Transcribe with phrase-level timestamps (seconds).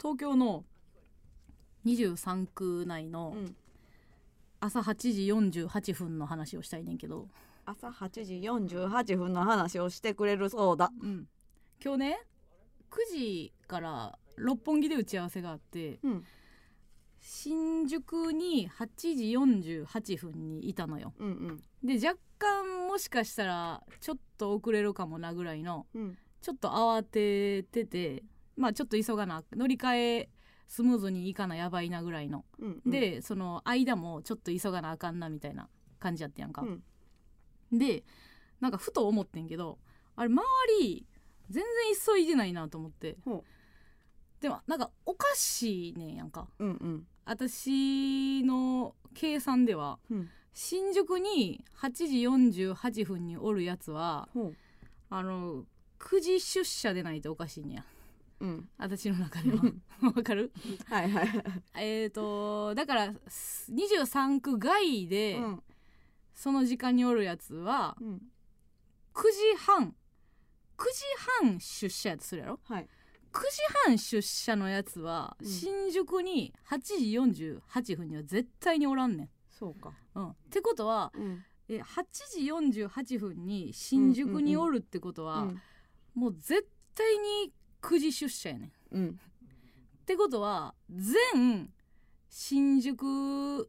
[0.00, 0.64] 東京の
[1.84, 3.56] 23区内のうん。
[4.62, 7.28] 朝8時48分の話をしたいねんけど、
[7.64, 10.90] 朝8時48分の話をしてくれるそうだ。
[11.02, 11.26] うん、
[11.82, 12.20] 今日ね
[12.90, 16.24] 9時から六本木で打ち合わせがあってうん。
[17.22, 19.24] 新宿に8時
[19.84, 21.14] 48分にいたのよ。
[21.18, 21.62] うん。
[21.82, 26.18] で若干もしかしたらちょっと遅れるかもなぐらいのうん。
[26.42, 28.24] ちょっと慌ててて
[28.60, 30.28] まあちょっと急がな乗り換え
[30.68, 32.90] スムーズにいかなやばいなぐらいの、うんうん。
[32.90, 37.78] でその間もちょっと急がなあかんなみたいな感じやってんやんか、うん。
[37.78, 38.04] で
[38.60, 39.78] なんかふと思ってんけど
[40.14, 40.42] あれ周
[40.80, 41.06] り
[41.48, 41.64] 全然
[42.14, 43.16] 急いでないなと思って。
[43.24, 43.42] ほ
[44.40, 46.48] でもなんかおかしいねんやんか。
[46.58, 47.06] ううんうん。
[47.24, 50.28] 私の計算ではうん。
[50.52, 54.28] 新宿に8時48分におるやつは
[55.08, 55.64] あの
[56.00, 57.84] 9時出社でないとおかしいねや
[58.40, 58.68] うん。
[58.78, 59.62] 私の中では。
[60.02, 60.52] わかる？
[60.86, 61.28] はいはい。
[61.76, 65.62] えーとだからす23区外でうん。
[66.34, 68.22] その時間におるやつはうん。
[69.14, 69.94] 9時半。
[70.78, 72.60] 9時半出社やとするやろ？
[72.64, 72.88] はい。
[73.32, 73.46] 9時
[73.86, 75.46] 半出社のやつはうん。
[75.46, 79.28] 新宿に8時48分には絶対におらんねん。
[79.50, 79.92] そうか。
[80.14, 81.44] うん、ってことはうん。
[81.68, 82.04] え8
[82.70, 85.60] 時48分に新宿におるってことは、うん。
[86.14, 88.96] もう絶対に9時出社やねん。
[88.96, 89.08] うん。
[89.08, 91.70] ってことは全
[92.28, 93.68] 新宿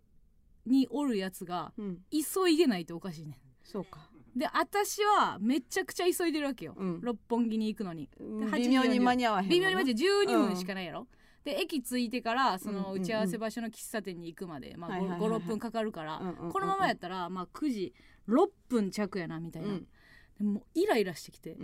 [0.66, 2.00] におるやつがうん。
[2.12, 4.00] 急いでないとおかしいねそうか。
[4.36, 4.40] ん。
[4.40, 7.02] で私はめちゃくちゃ急いでるわけよ、うん。
[7.02, 8.10] 六本木に行くのに。
[8.20, 11.08] 8時微妙に間に合わへん微妙にマジで12分しかないやろ、
[11.44, 12.88] で駅着いてからそうんうんうん。
[12.90, 15.30] の打ち合わせ場所の喫茶店に行くまで、まあ、はいはいはいはい。
[15.32, 16.52] 56分かかるから、うんうんうんうん。
[16.52, 17.94] このままやったら、まあ、9時
[18.30, 19.88] 6分着やなみたいな、うん。
[20.38, 21.58] でもうイライラしてきて、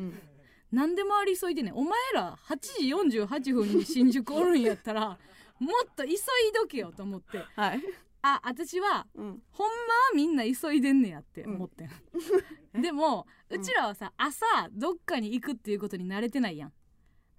[0.71, 1.71] うんなんで周り急いでんね。
[1.71, 5.17] んお前ら8時48分に新宿おるんやったら
[5.59, 6.15] もっと急い
[6.53, 7.43] どけよと思って。
[7.55, 7.81] はい。
[8.21, 9.41] あ私はうん。
[9.51, 11.89] ほんまはみんな急いでんねやって思ってん、
[12.81, 16.73] でもうちらはさ朝どっかに行くっていうことに慣れてないやん。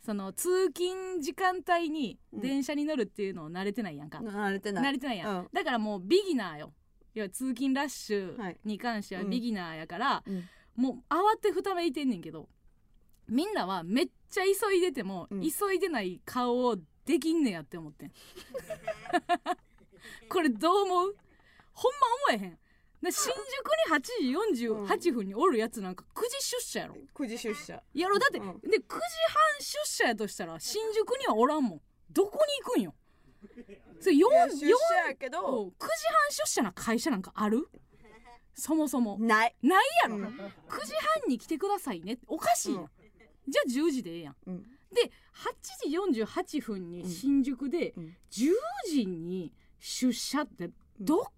[0.00, 4.84] その通勤時間帯に電車に乗るっていうのを慣れてないやんか、慣れてない。
[4.84, 5.48] 慣れてないやん、うん。
[5.52, 6.72] だからもうビギナーよ。
[7.12, 10.48] 要は通勤ラッシュに関してはビギナーやから、うん。
[10.76, 12.48] もう慌てふためいてんねんけど
[13.28, 15.42] みんなはめっちゃ急いでても、うん。
[15.42, 18.12] 急いでない顔をできんねやって思ってん。
[20.28, 21.16] これどう思う？
[21.72, 21.98] ほんま
[22.32, 22.58] 思えへん。
[23.02, 23.38] で新宿に
[23.94, 24.32] 8時
[25.10, 26.96] 48分におるやつなんか9時出社やろ。
[27.14, 27.80] 9時出社。
[27.94, 28.18] やろ。
[28.18, 28.58] だって、うん。
[28.60, 28.98] で9時半
[29.60, 31.80] 出社やとしたら新宿にはおらんもん。
[32.10, 32.94] どこに行くんよ？
[34.00, 34.70] それ4いや出社4
[35.08, 35.38] やけど。
[35.38, 35.96] 9時半
[36.30, 37.68] 出社な会社なんかある？
[38.54, 39.16] そもそも。
[39.20, 39.54] ない。
[39.62, 40.24] ないやろ、うん。
[40.24, 40.30] 9
[40.84, 42.18] 時半に来てくださいね。
[42.26, 42.90] おかしいやん、うん
[43.48, 44.36] じゃあ10時でええやん。
[44.46, 44.62] うん。
[44.62, 48.16] で8時48分に新宿でうん。
[48.30, 48.52] 10
[48.90, 50.70] 時に出社って
[51.00, 51.30] どこ、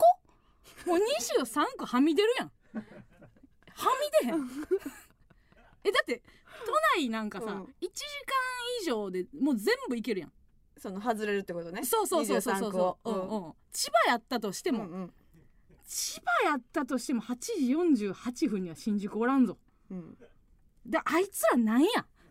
[0.86, 2.52] もう23区はみ出るやん。
[2.74, 2.82] は
[4.22, 4.48] み出へん。
[5.84, 6.22] えだって
[6.66, 7.62] 都内なんかさ、うん。
[7.62, 7.90] 1時間
[8.82, 10.32] 以上でもう全部行けるやん。
[10.78, 11.84] その外れるってことね。
[11.84, 12.70] そうそうそうそうそう。
[12.70, 13.46] 23区そう、をうん。
[13.46, 13.54] うん。
[13.70, 15.14] 千葉やったとしても、うんうん。
[15.84, 17.52] 千葉やったとしても8時
[18.08, 19.58] 48分には新宿おらんぞ。
[19.90, 20.16] うん
[20.90, 21.88] であいつらなんや。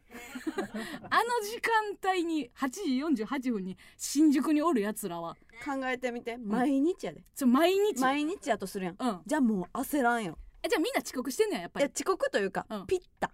[1.11, 2.69] あの時間帯に8
[3.15, 5.35] 時48分に新宿におるやつらは。
[5.63, 6.37] 考えてみて。
[6.37, 7.23] 毎日やで。
[7.35, 7.99] ちょ毎日。
[8.01, 8.95] 毎日やとするやん。
[8.99, 9.21] うん。
[9.25, 10.37] じゃあもう焦らんよ。
[10.63, 11.85] えじゃあみんな遅刻してんねややっぱり。
[11.85, 12.87] いや遅刻というかうん。
[12.87, 13.31] ピッタ。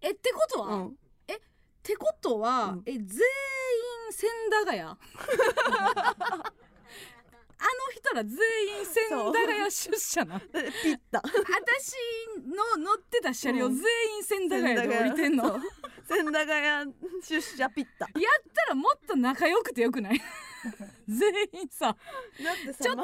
[0.00, 0.98] えってことは、っうん。
[1.82, 2.82] てことは、うん。
[2.86, 3.06] え全員
[4.10, 4.82] 千駄ヶ谷？
[7.60, 11.20] あの人ら全員千駄ヶ谷出社なピッタ。
[11.20, 11.96] 私
[12.76, 13.84] の乗ってた車両うん全
[14.16, 15.58] 員千駄ヶ谷で降りてんの、
[16.08, 18.06] 千駄ヶ谷出社ピッタ。
[18.06, 20.20] やったらもっと仲良くてよくない？
[21.08, 21.96] 全員さ
[22.44, 23.02] だってさちょっと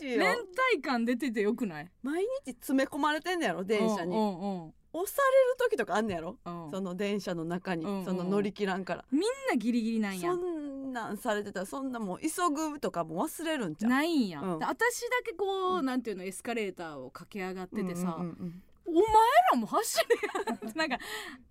[0.00, 0.38] 連
[0.72, 1.90] 帯感出ててよくない？
[2.02, 4.14] 毎日詰め込まれてんねやろ電車に。
[4.16, 6.36] うんうんうん押される時とかあんねやろ？
[6.44, 6.70] うん。
[6.70, 9.04] その電車の中にうんうんその乗り切らんから。
[9.10, 10.30] みんなギリギリなんや。
[10.30, 13.90] そんなんされてたらそんなもう急ぐとかも忘れるんちゃう？
[13.90, 14.28] ないん。
[14.28, 14.58] や、うん。
[14.60, 19.02] で私だけこう、なんていうのエスカレーターを駆け上がっててさ、うんうんうんお前
[19.50, 20.66] らも走れやって。
[20.78, 20.98] なんか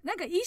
[0.03, 0.45] なんか一緒に頑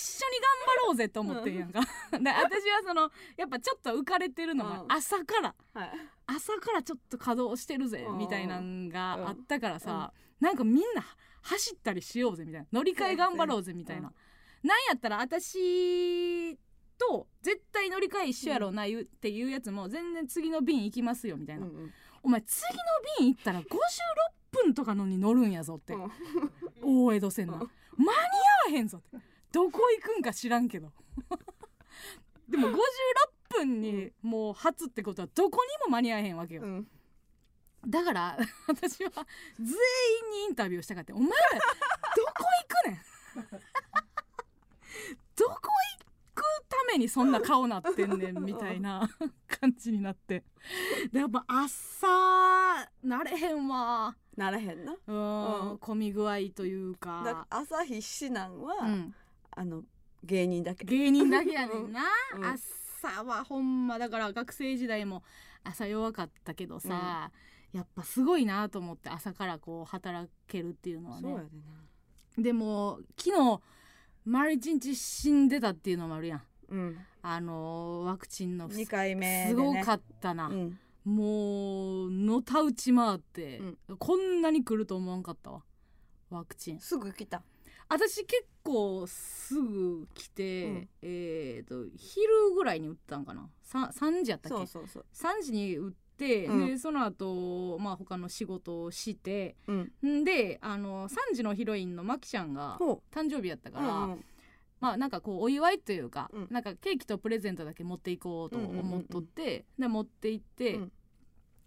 [0.82, 1.86] 張ろうぜと思ってんやんか、で
[2.30, 4.92] 私はそのやっぱちょっと浮かれてるのがうん。
[4.92, 5.90] 朝から、はい。
[6.26, 8.18] 朝からちょっと稼働してるぜうん。
[8.18, 11.04] みたいなんがあったからさ、なんかみんな
[11.46, 12.66] 走ったりしようぜみたいな。
[12.72, 14.12] 乗り換え頑張ろうぜみたいな、
[14.62, 16.56] なんやったら私
[16.98, 21.92] と絶対乗り換え一緒やろうな言うっていうやつも全然次の便行きますよみたいな、うんうん。
[22.22, 22.78] お前次の
[23.20, 23.64] 便行ったら56
[24.50, 27.04] 分とかのに乗るんやぞって、うん。
[27.04, 27.60] 大江戸線の、うん。
[27.60, 27.68] 間に
[28.68, 29.24] 合わへんぞって。
[29.52, 30.92] どこ行くんか知らんけど。
[32.48, 32.74] でも56
[33.50, 36.88] 分にもう初ってことはどこにも間に合えへんわけよ、うん
[37.86, 38.36] だから
[38.66, 39.10] 私は
[39.58, 39.74] 全員
[40.32, 41.30] にインタビューしたかってお前ら
[42.16, 43.00] どこ行くねん。
[45.36, 45.60] どこ行
[46.34, 49.08] くためにそんな顔なってんねんみたいな
[49.46, 50.44] 感じになって。
[51.12, 52.06] でやっぱ朝
[53.02, 54.16] なれへんわ。
[54.36, 54.96] ならへんな。
[55.06, 55.78] うん、うん。
[55.78, 59.14] 混み具合というだか朝必死なんは、うん、
[59.50, 59.82] あの
[60.24, 60.84] 芸人だけ。
[60.84, 62.02] 芸人だけやねんな、
[62.34, 62.44] うん。
[62.44, 65.22] 朝はほんまだから学生時代も
[65.62, 67.30] 朝弱かったけどさ、
[67.76, 71.36] やっぱすごいなと思って朝からこう働けるっていうのはね。
[72.38, 73.60] でも昨日
[74.24, 76.42] 丸一日死んでたっていうのもあるやん。
[76.70, 76.96] うん。
[77.20, 80.78] あのーワクチンの2回目で、ね、すごかったな、うん。
[81.04, 83.96] もうのたうち回って、うん。
[83.98, 85.62] こんなに来ると思わんかったわ。
[86.30, 86.80] ワクチン。
[86.80, 87.42] すぐ来た。
[87.88, 90.88] 私結構すぐ来て、うん。
[91.02, 93.50] えー、と昼ぐらいに打ったんかな。
[93.70, 94.56] 3, 3時やったっけ？
[94.56, 95.06] そうそうそう。
[95.12, 96.05] 3時に打って、
[96.46, 96.66] うん。
[96.66, 99.92] でその後、まあ他の仕事をしてうん。
[100.04, 104.24] んであの3時のヒロインのマキちゃんがほ誕生日やったうから、うんうん。
[104.80, 106.48] まあなんかこうお祝いというか、うん。
[106.50, 108.86] なんかケーキとプレゼントだけ持っていこうとうんうんうんうん。
[108.86, 110.92] 思っとって、で持って行って、うん。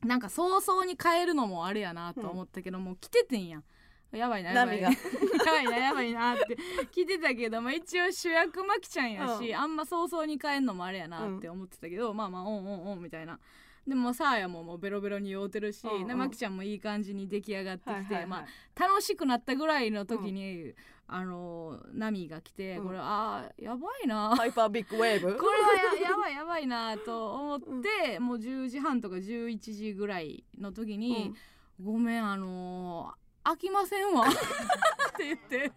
[0.06, 3.64] なんか早々に帰るのもあれやなと思ったけど、もう来ててんやん。
[4.12, 4.82] やばいなやばい。
[4.82, 4.96] な波
[5.46, 6.58] やばいなやばいなって
[6.92, 9.56] 聞いてたけど、まあ、一応主役マキちゃんやし、うん。
[9.56, 13.40] あんま早々に帰るのもあれやなって思ってたけど、まあまあオンオンオンみたいな。
[13.88, 16.08] でもサーヤももうベロベロに酔うてるし、うんうん。
[16.08, 18.28] でマキちゃんもいい感じに出来上がってきて、はいはいはい。
[18.28, 20.74] まあ楽しくなったぐらいの時に、
[21.08, 22.86] あのナミが来て、うん。
[22.88, 24.36] これあーやばいな。
[24.36, 25.36] ハイパービッグウェーブ？
[25.38, 27.60] これはややばいやばいなと思っ
[28.04, 31.34] て、もう10時半とか11時ぐらいの時に
[31.82, 33.20] 「ごめんあのー
[33.52, 34.32] 飽きませんわ」っ
[35.18, 35.72] て言って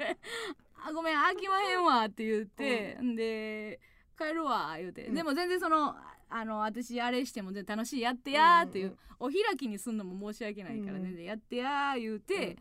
[0.84, 3.80] 「あごめん飽きまへんわ」って言って、ん、で
[4.18, 5.14] 「帰るわ」言うて、うん。
[5.14, 5.94] でも全然その
[6.34, 8.92] あの私あれしても全然楽しいやってやーっていう、うん。
[8.92, 12.56] うんお開きにすんのも申し訳ないからうん全然やってやー言うて、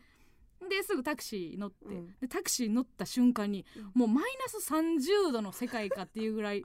[0.70, 2.14] ですぐタクシー乗って、うん。
[2.20, 3.90] でタクシー乗った瞬間に、うん。
[3.94, 6.64] もうマイナス30度の世界かっていうぐらい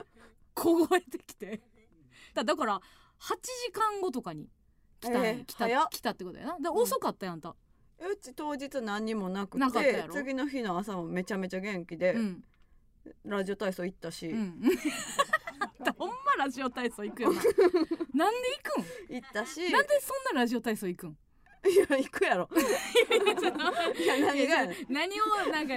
[0.54, 1.60] 凍えてきて。
[2.32, 2.80] だだから
[3.20, 3.34] 8
[3.66, 4.48] 時間後とかに
[5.00, 6.58] 来た,、えー来た来たってことやな。
[6.58, 6.72] でん。
[6.72, 10.14] 遅かったやんた、うち当日何にもなくなかったやろ。
[10.14, 12.44] て次の日の朝もめちゃめちゃ元気で、うん。
[13.24, 14.34] ラジオ体操行ったし、
[15.80, 17.42] うん ほんまラジオ体操行くよな。
[18.14, 18.80] なんで行く
[19.10, 19.14] ん？
[19.14, 19.70] 行ったし。
[19.72, 21.18] なんでそんなラジオ体操行くん？
[21.66, 22.48] いや行くやろ。
[22.54, 24.56] いや何が
[24.88, 25.74] 何をなんか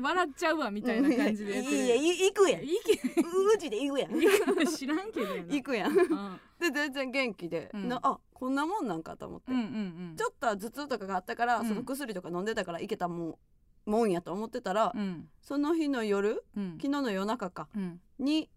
[0.00, 1.76] 笑っちゃうわみたいな感じでやってる。
[1.76, 2.62] いや行くやん。
[2.62, 4.66] うちで行くやん。
[4.66, 5.96] 知らんけど行くやん。
[5.96, 6.40] うん。
[6.58, 7.88] で全然元気で、うん。
[7.88, 9.66] なあこんなもんなんかと思って、うんうんう
[10.12, 10.16] ん。
[10.16, 11.68] ちょっとは頭痛とかがあったから、うん。
[11.68, 13.38] その薬とか飲んでたからいけたも
[13.86, 15.30] んもんやと思ってたら、うん。
[15.40, 16.72] その日の夜うん。
[16.72, 18.00] 昨日の夜中かうん。
[18.18, 18.50] に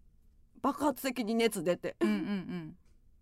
[0.64, 1.94] 爆発的に熱出て。
[2.00, 2.76] うんうん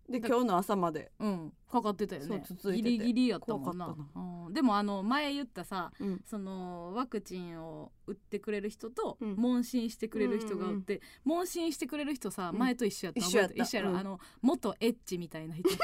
[0.08, 2.44] だで今日の朝まで、うんうんかかってたよね。
[2.74, 3.86] ギリギリやったもんな。
[3.86, 4.52] 怖かったうん。
[4.52, 6.20] でもあの前言ったさうん。
[6.26, 9.36] そのワクチンを打ってくれる人とうん。
[9.36, 12.58] 問診してくれる人がおって、問診してくれる人さうん。
[12.58, 13.34] 前と一緒やった一
[13.66, 13.96] 緒やろ、うん。
[13.96, 15.66] あの元エッチみたいな人。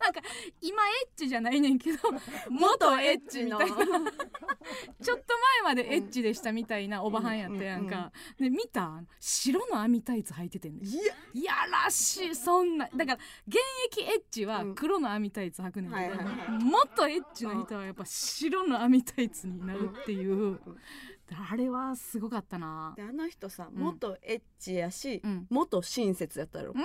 [0.00, 0.20] なんか
[0.60, 1.98] 今エッチじゃないねんけど
[2.50, 3.76] 元エッチみたいな。
[5.02, 9.02] ちょっと前までエッチでしたみたいなおばはんやったやんか、で見た？
[9.20, 10.86] 白の網タイツ履いててんねん。
[10.86, 12.34] いやらしい。
[12.34, 16.64] そんなだから現役エッチはうん黒の網タイツ履くねんけど、はいはいはい。
[16.64, 20.60] もっとエッチな人はやっぱ白の網タイツになるっていう、
[21.50, 22.94] あれはすごかったな。
[22.96, 23.82] であの人さうん。
[23.82, 25.46] 元エッチやし、うん。
[25.50, 26.74] 元親切やったやろ、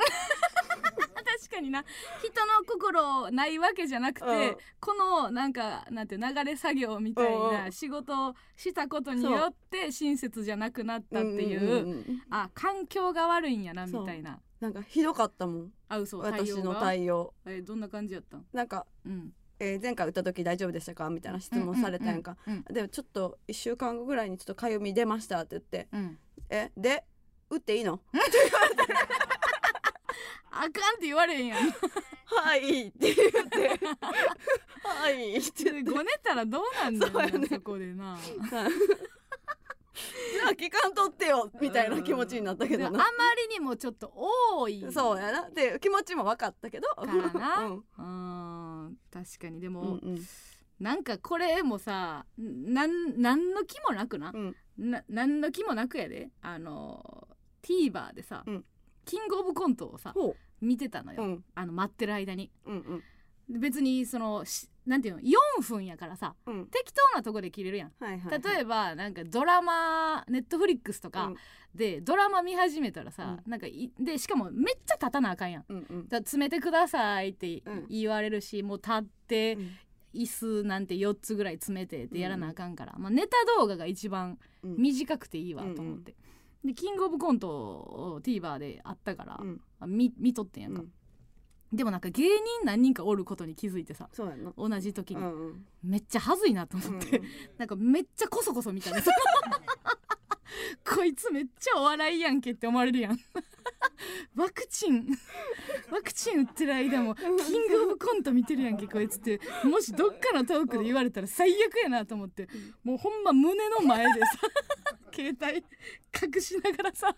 [1.40, 1.84] 確かにな。
[2.20, 4.58] 人の心ないわけじゃなくて、うん。
[4.80, 15.74] このなんかなんて流れ作業みたいなん仕事をしたことによって親切じゃなくなったっていう,、んんんんあ環境が悪いんやなみたいななんかひどかったもん。
[15.88, 16.20] あ嘘。
[16.20, 18.38] 私の対応えどんな感じやった？
[18.38, 19.34] んなんか、うん。
[19.60, 21.10] えー前回打った時大丈夫でしたか？
[21.10, 22.38] みたいな質問されたやんか、
[22.72, 26.00] でもちょっと1週間後ぐらいにちょっとかゆみ出ましたって言ってうん。
[26.00, 27.04] うん「えで
[27.50, 28.02] 打っていいの?
[30.52, 31.72] あかんって言われへんやん」
[32.26, 33.80] はいって言って
[34.84, 38.18] 「はい」ってごねたらどうなんだよねそこでな
[40.34, 42.92] じゃあ期間取ってよみたいな気持ちになったけどな。
[42.92, 43.06] であま
[43.48, 44.86] りにもちょっと多い。
[44.92, 45.42] そうやな。
[45.48, 46.88] って気持ちも分かったけど。
[46.88, 47.58] からな。
[47.98, 48.86] うん。
[48.86, 49.60] うん確かに。
[49.60, 50.20] でうも、んうん。
[50.80, 54.56] なんかこれもさなんなんの気もなくな、うん。
[54.78, 56.30] ななんの気もなくやで。
[56.42, 57.28] あの
[57.62, 58.66] TVer でさ、うん。
[59.06, 62.52] キングオブコントをさほ見てたのよ、あの待ってる間に。
[62.66, 63.04] うんうん。
[63.54, 66.36] で別にそのしなんていうの？4分やからさ。
[66.48, 66.66] うん。
[66.66, 67.92] 適当なとこで切れるやん。
[68.00, 71.32] はいはい例えばなんかドラマネットフリックスとか
[71.76, 75.66] でドラマ見始めたらさ、なんかいでしかもめっちゃ立たなあかんやん。
[75.70, 75.86] うんうん。
[75.86, 77.86] だから詰めてくださいってうん。
[77.88, 79.72] 言われるし、もう立ってうん。
[80.12, 84.76] 椅子なんて4つぐらい詰めてってやらなあかんから、まあ、ネタ動画が一番うん。
[84.78, 86.16] 短くていいわと思って、
[86.66, 89.62] でキングオブコントを TVer であったから、うん。
[89.80, 90.92] あ見見とってんやんか、うん
[91.72, 92.32] でもなんか芸人
[92.64, 94.52] 何人かおることに気づいてさそうやな。
[94.58, 95.66] 同じ時に、うんうん。
[95.84, 97.22] めっちゃ恥ずいなと思って、
[97.58, 99.02] なんかめっちゃこそこそみたいな。
[99.02, 99.12] さ
[100.84, 103.20] こいつめっちゃお笑いやんけって思われるやん。
[104.36, 105.08] ワクチン。
[105.92, 107.24] ワクチン打ってる間もキ
[107.58, 109.40] ングオブコント見てるやんけこいつって。
[109.64, 112.50] もしどっかのトークで言われたら最悪やなと思って。
[112.84, 114.28] もうほんま胸の前でさ
[115.14, 115.64] 携帯
[116.36, 117.16] 隠しながらさ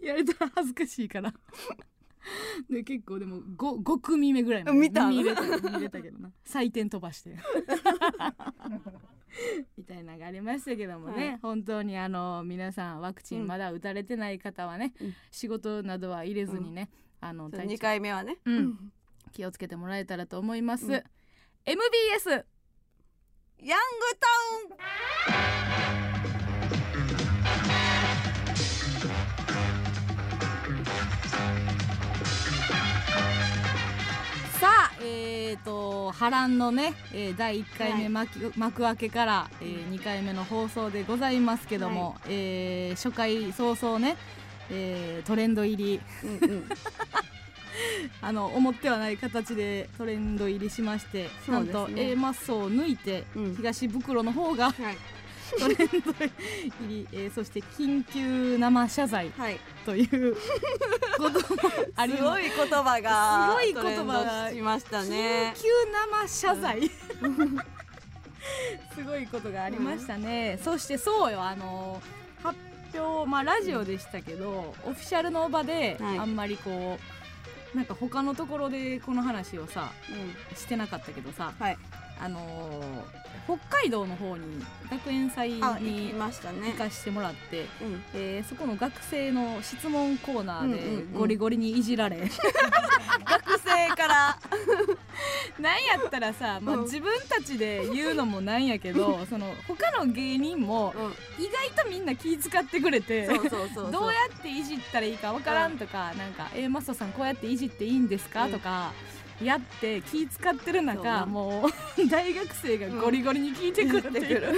[0.00, 1.32] やれたら恥ずかしいから
[2.70, 6.30] で結構でも 5, 5組目ぐらいまで見た見れた見れたけどな。
[6.44, 7.36] 採点飛ばして。
[9.76, 11.38] みたいなのがありましたけどもね、はい。
[11.38, 15.14] 本当にあの皆さんワクチンまだ打たれてない方はね、うん。
[15.30, 16.90] 仕事などは入れずにね、
[17.20, 17.82] あのそう2体調。
[17.82, 18.38] 回目はね。
[18.44, 18.92] うん。
[19.32, 21.02] 気をつけてもらえたらと思います、うん。
[21.64, 22.46] MBS
[23.58, 26.03] ヤングタウン
[35.04, 44.16] えー、と波乱のね、えー第1回目幕,、幕開けから、え2回目の放送でございますけども、えー初回早々ね、
[44.70, 46.00] えートレンド入り。
[46.24, 46.64] うんうん。
[48.22, 51.30] あの思ってはない形でトレンド入りしまして、ね。
[51.48, 53.56] なんと A マッソを抜いて、うん。
[53.56, 54.96] 東袋の方がはい
[55.58, 56.32] トレンド入
[56.88, 59.58] り、えーそして緊急生謝罪はい。
[59.84, 60.34] という
[61.18, 61.38] ことも
[61.96, 62.22] ありす。
[62.22, 62.50] ごい言
[62.82, 65.52] 葉がすごい言葉がしましたね。
[65.56, 65.68] 緊急
[66.26, 66.90] 生謝罪、
[68.94, 72.00] すごいことがありましたね、そしてそうよあの
[72.42, 72.58] 発
[72.94, 76.18] 表まあラジオでしたけど、オフィシャルの場ではい。
[76.18, 76.98] あんまりこ
[77.74, 80.56] う、なんか他のところでこの話をさうん。
[80.56, 81.78] してなかったけどさはい
[82.20, 88.02] あのー北海道の方に学園祭に行かしてもらって、うん。
[88.14, 91.12] えーそこの学生の質問コーナーうんうんうん。
[91.12, 94.38] でゴリゴリにいじられ、 学生から。
[95.60, 96.82] なんやったらさ、まあ、うん。
[96.84, 101.44] 自分たちで言うのもなんやけど その他の芸人もうん。
[101.44, 103.92] 意外とみんな気遣ってくれてそうそうそうそう。
[103.92, 108.46] どうやっていじったらいいかわからんとか、なんか「えー、マストさんこうやっていじっていいんですか？
[108.46, 108.52] うん。
[108.52, 108.92] とか
[109.42, 111.70] やって気遣ってる中なもう
[112.08, 114.54] 大学生がゴリゴリに聞いてくるっていう、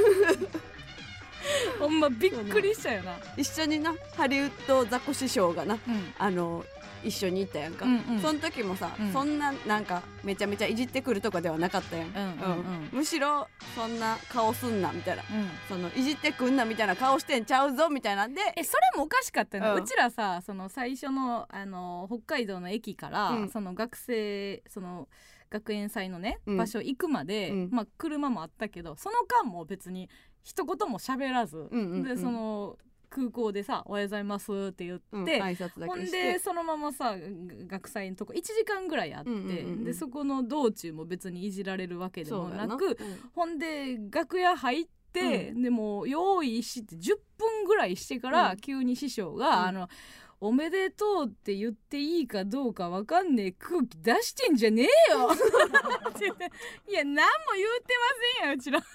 [1.79, 3.17] ほんまびっくりしたよな。
[3.37, 6.15] 一緒になハリウッドザコ師匠がなうん。
[6.19, 6.65] あの
[7.05, 8.21] 一緒に行ったやんか、うんうん。
[8.21, 9.13] その時もさ、うん。
[9.13, 12.89] そんななんかめちゃめちゃいじってくるとかではなかったやん、うんうんうん。
[12.93, 15.23] むしろそんな顔すんなみたいな。
[15.23, 15.49] うん。
[15.69, 18.41] そのいじってくんなみたいな顔してんちゃうぞみたいなんで。
[18.57, 23.49] えそれもおかしかったよね、ううんちらさその最初のあの北海道の駅から、うん。
[23.51, 25.09] その学生その
[25.51, 26.57] 学園祭のね、うん。
[26.57, 27.69] 場所行くまで、うん。
[27.71, 30.09] まあ車もあったけどその間も別に
[30.47, 32.03] 一言も喋らず、うんうんうん。
[32.05, 32.79] でその
[33.11, 36.33] 空港でさ「おはようございます」って言って、うん挨拶だほんけして。
[36.35, 39.85] でそのままさが学祭のとこ1時間ぐらいあって、うんうんうんうん。
[39.85, 42.77] でそこの道中も別にいじられるわけでもなな。
[42.77, 42.97] く
[43.35, 48.57] ほんで楽屋入って、でも用意して10分ぐらいしてから、うん。
[48.59, 49.67] 急に師匠が、うん。
[49.67, 49.89] あの
[50.41, 55.31] 「おめでとうって言っていいかどうかわかんねえ空気出してんじゃねえよ」
[56.89, 57.23] いや何も
[57.55, 58.79] 言うてませんやんうちら。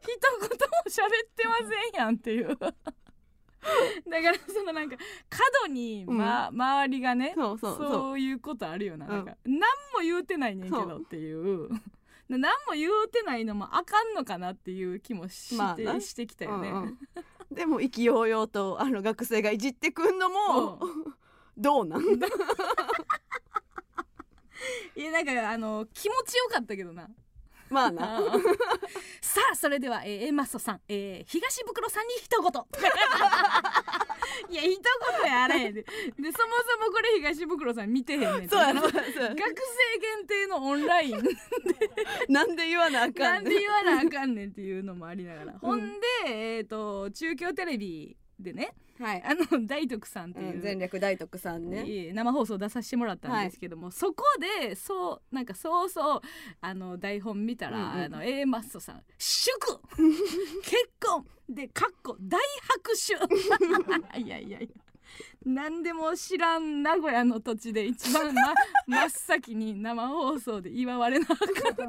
[0.00, 0.06] 一
[0.40, 2.48] 言も喋ってませんやんっていう。
[2.48, 4.96] だからそのなんか
[5.28, 8.18] 過度に、ま周りがねそうそうそう。
[8.18, 9.12] いうことあるよな,、うん。
[9.12, 11.68] なんか何も言うてないねんけどっていう。
[12.28, 16.00] で 何も言うてないのもあかんのかなっていう気もして,、まあな。
[16.00, 16.98] してきたよね、うんうん
[17.50, 20.78] でも意気揚々とあの学生がいじってくんのも、
[21.58, 22.02] どうなん？
[24.96, 27.08] いやなんかあの気持ちよかったけどな
[27.70, 28.20] まあな。
[29.20, 32.50] さあそれでは、えー、エマストさん、えー、東袋さんに一言。
[34.50, 34.80] いや一
[35.22, 35.82] 言やあれで。
[35.82, 36.38] でそもそも
[36.92, 38.48] これ東袋さん見てへんねんて。
[38.48, 39.06] そうやろ学生限
[40.26, 41.22] 定のオンライン。
[42.28, 43.42] なんで言わなあかなん。
[43.42, 52.12] んねで言わなあかんねんっていうのもありながら、ほんで、えー、と中京テレビでねはい、あの 大徳さんっていう、うん、全略大徳さんね。
[52.12, 54.24] 生放送出させてもらったんですけども、そこ
[54.60, 56.20] でそうなんかそうそう
[56.60, 58.00] あの台本見たら、うんうん。
[58.02, 59.56] あの A マッソさん「祝！
[60.62, 62.38] 結婚!」で「かっこ大
[62.84, 62.92] 拍
[64.12, 64.68] 手」 いやいやいや。
[65.44, 68.54] 何でも知らん名古屋の土地で一番、ま、
[68.86, 71.88] 真っ先に生放送で祝われなあかん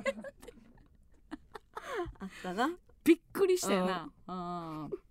[2.20, 2.72] あったな。
[3.04, 5.11] びっくりしたよな、あー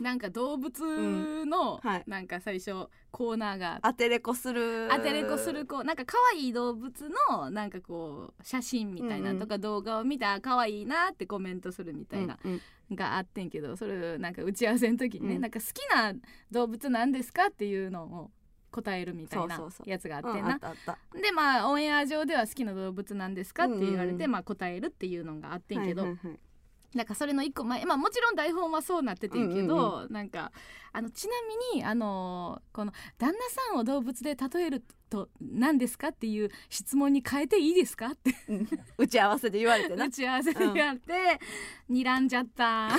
[0.00, 2.04] なんか動物の、はい。
[2.06, 4.92] なんか最初コーナーがアテレコする。
[4.92, 6.92] アテレコするこうなんか可愛い動物
[7.30, 12.52] のなんかこう写真みたいなとか動画を見たら可愛いなってコメントするみたいな、うん
[12.90, 12.96] うん。
[12.96, 15.40] があってんけどそれなんか打ち合わせの時にね、うん。
[15.42, 16.14] なんか好きな
[16.50, 18.30] 動物なんですかっていうのを
[18.70, 19.90] 答えるみたいなそうそうそう。
[19.90, 20.98] やつがあってうんんなあったあった。
[21.18, 24.30] でまあオンエア上では好きな動物なんですかって言われて、うんうんうん。
[24.32, 26.38] まあ答えるっていうのがあってんけど、はいはいはい
[26.94, 30.52] なんかそれの一個前、まあ、もちろん台本はそうなっててんけど、なんか
[30.92, 31.34] あのちな
[31.74, 41.40] みにあのこの旦那さんを動物で例えると何ですかっていう質問に変えていいですかってうん打ち合わせで言われてな打ち合わせで言われて、
[41.90, 42.88] 睨んじゃった。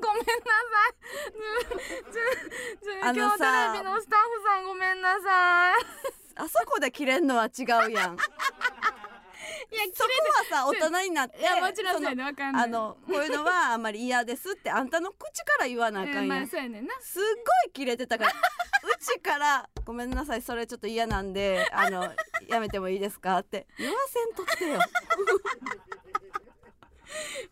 [0.00, 0.94] ごめんなさい。
[3.14, 6.22] 今日テレビのスタッフさんごめんなさい。
[6.36, 8.16] あそこで切れんのは違うやん
[9.94, 10.10] そこ
[10.54, 12.64] はさ大人になっていや、もちろんそうやね、わかんない。
[12.64, 16.94] あのこういうのはあんまり嫌ですってあんたの口から言わなあかんやん、えーまあ、そうやねんな。
[17.00, 22.12] すっごい切れてたからうちから「ごめんなさいそれちょっと嫌なんであの
[22.48, 24.80] やめてもいいですか?」って言わせんとってよ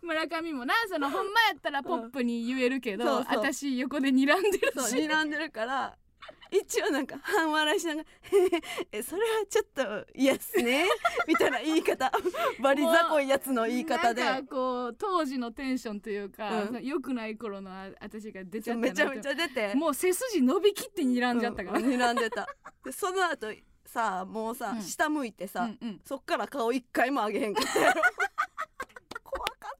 [0.03, 4.97] 村上もな、そのほんまやったらポップに言えるけど、そうそう私横で睨んでるし。
[4.97, 5.97] 睨んでるから
[6.51, 8.07] 一応なんか半笑いしながら
[8.93, 10.87] 「えそれはちょっと嫌っすね」
[11.27, 12.11] みたいな言い方。
[12.61, 14.25] バリ雑魚いやつの言い方で。
[14.25, 16.85] なんかこう当時のテンションというか、うん。
[16.85, 19.75] 良くない頃のあ私が出ちゃったなめちゃめちゃ出て。
[19.75, 22.47] もう背筋伸びきって睨んじゃったから、うん睨んでた
[22.85, 23.53] でその後
[23.87, 28.03] さもうさ、うん下向いてさ、うんうんそっから顔一回も上げへんかったやろ
[29.23, 29.79] 怖かっ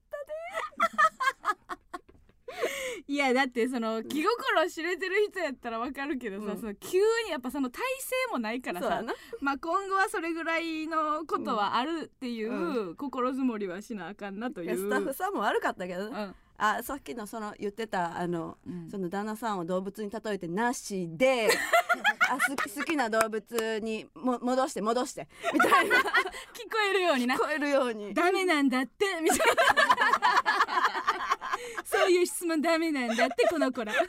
[3.07, 6.61] いやだってその気心知れてる人やったらわかるけどさ、うん。
[6.61, 9.03] その急にやっぱその体勢もないからさ
[9.41, 14.67] まあ今後はそれぐらいのことはあるっていう、心づもりはしなあかんなという。
[14.67, 16.11] いやスタッフさんも悪かったけど
[16.63, 18.91] あさっきのその言ってたあの、うん。
[18.91, 21.49] その旦那さんを動物に例えてなしで
[22.29, 25.97] あ好き好きな動物にも戻して戻してみたいな。
[26.53, 27.35] 聞こえるようにな。
[27.35, 28.13] 聞こえるように。
[28.13, 29.45] ダメなんだってみたいな
[31.85, 33.93] そういう質問ダメなんだってこの子ら。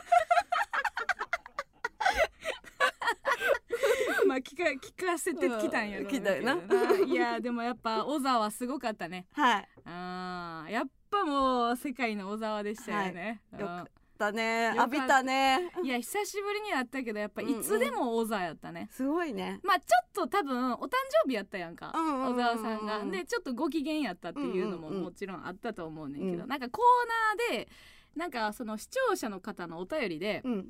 [4.27, 6.07] まあ聞か聞かせてきたんやろうう。
[6.07, 6.55] ん聞いたよな。
[6.57, 9.27] けどないやでもやっぱ小沢すごかったね。
[9.33, 9.67] はい。
[9.85, 13.61] あーやっぱもう世界の小沢でしたよね、はい。
[13.61, 13.87] よ
[14.29, 15.71] った浴びたね。
[15.83, 19.59] いや久しぶりに会ったけどやっぱいつでも小沢やったね、すごいね。
[19.63, 20.89] まあちょっと多分お誕
[21.23, 23.03] 生日やったやんか、小沢さんが。
[23.05, 26.49] でちょっとご機嫌やったっていうのももちろんあったと思うねんけど、うん。
[26.49, 27.69] なんかコーナーで
[28.15, 30.67] なんかその視聴者の方のお便りで、うん。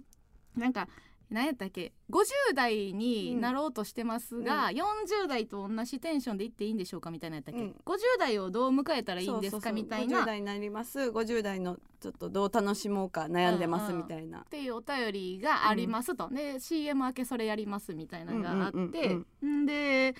[0.56, 0.88] なんか
[1.32, 7.76] 何やったっけ？50代になろうとしてますが、う40代と同じテンションでいっていいんでしょうかみたいなやったっけ、うん。
[7.86, 9.74] 50代をどう迎えたらいいんですかそうそうそう。
[9.74, 10.24] みたいな。
[10.24, 11.00] 50代になります。
[11.00, 19.66] 50代のちょっでどう楽しもうか悩んでますうんうんみたいなっていうお便りがありますと、で CM 明けそれやりますみたいなのがあって、うんうんうんん。
[19.66, 20.16] で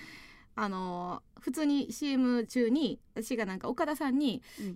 [0.54, 4.66] あの普通に CM 中に私がなんか岡田さんにうん。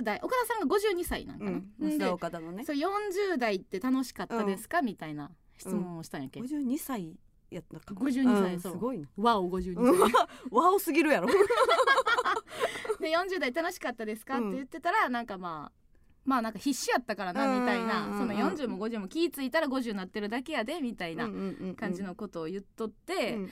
[0.00, 2.12] 40代岡田さんが52歳なんかな、うん。
[2.12, 2.64] 岡田のね。
[2.64, 7.16] そう40代って楽しかったですか、みたいな質問をしたんやっけ、52歳
[7.50, 7.94] やったか。
[7.94, 8.60] 52歳うん。
[8.60, 8.72] そう。
[8.72, 9.98] すごいなわお52うん。
[9.98, 10.12] 歳
[10.50, 11.28] ワオすぎるやろ。
[13.00, 14.48] で40代楽しかったですか、うん。
[14.48, 15.80] って言ってたらなんかまあ
[16.24, 18.10] まあなんか必死やったからなみたいな、うん。
[18.10, 18.18] うんうん。
[18.18, 23.50] その40も50も気ぃ付いたら50になってるだけやでみたいな感感じのことを言っとって、ん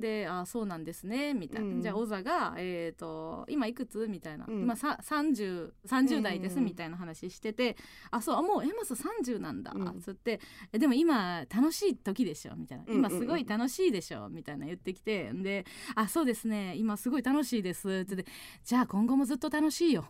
[0.00, 4.62] で「あそうなんですね」みたいな、うんじゃあ小座が、えーと「今いくつ?」みたいな「うん。
[4.62, 7.76] 今さ 30, 30代です」うんみたいな話してて
[8.10, 10.00] 「あそうあもうエマス30なんだ」うん。
[10.00, 10.40] つって。
[10.72, 12.98] え「でも今楽しい時でしょ」みたいな「うんうんうん。
[13.06, 15.30] 今すごい楽しいでしょ」みたいな言ってきて。
[15.32, 18.30] で「あそうですね今すごい楽しいです」って言って
[18.64, 20.08] 「じゃあ今後もずっと楽しいよ」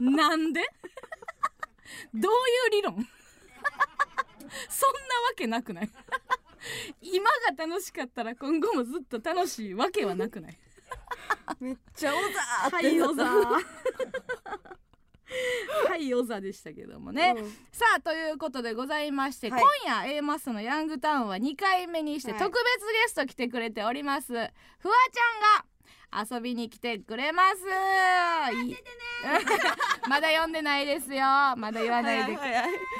[0.00, 0.62] なんで？
[2.14, 2.34] どうい
[2.68, 2.94] う理論？
[4.68, 5.90] そんなわけなくない？
[7.00, 7.24] 今
[7.56, 10.58] が楽しかったら今後もずっと楽しいわけはなくない？
[11.60, 13.24] めっちゃオザーはいオザ
[15.88, 17.50] はいオザでしたけどもね、うん。
[17.72, 19.62] さあということでございまして、はい。
[19.84, 22.40] 今夜 A マスのヤングタウンは2回目にしてはい。
[22.40, 24.50] 特別ゲスト来てくれております、フワちゃん
[25.62, 25.64] が
[26.30, 27.56] 遊びに来てくれます。
[28.52, 28.76] い。
[30.08, 31.24] まだ読んでないですよ。
[31.56, 32.38] まだ言わないで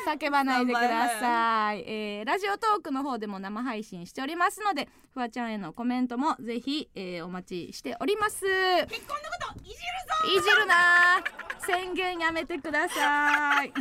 [0.07, 8.40] 叫ばないでください、えーラジオトークの方でも生配信しておりますのでフワちゃんへのコメントもぜひ、えーお待ちしております。
[8.40, 11.22] 結婚のこといじるぞいじるな
[11.61, 13.72] 宣言やめてください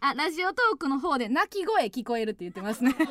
[0.00, 2.94] あラジオトークの方で泣き声聞こえるって言ってますね。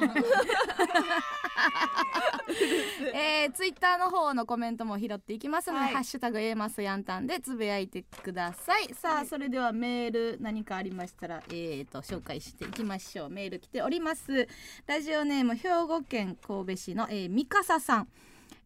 [3.13, 5.93] えー、ツイッターの方のコメントも拾っていきますので、はい。
[5.93, 8.93] ハッシュタグ A マスヤンタンでつぶやいてください。
[8.93, 9.27] さあ、はい。
[9.27, 13.29] それではメール何かありましたらえーと紹介していきましょう。
[13.29, 14.47] メール来ております。
[14.85, 18.07] ラジオネーム兵庫県神戸市の、えー、三笠さん。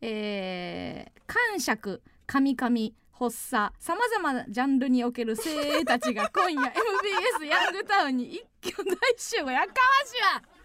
[0.02, 3.74] えー、感触神々発作。
[3.80, 9.52] さまざまなジャンルにおける精鋭たちが今夜 MBS ヤングタウンに一挙大集合。
[9.52, 9.74] やかま
[10.08, 10.59] しわ。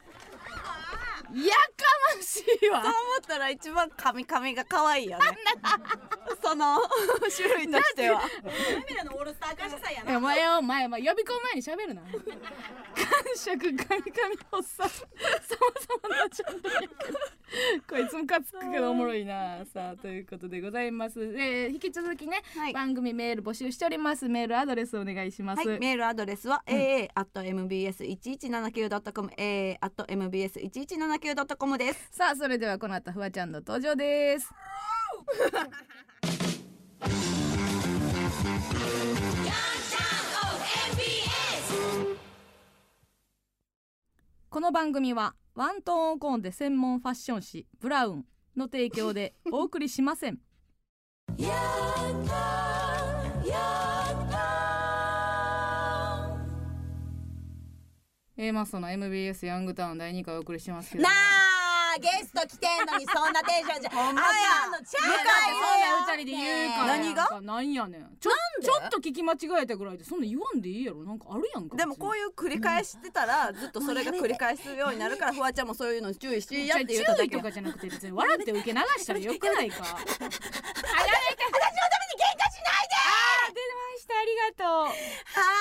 [1.34, 1.84] やか
[2.16, 2.82] ましいわ。
[2.82, 5.24] そう思ったら一番髪髪が可愛いよね。
[6.42, 6.78] その
[7.34, 8.22] 種類としては。
[8.86, 10.18] 涙のオールスター感謝祭やな。
[10.18, 12.02] お前お前お前呼び込む前に喋るな。
[12.02, 12.10] 感
[13.36, 14.88] 触髪髪発作。
[14.88, 15.06] さ
[16.02, 16.70] まざまなちャンと
[17.88, 21.20] こいつムかつくけどおもろいなさあということでございます。
[21.20, 24.28] えー、引き続きね、はい、番組メール募集しております。
[24.28, 34.50] メールアドレスお願いします、はい、メールアドレスは aa at mbs 1179 dot com a at mbs 1179球ドットコムですさあそれではこの後フワちゃんの登場です。
[44.50, 50.38] この番組はワントーンオコンで専門ファッション誌ブラウンの提供でお送りしません。
[58.36, 65.24] A マストの MBS ヤングタウン第2回お送りしますけどなあゲスト来てんのにそんなテンションじゃ ほんまあやかんのちゃ向かって。
[65.54, 66.86] そんな二人で言うから。
[66.86, 67.40] 何が？
[67.40, 68.16] なんやねん。
[68.18, 71.04] ちょちょっと聞き間違えたぐらいでそんな言わんでいいやろ。
[71.04, 79.76] なんかあるやんかでもこういう繰り返してたらずっとそれが繰り返すようになるからフワちゃんもそういうのに注意しやって言っただけ 注意とかじゃなくて別に笑って受け流したらよくないか。
[79.84, 80.34] あ やめて私のために
[82.18, 84.88] 喧嘩しないであー出ましたありがとう。
[84.88, 84.92] は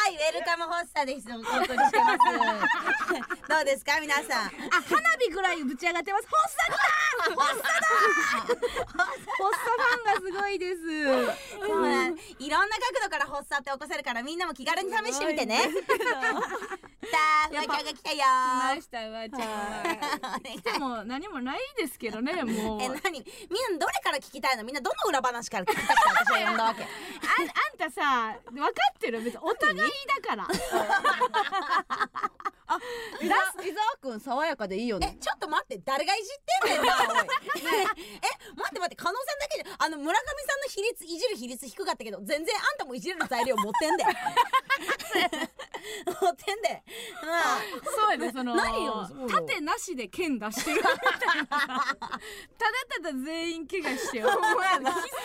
[0.09, 1.27] いウェルカムホッサです。
[1.31, 2.19] お送りしてます
[3.49, 4.47] どうですか皆さん。
[4.47, 4.51] あ
[4.87, 6.27] 花火ぐらいぶち上がってます。
[6.27, 6.77] ホッサだ。
[7.35, 7.63] ホッサだ。
[9.39, 10.81] ホッサファンがすごいです。
[11.59, 15.59] そうなんいろんな角度から発作って起こせるからみんなも気軽に試してみてね。
[15.61, 18.17] さあフワちゃんが来たよ。
[18.17, 21.59] 来ましたわちゃんは来ても何もない。
[21.77, 22.99] ですけどねもうえ何？
[23.11, 23.23] みん
[23.73, 24.63] などれから聞きたいの？
[24.63, 25.93] みんなどの裏話から聞きたくて
[26.35, 26.83] 私は呼んだわけ。
[26.85, 26.87] あ
[27.39, 29.39] あんたさ分かってる別に。
[29.41, 30.47] お互いだから。
[33.21, 37.27] 伊沢伊沢くん爽やかでいいよえねちょっと待って誰がいじってんねんなおいね
[38.23, 44.05] ええ待って待って加納さんだけじゃあの村上さんの比率いじる比率低かったけど全然あんたもいじれる材料持ってんで。
[46.05, 46.83] 持ってんで。
[47.21, 47.59] まあ。
[47.83, 49.29] そうやでその何よそう。
[49.29, 51.87] 盾なしで剣出してるみたいなただ
[52.89, 54.91] ただ全員怪我してよほんまやな。
[54.93, 55.17] 必須だ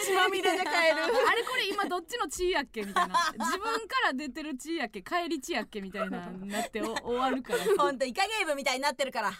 [0.00, 0.04] け。
[0.06, 0.70] 血まみれで帰る。
[0.70, 3.14] あれこれ今どっちの血やっけみたいな。
[3.38, 7.58] 自分から出てる血やっけ帰り血やっけみたいななってお 終わるから。
[7.76, 9.30] ほんとイカゲームみたいになってるから。
[9.30, 9.36] な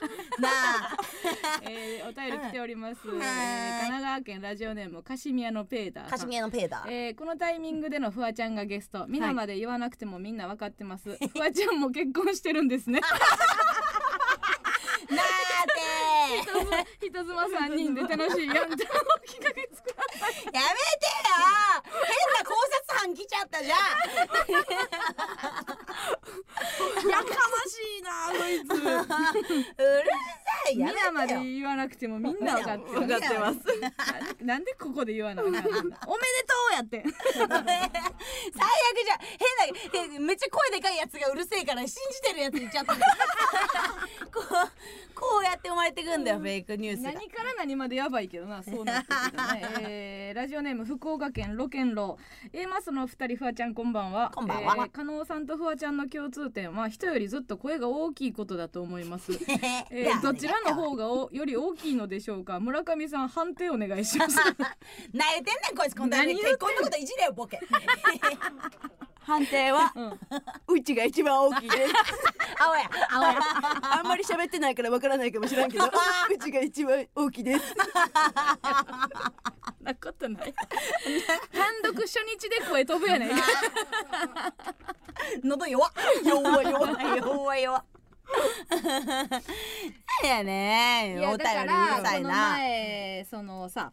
[0.48, 0.96] あ。
[1.62, 3.26] えーお便り来ております、えーはい
[3.76, 6.90] 神奈川県ラジオネームカシミヤのペーターカシミヤのペーダー。
[6.90, 9.06] えーこのタイミングでのフワちゃんがゲスト。
[9.08, 13.00] 皆まで言わなくてもみんな分かってます、フワちゃんも結婚してるんですね。
[15.10, 15.46] なー
[17.00, 18.74] て人妻3人で楽しいやんちゃんを
[19.24, 20.62] きっかけ作らやめてよ
[21.84, 22.02] 変
[22.34, 22.54] な考
[23.06, 23.78] 察班来ちゃったじゃん。
[27.08, 27.30] やかま
[27.70, 28.72] しいなこいつ。
[28.72, 28.86] うる
[30.66, 30.78] さい。
[30.78, 33.58] やめまで言わなくてもみんな分かって分かってます。
[34.40, 35.60] ななんでここで言わなあかんの？
[35.60, 35.92] おめでと
[36.72, 37.04] うやって。
[37.32, 39.18] 最悪じゃん。
[39.98, 42.94] 変なへめっちゃ声でかいやつがうるせえから信じてるやつ言っちゃった。
[42.94, 43.00] こ
[44.40, 44.44] う
[45.14, 47.12] こうやって生まれてくんだよ、フェイクニュースが。
[47.12, 54.32] 何から何までやばいけどなそうなってくるとね、えーラジオネーム福岡県ロケンロー A マスの二人フワちゃんこんばんは。
[54.34, 54.74] こんばんは。
[54.78, 56.74] えー加納さんとフワちゃんの共通点。
[56.74, 59.32] は人よりずっと声が大きいことだと思います。
[59.90, 62.58] えーどちらの方がおより大きいのでしょうか？
[62.58, 64.36] 村上さん判定お願いします。
[65.12, 65.94] なえてんねんこいつ。
[65.94, 66.82] こんなに何言う結婚の？
[66.84, 67.60] こといじれよボケ
[69.26, 69.92] 判定は？
[70.68, 71.92] うちが一番大きいです。
[72.62, 72.88] 青や。
[73.10, 73.38] 青や。
[73.98, 75.84] あんまり喋ってないからわからないかもしれんけど
[76.32, 77.74] うちが一番大きいです。
[79.80, 80.54] なことない。
[81.52, 83.30] 単独初日で声飛ぶやねん
[85.42, 85.88] 喉弱。
[85.88, 85.92] っ
[86.24, 86.62] 弱。
[86.62, 87.56] い弱い弱。
[87.58, 87.84] い弱
[90.24, 91.16] やね。
[91.18, 92.28] いやお便りうだからこのるさいな。
[92.52, 93.92] 前そのさ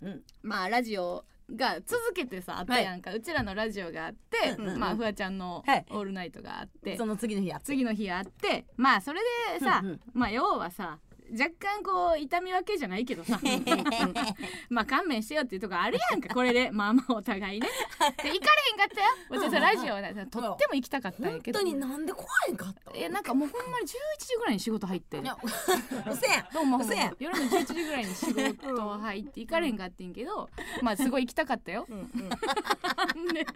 [0.00, 0.22] うんうん。
[0.42, 1.24] まあラジオ
[1.56, 4.80] が続けてさあったやんか、うちらのラジオがあって、うんうんうん。
[4.80, 8.66] まあフワちゃんのはい「オールナイト」があって、その次の日やっ次の日あって。
[8.76, 9.20] まあそれ
[9.58, 10.00] でさ、うんうん。
[10.12, 10.98] まあ要はさ
[11.32, 13.40] 若干こう痛み分けじゃないけどさ。
[14.68, 16.28] まあ勘弁してよっていうとこあるやんか。
[16.34, 16.70] これで。
[16.72, 17.68] まあまあお互いね。
[17.68, 19.08] で行かれへんかったよ。
[19.28, 20.00] 私はラジオは。
[20.12, 21.60] ねとっても行きたかったんや本けど。
[21.60, 26.48] 当になんで来へんかったいやなんかもうほんまに11時ぐらいに仕事入ってうせやん。
[26.52, 26.80] どうも
[27.18, 30.50] 夜の11時ぐらいに仕事入って行かれへんかってんけど
[30.82, 31.86] まあすごい行きたかったよ。
[31.88, 33.46] で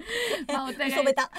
[0.53, 0.93] まあお互い。
[0.93, 1.31] 嘘べた。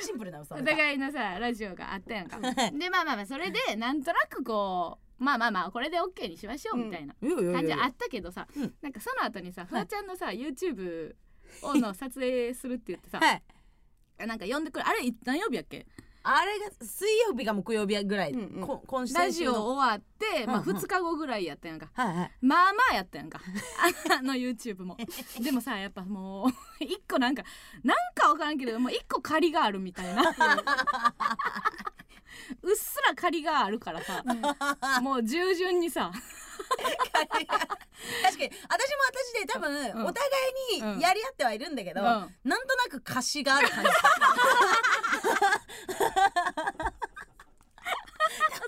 [0.00, 2.38] シンプルな嘘お互いのさラジオがあったやんか。
[2.38, 8.74] でまあまあまあそれでなんとなくこうまあまあまあこれで OK にしましょうみたいな感じあったけどさ、うん。
[8.82, 11.14] なんかその後にさフワちゃんのさ YouTube
[11.62, 13.42] をの撮影するって言ってさ、はい。
[14.26, 15.86] なんか呼んでくるあれ何曜日やっけ？
[16.24, 18.66] あれが水曜日か木曜日ぐらい、うんうん。
[18.66, 19.66] こ今週ラジオの。
[19.72, 20.68] 終わって、まあ、うん。
[20.70, 21.90] うん2日後ぐらいやったやんか。
[21.96, 23.40] まあまあやったやんか。
[24.16, 24.96] あの YouTube も。
[25.40, 27.42] でもさやっぱもう一個なんか
[27.82, 30.22] なんかわからんけどもう一個借りがあるみたいな
[32.62, 34.22] うっすら借りがあるからさ
[35.00, 36.10] もう従順にさ。
[37.12, 37.48] 確かに
[38.26, 38.50] 私も
[39.08, 40.06] 私で多分、うん。
[40.06, 40.28] お互
[40.78, 42.06] いにやり合ってはいるんだけど、うん。
[42.06, 43.90] なんとなく貸しがある感じ。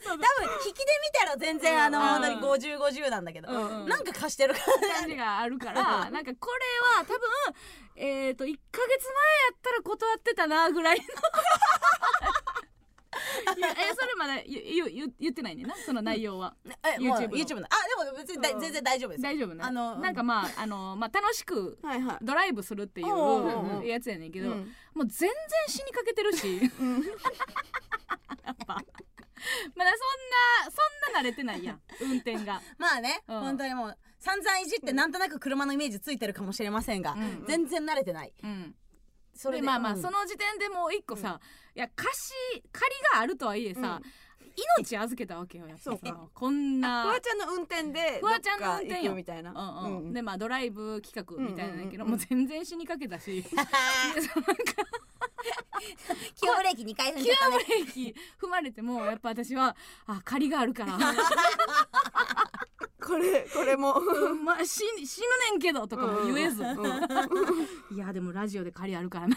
[0.04, 0.20] 多分
[0.66, 2.36] 引きで見たら全然あの、うん本当に
[2.68, 3.88] 5050なんだけど、うんうん。
[3.88, 6.10] なんか貸してる感じがあるから。
[6.10, 7.20] なんかこれは多分
[7.96, 9.16] えっ、と1ヶ月前
[9.50, 11.04] やったら断ってたなぐらいの
[13.56, 16.56] いやえそれまだ言言言言ってないねんなその内容は。
[16.98, 17.36] YouTube の。
[17.36, 17.66] YouTube の。
[17.66, 18.60] あでも別にだうん。
[18.60, 19.22] 全然大丈夫です。
[19.22, 19.64] 大丈夫ね。
[19.64, 22.16] あのなんかまああの、まあ、楽しくはいはい。
[22.22, 24.72] ドライブするっていおうおうおううやつやねんけど、うん。
[24.94, 25.30] もう全然
[25.68, 26.60] 死にかけてるし。
[28.44, 28.74] やっぱ。
[29.74, 32.62] まだそんなそんな慣れてないやん運転が。
[32.78, 33.40] まあね、うん。
[33.40, 37.44] 本当にもう散々いじってなんとなく車のイメージついてるかもしれませんが、うん。
[37.46, 38.32] 全然慣れてない。
[38.42, 38.74] うん
[39.34, 40.02] それででまあまあ、うん。
[40.02, 41.40] その時点でもう一個さ、
[41.74, 42.32] いや貸し
[42.72, 44.00] 借りがあるとはいえさ、
[44.78, 45.98] 命預けたわけよやっぱそう。
[45.98, 48.94] かさこんなフワちゃんの運転でフワちゃんの運転よ。
[48.94, 49.50] どっか行くみたいな。
[49.50, 50.12] うんうん。
[50.12, 53.44] でまあドライブ企画みたいなんだけど、うんうんうんもう全然死にかけたし
[56.40, 59.76] 急ブレーキ2回踏ん急じゃったねブレーキ踏まれてもやっぱ私は
[60.06, 60.98] あ借りがあるから。
[63.04, 64.00] これこれも。
[64.42, 67.02] まあ死に死ぬねんけどとかも言えず、うんうん。
[67.94, 69.36] いやでもラジオで借りあるからな。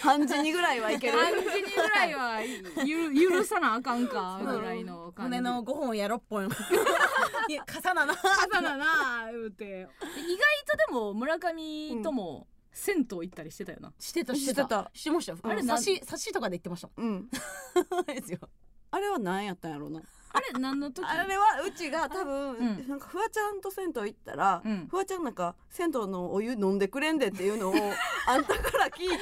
[0.00, 1.18] 半時にぐらいはいける。
[1.18, 2.40] 感じにぐらいは
[2.84, 5.36] ゆ許さなあかんかぐらいの感じ。
[5.36, 6.44] 骨の5本や6本。
[7.48, 9.64] いや傘なの朝だな言うて。
[9.64, 14.90] 意外とでも村上とも銭湯行ったりしてたよな、してたしてた。
[14.94, 15.38] してましたよ。
[15.42, 17.14] あれうん差し差しとかで言ってましたもうん。
[17.16, 17.28] ん
[18.06, 18.38] ですよ。
[18.90, 20.00] あれは何やったんやろうな。
[20.34, 21.04] あれ何の時？
[21.06, 22.88] あれはうちが多分、うん。
[22.88, 24.86] なんかフワちゃんと銭湯行ったら、うん。
[24.88, 27.74] フワちゃんなんか銭湯のお湯飲んでくれんでっていうのを
[28.26, 29.16] あんたから聞いて。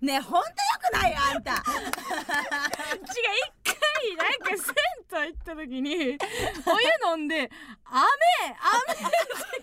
[0.00, 0.54] ねえほんとよ
[0.90, 1.52] くないよあんた。
[1.52, 1.60] 違 う
[3.04, 3.12] 一
[3.64, 3.76] 回
[4.16, 4.74] なんか銭
[5.12, 7.50] 湯行った時にお湯飲んで
[7.84, 8.00] 雨
[8.48, 9.10] 雨。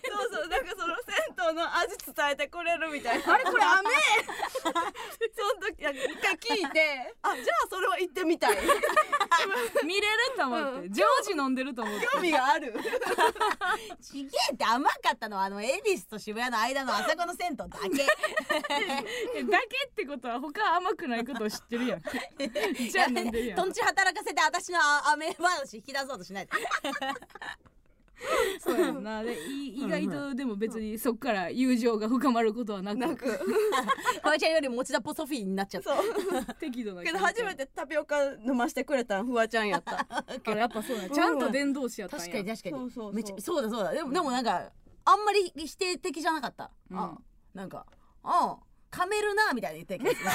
[0.07, 3.33] そうそうなんかその銭湯の味伝えてくれるみたいな。
[3.33, 3.89] あれこれ雨。
[4.61, 7.13] その時いや一回聞いて。
[7.21, 8.57] あじゃあそれは行ってみたい。
[9.85, 12.07] 見れると思って、う常時飲んでると思って。
[12.13, 12.73] 興味がある。
[14.01, 18.03] ちげえって甘かったのはあの恵比寿と渋谷の間のあそこの銭湯だけ。
[19.35, 22.01] え だけってことは他甘くないことを知ってるやん。
[22.89, 23.57] じゃあ飲んでるやん。
[23.57, 26.51] とんち働かせて私のあ飴話引き出そうとしないで
[28.59, 29.21] そうやんな。
[29.21, 32.97] でい意外とでも別にそっから友情が深まることはなく。
[32.97, 33.25] なく。
[33.27, 35.95] フワちゃんより持田ポソフィーになっちゃった。
[36.55, 40.07] 適度なけど初めてタピオカ飲ましてくれたんフワちゃんやった。
[40.09, 41.09] あやっぱそうや。
[41.09, 42.25] ちゃんと伝道師やったんや。
[42.25, 42.91] 確かに確かに。
[42.91, 43.91] そうめっちゃそうだそうだ。
[43.91, 44.71] でもでもなんか
[45.05, 46.99] あんまり否定的じゃなかった、うん。
[46.99, 47.17] あ
[47.53, 47.85] なんか
[48.23, 48.57] 「あ
[48.89, 50.29] 噛めるな」みたいな言ってるけど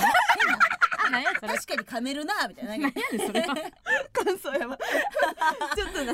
[1.13, 2.79] 何やそれ確かに噛めるなみたいな。
[2.79, 3.55] なんか何やねんそれは。
[4.13, 4.79] 感想やば
[5.77, 6.13] ちょっとな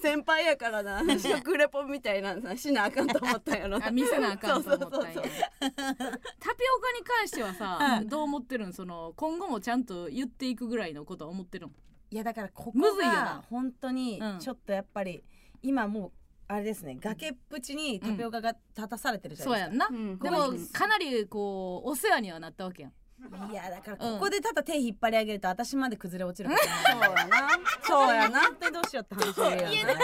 [0.00, 3.78] 先輩やからな 食レポみたいなのしなあかんと思ったんやろ。
[3.90, 5.14] 見せなあかんと思ったんや。
[5.14, 8.08] タピオカに関してはさ、うん。
[8.08, 8.72] どう思ってるん？
[8.72, 11.70] その今後もちゃんと言っていくぐらいのことは思ってるん？
[12.10, 13.24] いやだからここむずいよな。
[13.24, 14.38] が本当にうん。
[14.38, 15.24] ちょっとやっぱり
[15.62, 16.12] 今もう
[16.50, 20.18] あれですね崖っぷちにタピオカが立たされてるじゃないですか、そうやんな、うん。
[20.18, 20.38] でも
[20.72, 22.92] かなりこうお世話にはなったわけやん
[23.50, 26.62] いやだからここでただ手引っ張り上げると私まで崩れ落ちるから、
[26.94, 27.48] そうやな。
[27.82, 28.40] そうやな。
[28.42, 29.98] 本当にどうしようって話でいやなん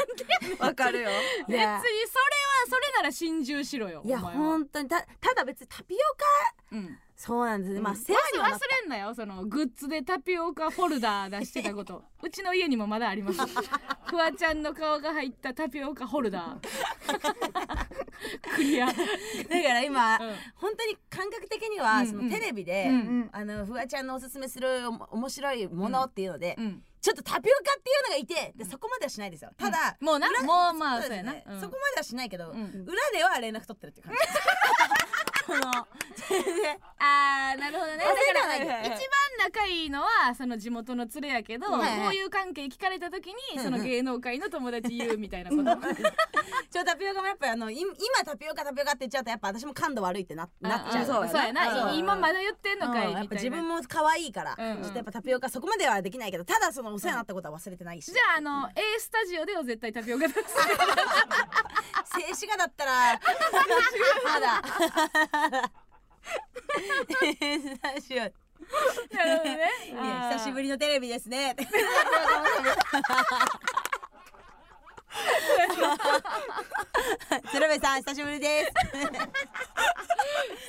[0.58, 1.10] わかるよ。
[1.10, 1.12] い
[1.46, 1.80] 別にそれはや
[2.68, 4.40] それなら心中しろよいやお前は。
[4.40, 4.88] 本当に。
[4.88, 5.98] たただ別にタピオ
[6.72, 7.80] カうんそうなんですね。
[7.80, 9.14] まあ世話にはなっ忘れんなよ。
[9.14, 12.04] そのグッズでタピオカフォルダー出してたこと。
[12.22, 13.38] うちの家にもまだあります。
[14.06, 16.60] フワちゃんの顔が入ったタピオカホルダー。
[18.54, 19.02] クリア、だか
[19.48, 20.34] ら今、うん。
[20.54, 22.06] 本当に感覚的には、うん。
[22.06, 23.30] そのテレビで、うん。
[23.32, 29.50] あのフワちゃんのおすすめするおも面白いものっていうので、うん、ちょっとタピオカっていうのがいてでそこまではしないですよ。
[29.56, 31.54] ただ、もうな裏もうまあそそううやな、ですね。
[31.54, 31.60] うん。
[31.60, 32.84] そこまではしないけど、ん。
[32.86, 35.03] 裏では連絡取ってるっていう感じ
[35.46, 35.60] この
[36.28, 37.98] 全然 あーなるほどね。
[37.98, 38.98] だから一番
[39.44, 42.00] 仲いいのはその地元の連れやけど、はいはい。
[42.00, 45.62] こういう関係聞かれた時にうんその芸能界の友達言うみたいなこと。
[46.70, 51.92] ちょタピオカもやっぱりあのい今タピオカタピオカって言っちゃうとやっぱ私も感度悪いってななっちゃうあそうそうやな。
[51.92, 53.08] 今まだ言ってんのかいみたいな。
[53.10, 53.16] うん。
[53.18, 54.76] やっぱ自分も可愛いから、うん。
[54.76, 60.40] うんちょっとやっぱタピオカそこまではできないけどただそのお世話になったことは忘れてないし、じゃああの A スタジオでは絶対タピオカです
[62.04, 63.20] 静止画だったら。
[64.24, 64.62] まだ。
[69.56, 69.70] ね。
[70.32, 71.56] 久しぶりのテレビですね。
[77.52, 78.72] 鶴瓶さん久しぶりです。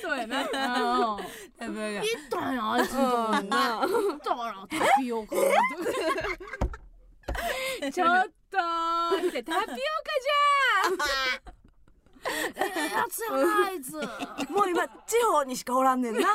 [0.02, 0.46] そうやな。
[2.02, 5.34] 行ったんやあいつのとったからタピオカ
[7.90, 10.98] ちょっと見てタピオカじゃん。
[12.28, 13.92] ええやつやなあいつ
[14.50, 16.26] もう今地方にしかおらんねんな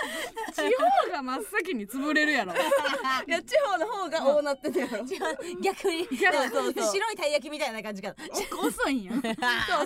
[0.54, 0.62] 地
[1.06, 2.52] 方が真っ先に潰れるやろ。
[2.52, 2.56] い
[3.30, 5.04] や地方の方が大なってんねやろ。
[5.62, 6.06] 逆に。
[6.06, 8.14] 白いたい焼きみたいな感じか
[8.62, 9.12] 遅いんや。
[9.12, 9.22] そう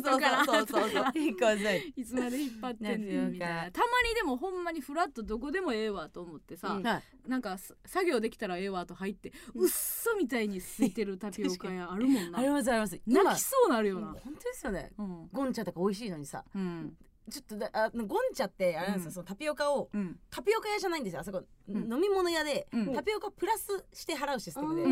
[0.03, 1.18] そうそうそうそう。
[1.18, 1.29] い
[1.96, 3.70] いつまで引っ張ってんねんみたいな。
[3.70, 7.29] たまにでもほんまにフラッとどこでもええわと思ってさ、はい。
[7.29, 12.38] なんかす作業できたらええわと入ってうっそみたいに空いてるタピオカ屋あるもんな。
[12.40, 13.00] ありますあります。
[13.07, 14.20] 泣きそうなるよ今な。
[14.20, 14.92] 本当ですよね。
[14.98, 15.29] うん。
[15.33, 16.96] ゴンチャとか美味しいのにさうん
[17.31, 19.13] ちょっとだあゴンチャってあれなんですよ、うん。
[19.15, 20.19] そのタピオカをうん。
[20.31, 21.21] タピオカ屋じゃないんですよ。
[21.21, 21.93] あそこ、ん。
[21.93, 22.95] 飲み物屋で、うん。
[22.95, 24.85] タピオカプラスして払うシステムで、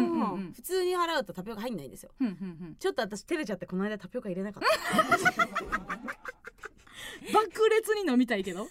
[0.55, 2.11] 普通に払うとタピオカ入んないんですよ。
[2.79, 4.69] ちょっと私照れちゃってこの間タピオカ入れなかった。
[7.33, 8.67] 爆裂に飲みたいけど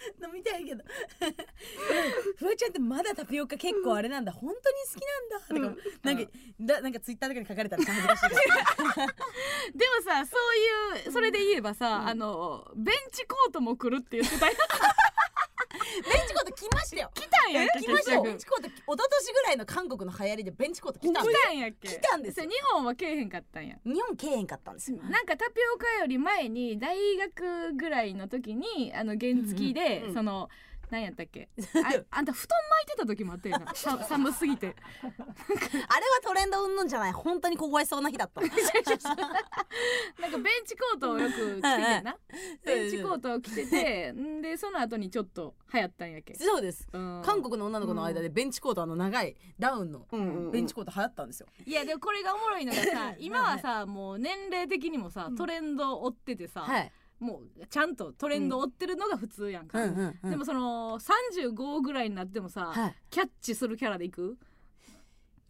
[0.22, 0.84] 飲みたいけど。
[2.36, 5.74] フワちゃんってまだタピオカ結構あれなんだ、本当に好きなんだ。
[5.74, 10.36] とか、なんかだなんかツイッターとかに書かれたら恥ずかしいでもさそ
[10.96, 14.56] ういうそれで言えばさ、あのベンチコートも来るって言ってたよ
[15.70, 17.10] ベンチコート来ましたよ。
[17.14, 18.22] 来たんやっけ来ましたよ。
[18.22, 21.88] ベンチコート一昨年ぐらいの韓国の流行りでベンチコート来たん来ですたんやっけ？
[21.88, 22.46] 来たんですよ。
[22.46, 23.76] 日本はけえへんかったんや。
[23.84, 24.98] 日本けえへんかったんですよ。
[25.02, 30.14] なんかタピオカより前に大学ぐらいの時にあの原付で、うん。
[30.14, 30.48] その
[30.90, 31.48] 何やったっけ？
[31.84, 33.72] ああんた布団巻いてた時もあったよな。
[33.74, 34.74] さ寒すぎて。
[35.02, 35.20] あれは
[36.22, 37.12] トレンドうんぬんじゃない。
[37.12, 38.40] 本当に凍えそうな日だった。
[38.40, 41.62] なんかベンチコートをよく着てて
[42.02, 42.16] な。
[42.64, 46.88] ベンチコートを着ててんでその後にちょっと流行ったんやっけ、そうです。
[46.92, 47.22] うん。
[47.24, 50.50] 韓国の女の子の間でベンチコートあの長いダウンのうんうんうん。
[50.50, 51.46] ベンチコート流行ったんですよ。
[51.64, 60.30] いやでもこれがおもろいのがさ今はさもう年齢的にもさトレンドを追っててさ、はいもうちゃんとトレンドを追ってるのが普通やんか、うんうんうん。
[60.30, 62.94] でもその35ぐらいになってもさ、はい。
[63.10, 64.38] キャッチするキャラでいく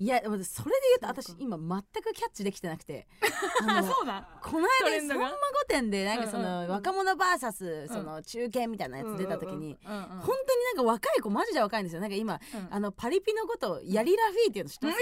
[0.03, 3.07] いやでもそれで言うと私今全くキャッチできてなくて。
[3.69, 4.27] あのそうだ。
[4.43, 5.35] この間さんま御
[5.69, 12.01] 殿でなんかその若者 VS その中堅みたいなやつ出た時に本当になんか若い子マジで若いんですよ。
[12.01, 12.69] なんか今うん。
[12.75, 14.99] あのパリピのことをヤリラフィーっていうの知ってます？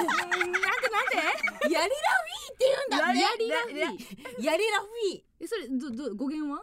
[0.00, 0.54] うんなんでなんで
[1.64, 4.44] ヤリラフィーって言うんだやねりラフィー。
[4.44, 5.22] ヤリラフィー。
[5.40, 6.62] えそれどど語源は？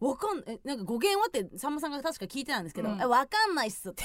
[0.00, 3.00] わかんえなんか語源はってさんまさんが確か聞いてたんですけど、うん。
[3.02, 4.04] えわかんないっすって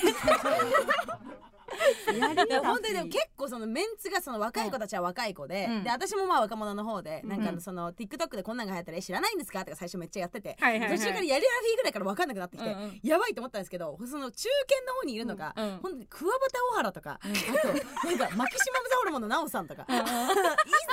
[2.64, 5.84] 本当にでも結構そのメンツがその若い子たちは若い子で、うん。
[5.84, 9.66] で私もまあ若者の方で、なんかその TikTok でこんなんが流行ったらえ知らないんですか？
[9.66, 10.98] とか最初めっちゃやってて、はいはいはい。
[10.98, 13.00] 途中からやりラフィーぐらいから分かんなくなってきて、うんうん。
[13.04, 15.72] やばいと思ったんですけどその中堅の方にいるのが、うんうん。
[15.80, 19.86] 本当に桑畑小原とか、あとなんかマキシマムザホルモンのナオさんとか、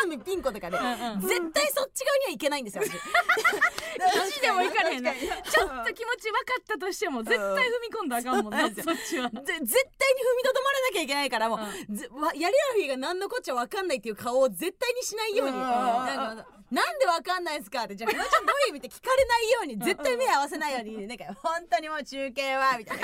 [0.04, 2.94] 泉ピン子とかで、絶対そっち側にはいけないんですよ私。
[2.94, 5.12] 意地でもいかれへんな。
[5.12, 5.42] 確かに。
[5.42, 15.62] ちょっと気持ち分かったとしても絶対踏み込んだらあかんもんな絶対に踏みとどまらなきゃいけないからもう、ぜわやりラフィーが何のこっちゃ分かんないっていう顔を絶対にしないように、うん。
[15.62, 23.02] なんかなんで分かんないんすかってじゃあフワちゃんどういう意味って聞かれないように絶対目合わせないように なんか本当にもう中継はみたいな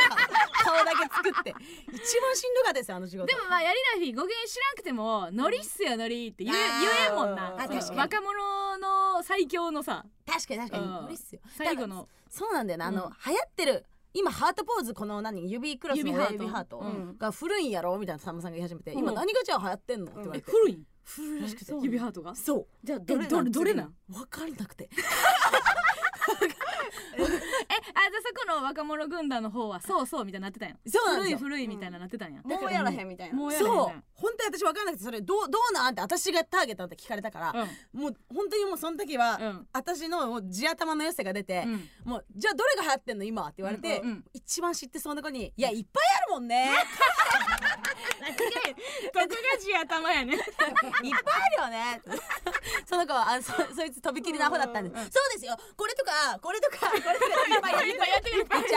[0.65, 1.55] 顔顔だけ作って。
[1.93, 3.27] 一番しんどかったですよあの仕事。
[3.27, 6.45] でもまあやりラフィー語源知らんくてもノリっすよノリって。
[6.45, 7.55] 言え言えんもんな。
[7.95, 10.05] 若者の最強のさ。
[10.27, 10.85] 確かに確かに。
[10.85, 11.03] うん。
[11.03, 11.41] 無理っすよ。
[11.57, 12.09] 最後の。
[12.31, 12.87] そうなんだよな。
[12.87, 13.13] あの、うん。
[13.27, 16.83] 流行ってる今ハートポーズこの何指クロスの指ハート。
[17.19, 18.99] が古いんやろみたいなさんまさんが言い始めて、うん。
[18.99, 20.73] 今何がじゃあ流行ってんのって言われて、え古い？
[20.75, 21.73] ん古いらしくて。
[21.83, 22.35] 指ハートが？
[22.35, 22.67] そう。
[22.83, 24.89] じゃあどれどれどれなん分かんなくて
[27.71, 30.77] えあじゃあそこの若者軍団の方はそうそうみたいになってたんや。
[30.83, 31.39] 古いそうなんですよ。
[31.39, 33.37] 古いみたいななってたんや、もうやらへんみたいな。
[33.37, 33.85] もうやらへんそう。
[34.15, 37.53] 本当に私分かんなくてそれどうどうなんって私がターゲットだって聞かれたから、
[37.93, 39.67] もう本当にもうその時は、うん。
[39.73, 41.89] 私のもう地頭の良さが出て、うん。
[42.05, 44.25] もうじゃあどれが流行ってんの今って言われて、うんうんうん。
[44.33, 46.71] 一番知ってそうな子に「いやいっぱいあるもんね
[49.15, 50.53] どこが地頭やねいっぱい
[51.35, 52.03] あるよね」
[52.87, 54.97] その子はあそそいつとびきりのアホだったんで「うん。
[54.97, 55.57] うんうんそうですよ。
[55.77, 57.17] これとかこれとかこれとかい
[57.59, 58.39] っぱいいっぱいやってる。
[58.39, 58.69] いっぱい出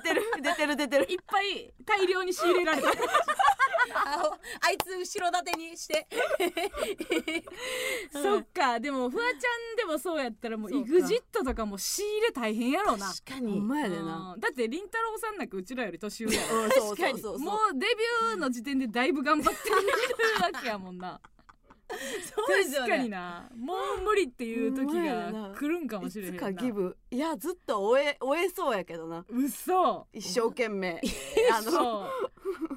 [0.00, 2.88] てる出てる出てるいっぱい大量に仕入れられた。
[3.92, 6.06] あいつ後ろ盾にして。
[8.12, 8.80] そっか。
[8.80, 9.38] でもフワちゃ
[9.74, 10.90] んでもそうやったらもうそうか。
[10.90, 13.06] EXIT とかも仕入れ大変やろうな。
[13.06, 13.58] ほ確かに。
[13.58, 14.32] んまやでな。
[14.34, 14.40] うん。
[14.40, 16.64] だってりんたろーさんなんかうちらより年上やろ。
[16.64, 17.38] うんそうそうそう。
[17.38, 19.76] もうデビューの時点でだいぶ頑張ってる
[20.54, 21.20] わけやもんな。
[21.92, 23.50] そうですよ確かにねな。
[23.56, 25.54] もう無理っていう時がな。
[25.54, 26.52] 来るんかもしれへんな。
[26.52, 26.96] ギブ。
[27.10, 29.24] いやずっと終え終えそうやけどな。
[29.28, 30.06] 嘘。
[30.12, 31.00] 一生懸命。
[31.52, 32.08] あの。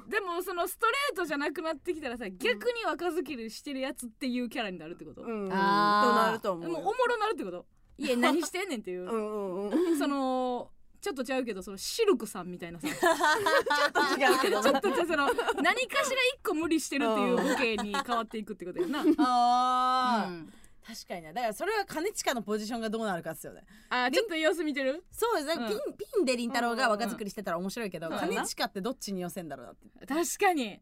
[0.08, 5.48] でもそのストレートじゃなくなってきたらさ逆に若作りしてるやつっていうキャラになるってこと、うん。
[5.48, 6.26] とあー。
[6.26, 6.70] なると思うよ。
[6.72, 7.66] もうおもろなるってこと？
[7.98, 9.98] いや何してんねんっていう、うんうんうん。
[9.98, 10.70] その
[11.06, 12.88] ちょっとちゃうけどそのシルクさんみたいなさ。
[12.90, 14.60] 違うけど。
[14.60, 15.28] ちょっとその
[15.62, 20.52] 何かしら一個無理してるっていうボケに変わっていくってことやな、 あー、うん。
[20.84, 23.62] 確かにねだからそれは兼近のポジションがどうなるかですよね。
[23.88, 25.04] あちょっと様子見てる？
[25.12, 25.56] そうです。
[25.56, 25.68] ね、うん。
[25.68, 28.18] ピンピンでりんたろーが若作りしてたら面白いけど、うん。
[28.18, 30.06] 兼近ってどっちに寄せんだろうなって。
[30.06, 30.80] 確かに。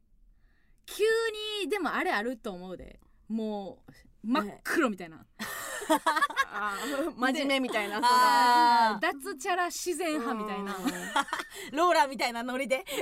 [0.87, 1.05] 急
[1.63, 2.99] にでもあれあると思うで。
[3.29, 3.93] もう
[4.25, 5.25] 真っ黒みたいな、
[7.17, 8.09] 真面目みたいなその。
[8.11, 10.77] あー脱チャラ自然派みたいな、
[11.73, 12.85] ローラーみたいなノリで。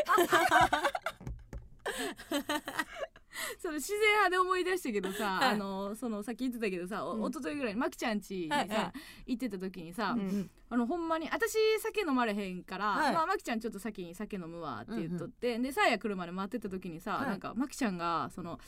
[3.58, 5.48] その自然派で思い出したけどさ、はい。
[5.54, 7.30] あのそのさっき言ってたけどさ、おうん。
[7.30, 8.92] 一昨日ぐらいにまきちゃん家にさ、はいは
[9.26, 9.36] い。
[9.36, 13.14] 行ってた時にさ、うんあのほんまに私酒飲まれへんから、はい。
[13.14, 17.26] まあまきちゃんちょっと先に酒飲むわって言っとって、でさあや来るまで待ってた時にさ、はい。
[17.26, 18.58] なんかまきちゃんがその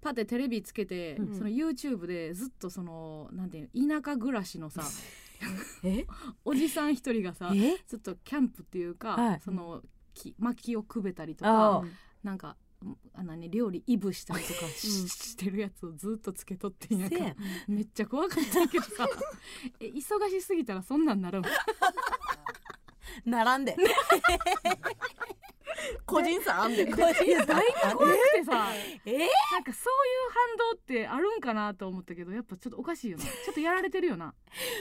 [0.00, 1.34] パってテレビつけて、うん。
[1.36, 4.82] その YouTube でずっとそのなんていうの田舎暮らしのさ
[5.84, 6.06] え？
[6.44, 7.76] おじさん一人がさえ？
[7.86, 9.40] ずっとキャンプっていうか、はい。
[9.40, 9.82] その
[10.14, 11.86] 木薪をくべたりとあか
[12.22, 12.56] なんか
[13.12, 17.34] あの、ね、料理いぶしたりとかし,、してるやつをずっとつけとってんやんかせや
[17.66, 19.08] めっちゃ怖かったけどさ
[19.80, 21.42] え忙しすぎたらそんなんなるん？
[23.24, 23.76] 並んで。
[26.04, 26.84] 個人差あんで。
[26.90, 27.04] 個人
[27.38, 27.46] 差。
[27.46, 28.68] だいぶ怖くてさ。
[29.06, 29.18] え？
[29.52, 33.24] なんかそういう反動ってあるんかなと思ったけどやっぱちょっとおかしいよな。
[33.24, 34.34] ちょっとやられてるよな。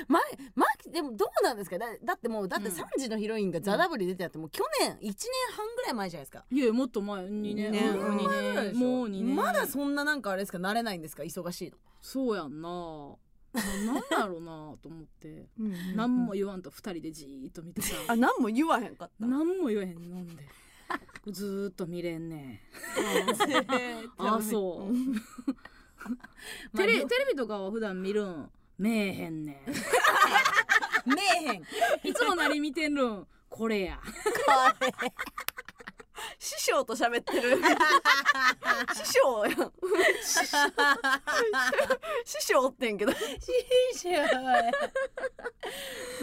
[0.07, 0.19] ま
[0.55, 1.77] までもどうなんですか？
[1.77, 2.75] だだってもうだってうん。
[2.75, 5.13] 3時のヒロインが「ザ・ダブル」出てたってもう去年1年
[5.55, 6.45] 半ぐらい前じゃないですか。
[6.49, 7.25] いやもっと前。
[7.25, 7.55] 2年。
[7.55, 8.75] 二年うん二年。
[8.75, 9.35] もう2年。
[9.35, 10.57] まだそんななんかあれですか？
[10.57, 11.23] 慣れないんですか？
[11.23, 11.77] 忙しいの。
[12.01, 13.15] そうやんな
[13.53, 15.47] ななんだろうなと思って。
[15.59, 19.25] うん何も言わんと二人でじーっと見てさ あ何も言わへんかった。
[19.25, 20.43] 何も言えへん飲んで。
[21.31, 22.61] ずーっと見れんね
[24.19, 24.27] うん。
[24.35, 24.93] あそう。
[24.93, 25.01] ま
[26.75, 28.49] あテレどテレビとかは普段見るん？
[28.77, 29.61] めえへんね
[31.05, 31.13] 見
[31.49, 31.61] えへん。
[31.61, 31.63] ん
[32.07, 33.27] いつも何見てんるん？
[33.49, 33.99] これや
[36.39, 37.57] 師匠と喋ってる。
[38.93, 39.73] 師匠やん。
[42.25, 43.13] 師匠おってんけど。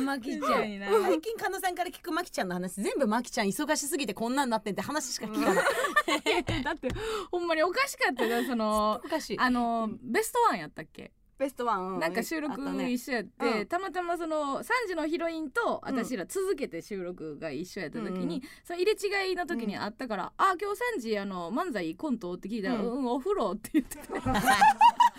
[0.01, 1.03] マキちゃ確かになん。
[1.03, 5.65] 最近加納さんから聞くマキちゃんの話全部マキちゃん忙しすぎてこんなんなってんって話しか聞かない。
[6.65, 6.89] だって
[7.31, 9.39] ほんまにおかしかったよそのおかしい。
[9.39, 11.13] あのベストワンやったっけ？
[11.39, 13.67] ベストワンなんか収録一緒やって、うん。
[13.67, 24.05] たまたまその3時のヒロインと私ら続けて収録が一緒やった時に、その入れ違いの時にあったから「あ今日3時あの漫才コント?」って聞いたら「う、うんんお風呂」って言ってた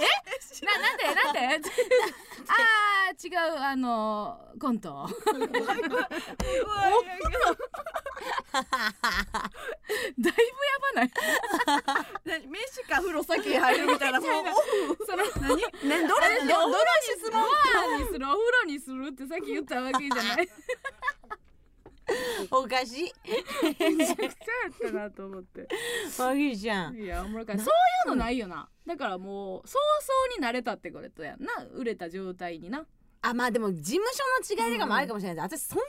[0.00, 0.64] え？
[0.64, 1.04] ななんで？
[1.04, 1.70] なんで？
[2.48, 5.08] あー違うあのコント。
[5.26, 5.42] だい
[10.18, 10.34] ぶや
[10.94, 11.10] ばない？
[12.24, 12.46] 何？
[12.48, 14.30] 飯か風呂先入るみたいなもう
[15.06, 15.56] その 何？
[15.56, 16.40] ねどれ？
[16.40, 16.84] どどれ
[18.04, 20.48] にするお風呂にするってさっき言ったわけじゃない
[22.50, 23.12] おかしい。
[23.96, 25.68] めちゃくちゃやったなと思って。
[26.18, 26.96] マキちゃん。
[26.96, 27.64] いやおもろかった。
[27.64, 27.74] そう
[28.08, 28.68] いうのないよな。
[28.86, 31.52] だからもう早々に慣れたってことやんな。
[31.74, 32.86] 売れた状態にな。
[33.22, 35.48] あまあでも事務所の違いとかもあるかもしれない。
[35.48, 35.84] です、私そんな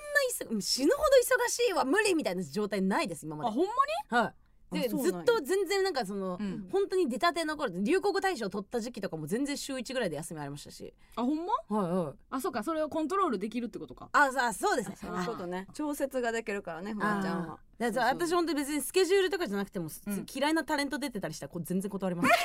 [0.55, 1.09] 忙死ぬほど
[1.45, 3.51] 忙しいわ無理みたいな状態ないです今まで。
[3.51, 3.68] ほん
[4.09, 6.68] はいでずっと全然なんかその、うん。
[6.72, 10.93] 本当に出たての頃流行語大賞取った時期とかも全然週1ぐらいで休みありましたし。
[11.15, 11.38] あほん
[11.70, 11.78] ま？
[11.78, 12.13] はいはい。
[12.32, 12.63] あそうか。
[12.63, 14.09] それをコントロールできるってことか。
[14.11, 14.97] あさそうですね。
[14.99, 15.68] そういうことね。
[15.74, 17.59] 調節ができるからねふわちゃんは。
[17.78, 20.26] だから私本当に別にスケジュールとかじゃなくても、うん。
[20.34, 22.30] 嫌いなタレント出てたりしたらこう全然断ります。
[22.30, 22.36] えー、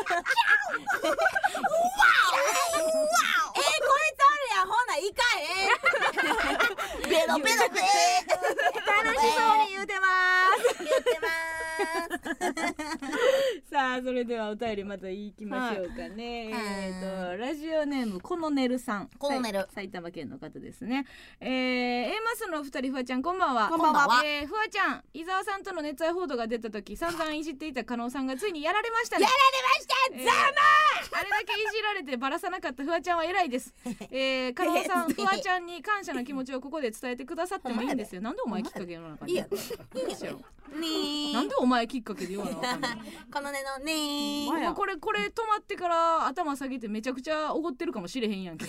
[0.00, 0.04] こ
[5.06, 7.10] いかへん。
[7.10, 7.80] ベロベロベ
[8.86, 10.06] 楽しそうに言うてま
[10.52, 10.78] す。
[10.78, 11.26] 言ってま
[12.38, 13.21] す。
[13.72, 19.08] さあそれではお便りまた行きましょうかね、えっ、とラジオネームコノネルさん。
[19.18, 19.66] コノネル。
[19.74, 21.06] 埼玉県の方ですね。
[21.40, 23.70] えー、A マスのお二人フワちゃんこんばんは。
[23.70, 24.22] こんばんは。
[24.26, 29.22] えー、フワちゃん伊沢さんとの熱愛報道が出た時散々いじっていた加納さんがついにやられましたね。
[29.22, 30.32] やられました。
[30.32, 30.38] ざ
[31.12, 33.74] まあれだけいじられてバラさなかったフワちゃんは偉いです。
[34.10, 38.20] えー、 加納さん、えフワちゃんに感謝の気持ちをここで伝えてくださってもいいんですよ。
[38.22, 38.42] なんで？
[38.44, 39.32] お前きっかけの中に。
[39.32, 40.38] いいやいいですよ。
[40.72, 42.88] ねなんでお前きっかけで言わなあかんの？
[43.32, 48.66] このねのねもうこれこれ止まってから頭下げてめちゃくちゃおごってるかもしれへんやんけ。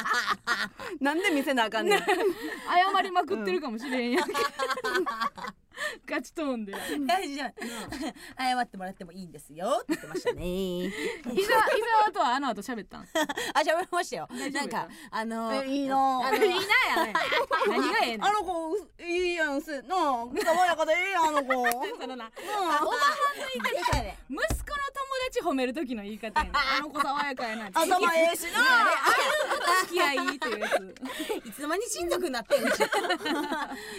[1.00, 4.32] なんで見せなあかんねん 謝りまくってるかもしれへんやんけ。
[6.06, 6.72] ガチトーンで。
[7.06, 7.52] 大じゃん
[8.38, 9.80] 謝ってもらってもいいんですよ。
[9.82, 10.42] って言ってましたね。
[10.44, 13.02] 伊沢伊沢とはあの後喋ったん？
[13.54, 14.28] あ喋りましたよ。
[14.52, 15.96] なんかあのえいいな
[16.28, 16.56] あの いいな
[17.02, 17.12] やね。
[17.68, 18.24] 何がええねん？
[18.24, 18.32] あ。
[18.32, 21.52] の子ういいやんすなあ爽やかでええやんあの子。
[22.00, 22.30] そのな。
[22.38, 22.90] おばはんの
[23.72, 24.55] 言い方やね息子の友
[25.26, 27.66] 達褒める時の言い方やねん あの子爽やかやな。
[27.72, 28.60] 頭ええしな
[29.82, 31.46] 付き合いっていうやつ。
[31.48, 32.70] いつの間に親族になってんの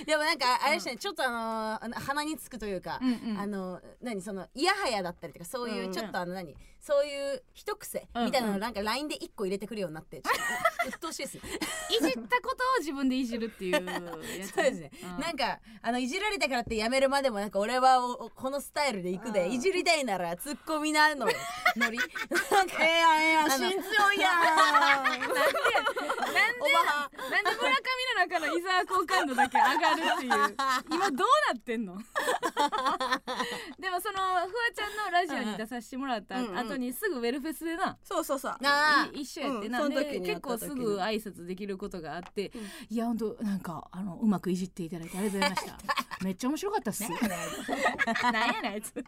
[0.06, 6.56] でもなんかあれですねちょっとあの鼻につくというか、うんうんあの何そのいやはやだったりとかそういううんちょっとあの何
[6.88, 10.22] そういう一癖うんみたいなのなんか LINE で一個入れてくるようになって。
[10.22, 11.42] ちょっと鬱陶しいですね。
[12.00, 14.00] いじったことを自分でいじるっていうや
[14.48, 14.54] つ。
[14.56, 15.20] そうですね、うん。
[15.20, 19.52] なんかあのいじられたからってやめるまでもなんか俺はおおこのスタイルで行くで、うん。
[19.52, 21.26] いじりたいならツッコミなの
[21.76, 21.98] ノリ
[22.50, 24.44] なんかええやんええや心強いやん。
[24.44, 25.28] なんで
[26.60, 27.84] おばはなんで村上
[28.16, 30.32] の中の伊沢好感度だけ上がるっていう。
[30.90, 31.98] 今どうなってんの？
[33.78, 37.98] でもそのフワちゃんのラジオに出させてもらったうんうん後にすぐウェルフェスでな。
[38.04, 38.56] そうそうそう。
[38.62, 42.96] なあい一緒やってうんなんでその時にや結構すぐ挨拶できることがあって、うん。
[42.96, 45.78] いやほんとなんかあのうまくいじっていただいてありがとうございました。
[46.24, 47.04] めっちゃ面白かったっす。
[47.04, 48.72] なんやねん。
[48.74, 48.94] あいつ。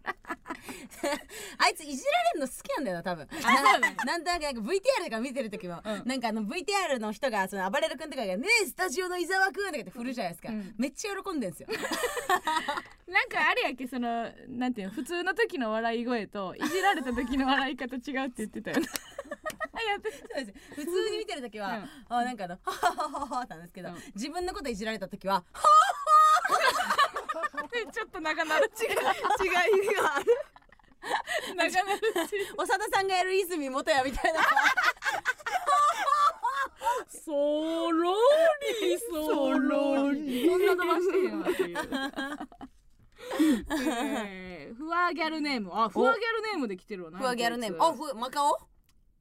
[1.57, 3.27] あいついじられるの好きなんだよな多分。
[4.05, 6.03] なんとなくなんか VTR とか見てる時も、うん。
[6.05, 10.75] なんかあの VTR の人がその暴れる君とかが「ねえスタジオの伊沢君」とか言って振るじゃないですか、うん。
[10.77, 11.67] めっちゃ喜んでんですよ。
[13.09, 18.87] なんかあれやっけそのなんていうの普通の時の笑い声といじられた時の笑い方違うって言ってたよな
[19.83, 20.59] やってそうです。
[20.75, 23.95] 普通に見てる時は、あなんかあの「ははははは」なんですけど、うん。
[24.15, 25.43] 自分のこといじられた時は
[27.71, 30.25] で ちょっと長なる違う違いがある。
[31.55, 32.01] 長なる
[32.57, 33.33] 長田さんがやる。
[33.33, 34.41] 泉元也みたいな
[37.07, 37.31] そ
[37.91, 38.15] ろ
[38.81, 40.45] りそろり。
[40.49, 41.49] そんな飛ばしてへんわ。
[41.49, 41.77] っていう
[44.25, 45.71] えーフワギャルネーム。
[45.73, 47.77] あフワギャルネームで来てるわなフワギャルネーム。
[47.83, 48.55] あふマカオ？
[48.55, 48.59] つ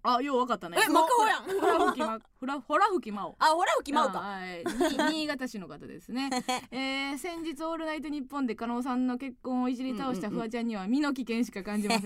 [0.03, 0.79] あようわかったね。
[0.81, 1.61] えマカオやん。
[1.61, 4.65] ほら吹きまほらほら吹きまおあほら吹きまうかあはい
[5.11, 6.31] に新潟市の方ですね、
[6.71, 12.05] えー、先日「オールナイトニッポン」で加納さんの結婚をいじり倒したフワちゃんには身の危険しか感じません、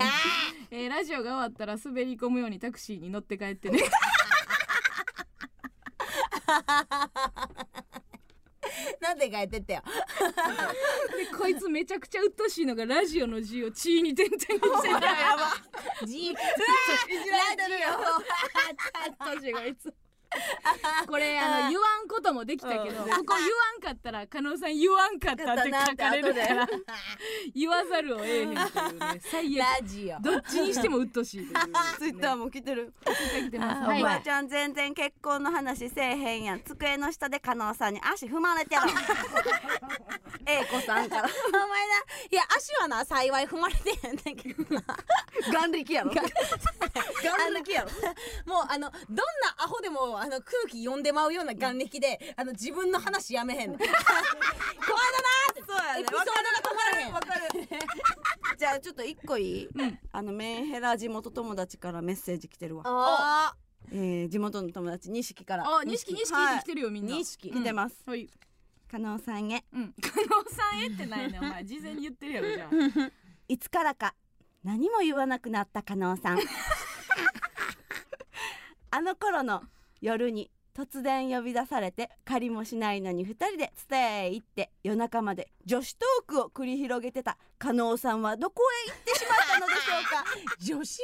[0.70, 3.80] えー、ラジオが終わったら滑り込むようにタクシーに乗って帰ってね
[9.00, 9.82] なんで帰ってったよ。
[11.16, 15.06] でこいつめちゃくちゃ鬱陶しいのがラジオの字を血に点々にしてた。
[15.20, 16.06] やば。
[16.06, 16.34] じいじ
[17.30, 17.88] られてるよ。
[19.08, 19.92] 鬱陶しいこいつ
[21.06, 23.10] これあの言わんこともできたけど、うん。
[23.10, 26.68] ここ言わんかったら加納さん言わんかったって書かれるから
[27.54, 29.82] 言わざるを得へんっていうね最悪。
[29.82, 30.20] ラジオ。
[30.20, 32.92] どっちにしても鬱陶しいという、ね、 ツイッターも来てる。
[33.04, 33.82] 来てます。
[33.82, 34.02] おはい。
[34.02, 36.62] ばあちゃん全然結婚の話せえへんやん。
[36.62, 38.82] 机の下で加納さんに足踏まれてる。
[40.46, 41.22] えいこさんから。
[41.22, 41.94] お前な
[42.30, 44.82] いや足はな幸い踏まれてへんねんけどな。
[45.52, 46.10] 眼力やろ。
[46.10, 47.90] 眼力やろ。
[48.46, 49.24] もうあのどんな
[49.58, 53.72] アホでもあの空気読んでまうような眼力であの自分の話やめへん。
[53.74, 53.98] 怖いだな
[55.50, 56.38] ってそうやねエピソードが
[56.70, 57.12] 止まらへん。
[57.12, 57.40] わかる
[58.56, 59.98] じゃあちょっと一個いい、うん。
[60.12, 62.84] あのメンヘラ地元友達からメッセージ来てるわ。
[62.86, 63.56] あ
[63.90, 65.64] えー、地元の友達錦から。
[65.66, 67.16] あ錦錦来てるよみんな。
[67.16, 68.30] 錦来てます、はい。
[68.88, 69.64] 加納さんへ。
[69.72, 69.92] うん。
[70.00, 73.10] 加納さんへってないねお前事前に言ってるやろじゃあ。
[73.48, 74.14] いつからか
[74.62, 76.38] 何も言わなくなった加納さん。
[78.94, 79.62] あの頃の
[80.02, 90.24] 夜に突然呼び出されて借りもしないのに2人で伝えへ行って夜中まで女子トークを繰り広げてた加納さんはどこへ行ってしまったのでしょうか？
[90.60, 90.98] 女子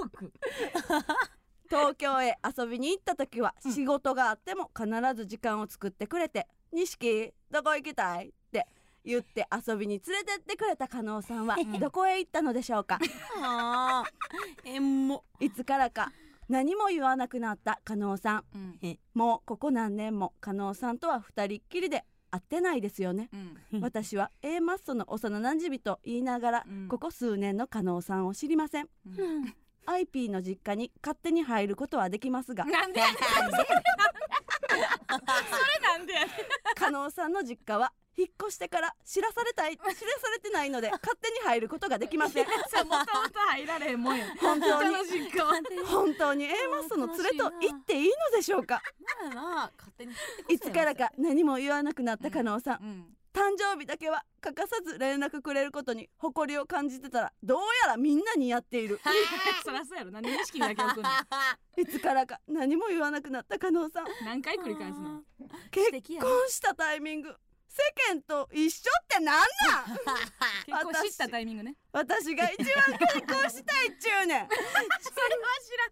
[0.00, 0.32] トーク？
[1.68, 8.66] 東京へ遊びに行った時はうん仕事があっても必ず時間を作ってくれて「錦どこ行きたい?」って
[9.04, 12.98] 言って遊びに連れてってくれた加納さんはどこへ行ったのでしょうか？
[14.64, 16.12] えんもいつからか
[16.50, 18.44] 何も言わなくなった加納さん。
[18.82, 18.98] うん。
[19.14, 23.30] もうここ何年も加納さんとは二人っきりで会ってないですよね。
[23.72, 23.80] うん。
[23.82, 26.88] 私は A マッソの幼馴染と言いながら、うん。
[26.88, 28.88] ここ数年の加納さんを知りません。
[29.86, 32.64] IP の実家に勝手に入ることはできますが。
[32.64, 33.14] なんでやねん。
[33.14, 33.28] それ
[35.82, 36.30] なんでやねん。
[36.74, 39.96] 加納さんの実家は引っ越してから知らされたい 知らさ
[40.34, 42.46] れてないので勝手に入ることができません。
[42.68, 44.26] さもともと入られへんもんや。
[44.40, 44.96] 本当に。
[45.86, 46.44] 本当に。
[46.44, 48.82] A マッソの連れと言っていいのでしょうか？
[49.22, 50.14] まあな勝手に
[50.48, 53.16] いつからか何も言わなくなった加納さん、うん。
[53.32, 59.00] 誕生日だけは欠かさず連絡くれることに誇りを感じてたらどうやらみんなにやっている。
[59.64, 60.18] そらそうやろな。
[60.18, 61.08] んで意識だけ置くの。
[61.76, 64.06] いつからか何も言わなくなった加納さん。
[64.24, 65.22] 何回繰り返すの？
[65.70, 65.90] 結
[66.20, 67.34] 婚したタイミング
[67.72, 69.86] 世間と一緒ってなんなん？
[70.66, 71.76] 結婚知ったタイミングね。
[71.92, 74.48] 私が一番結婚したいっちゅうねん。
[74.48, 74.66] それは
[75.62, 75.90] 知らん。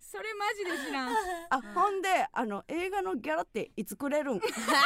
[0.00, 1.16] それマジで知らん。
[1.50, 4.40] あほんであの映画のギャラっていつくれるん？
[4.42, 4.82] これは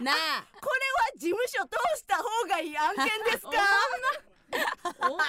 [0.00, 0.44] なあ。
[1.16, 3.50] 事務所通した方がいい案件ですか？
[5.08, 5.24] おもんな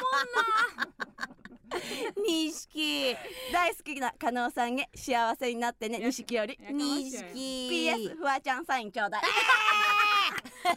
[2.27, 3.17] 錦。
[3.51, 5.99] 大好きな加納さんへ幸せになってね。
[5.99, 6.57] 錦より。
[6.59, 7.23] 錦。
[7.33, 9.21] PS フワちゃんサインちょうだい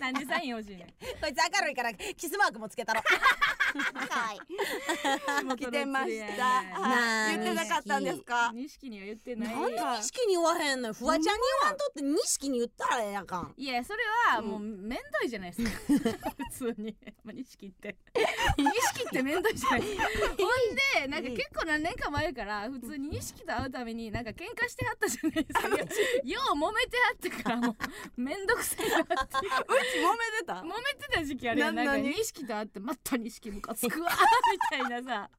[0.00, 0.86] なんでサイン欲しいねん。
[1.20, 3.00] こいつ明るいからキスマークもつけたろ。
[4.08, 4.38] はい。
[5.56, 6.62] 来てました。
[6.62, 8.50] なあ言ってなかったんですか？
[8.54, 10.94] 錦には言ってないなんで錦に言わへんのよ。
[10.94, 13.54] フワちゃんに言わんとって錦に言ったらええやんかん。
[13.56, 13.98] いやそれ
[14.34, 15.70] はもうめんどいじゃないですか。
[16.50, 16.96] 普通に。
[17.24, 17.96] まあ錦って。
[18.56, 19.80] 錦ってめんどいじゃない。
[19.82, 19.88] ほん
[21.00, 25.68] でなんか結構何年か前から普通に錦と会うためになんか喧嘩してはったじゃないですか。
[26.24, 27.76] よう揉めてはったからも
[28.16, 30.54] うめんどくさいなってめてた？
[30.54, 34.10] 揉めてた時期あるやんなんか錦と会ってまた錦ムカつくわ
[34.72, 35.30] みたいなさ。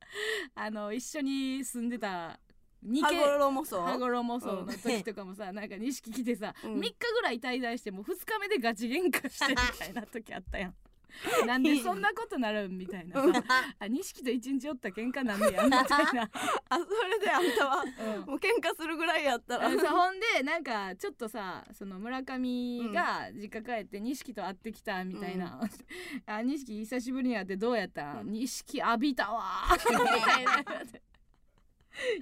[0.56, 2.39] あの一緒に住んでた
[2.84, 3.82] 二羽軒衣もそう？
[3.82, 6.74] 羽衣そうの時とかもさ、なんか錦来てさ、うん。
[6.76, 10.76] 3日ぐらい滞在してもう2日目でガチ喧嘩してみたいな時あったやん
[11.47, 13.22] なんでそんなことなるんみたいな。
[13.22, 13.43] さ
[13.80, 16.30] あ錦と一日おった喧嘩なんねやみたいな、
[16.70, 18.22] あそれであんたはうん。
[18.26, 19.68] もう喧嘩するぐらいやったら。
[19.68, 25.60] あそうほんでなんかちょっとさその村上が実家帰って錦と会ってきたみたいな
[26.28, 28.20] 「あ錦久しぶりに会ってどうやった？
[28.22, 28.32] うん。
[28.32, 29.43] 錦、浴びたわ」
[29.74, 30.64] みたいな。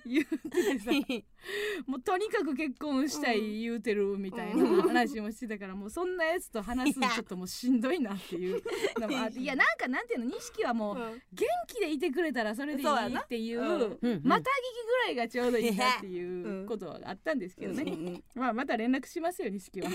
[0.05, 0.91] 言うてさ
[1.87, 8.61] もうとにかく結婚したい言うてるみたいな話もしてたからもうそんなやつと話すのちょっともうしんどいなっていう
[8.99, 9.39] のもあって。
[9.41, 9.55] いや。
[9.55, 11.21] なんかなんていうの錦はもううん。
[11.33, 18.23] 元気でいてくれたらそれでいいっていうまたぎきぐらいがちょうどいいなっていうことはあったんですけどね、うん。
[18.35, 19.89] まあまた連絡しますよ錦は。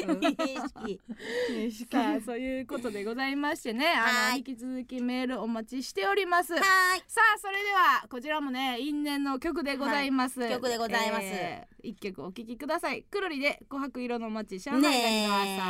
[1.50, 4.32] 錦さあそういうことでございましてねあはい。
[4.32, 6.54] の引き続きメールお待ちしております。
[6.54, 6.60] は
[7.06, 10.48] さあそれではこちらもね因縁の曲でございます、い。
[10.48, 13.02] 曲でございますえー一曲お聴きください。
[13.02, 15.62] くるりで琥珀色の街上海が見ました、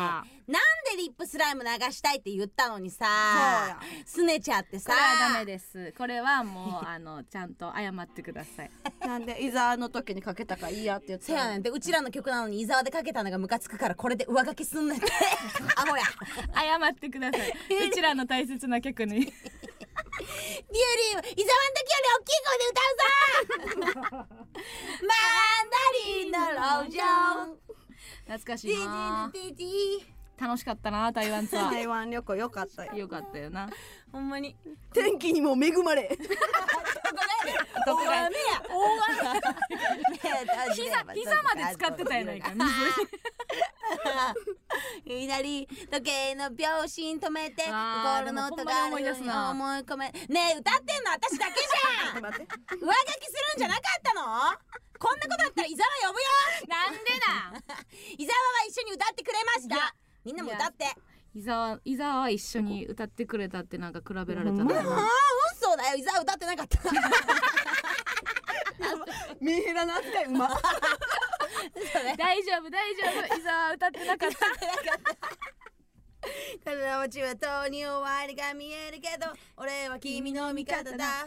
[0.49, 0.63] いなん
[0.97, 3.07] でリップスライム流したいって言ったのにさ
[4.05, 4.93] すねちゃってさ。
[4.93, 5.95] これはダメです。
[5.97, 8.71] これはもうあのちゃんと謝ってください。
[9.07, 11.59] なんで伊沢の時にかけたからいいやって言ってせやね。
[11.59, 15.07] んでうちらの曲なのに伊沢でかけたのがムカつくからこれで上書きすんねんって。
[15.77, 16.03] アホや。
[16.55, 17.55] 謝ってください。
[17.89, 19.21] うちらの大切な曲に。
[19.21, 22.81] ビューリー伊沢の時より大きい声で歌
[24.09, 24.37] うぞ
[25.03, 25.77] マンダ
[26.07, 26.39] リンの
[26.85, 27.03] 路上
[28.27, 29.31] 懐かしいな
[30.41, 32.93] 楽しかったな台湾ツア台湾旅行良かったよ。
[32.93, 33.69] ーよかったよな。
[34.11, 34.57] ほんまに。
[34.95, 36.17] 天気にも恵まれ。
[37.87, 38.63] どこが大雨や。
[38.71, 38.75] 大
[40.67, 42.53] 雨膝膝まで使ってたやないか
[45.05, 49.51] 水左時計の秒針止めて心の音があるように思い出すな。
[49.51, 52.23] 思い込めねえ歌ってんの私だけじゃん。
[52.25, 54.23] 上書きするんじゃなかったの？
[54.99, 56.27] こんなことあったら伊沢呼ぶよ。
[56.69, 57.01] なんで
[57.69, 57.77] だ
[58.17, 59.95] 伊沢は一緒に歌ってくれました
[60.25, 60.87] みんなも歌って。
[61.33, 64.65] 伊沢伊沢は一緒に歌ってくれたってなんか比べられたほん。
[64.65, 65.07] まやなああ
[65.55, 65.97] 嘘だよ。
[65.97, 66.79] 伊沢歌ってなかった。
[69.41, 70.25] メンヘラの扱い。
[70.25, 70.49] うま。
[72.17, 73.37] 大丈夫大丈夫。
[73.37, 74.37] 伊沢は歌ってなかった。
[76.65, 81.27] 体はちはとに終わりが見えるけど俺は君の味方だ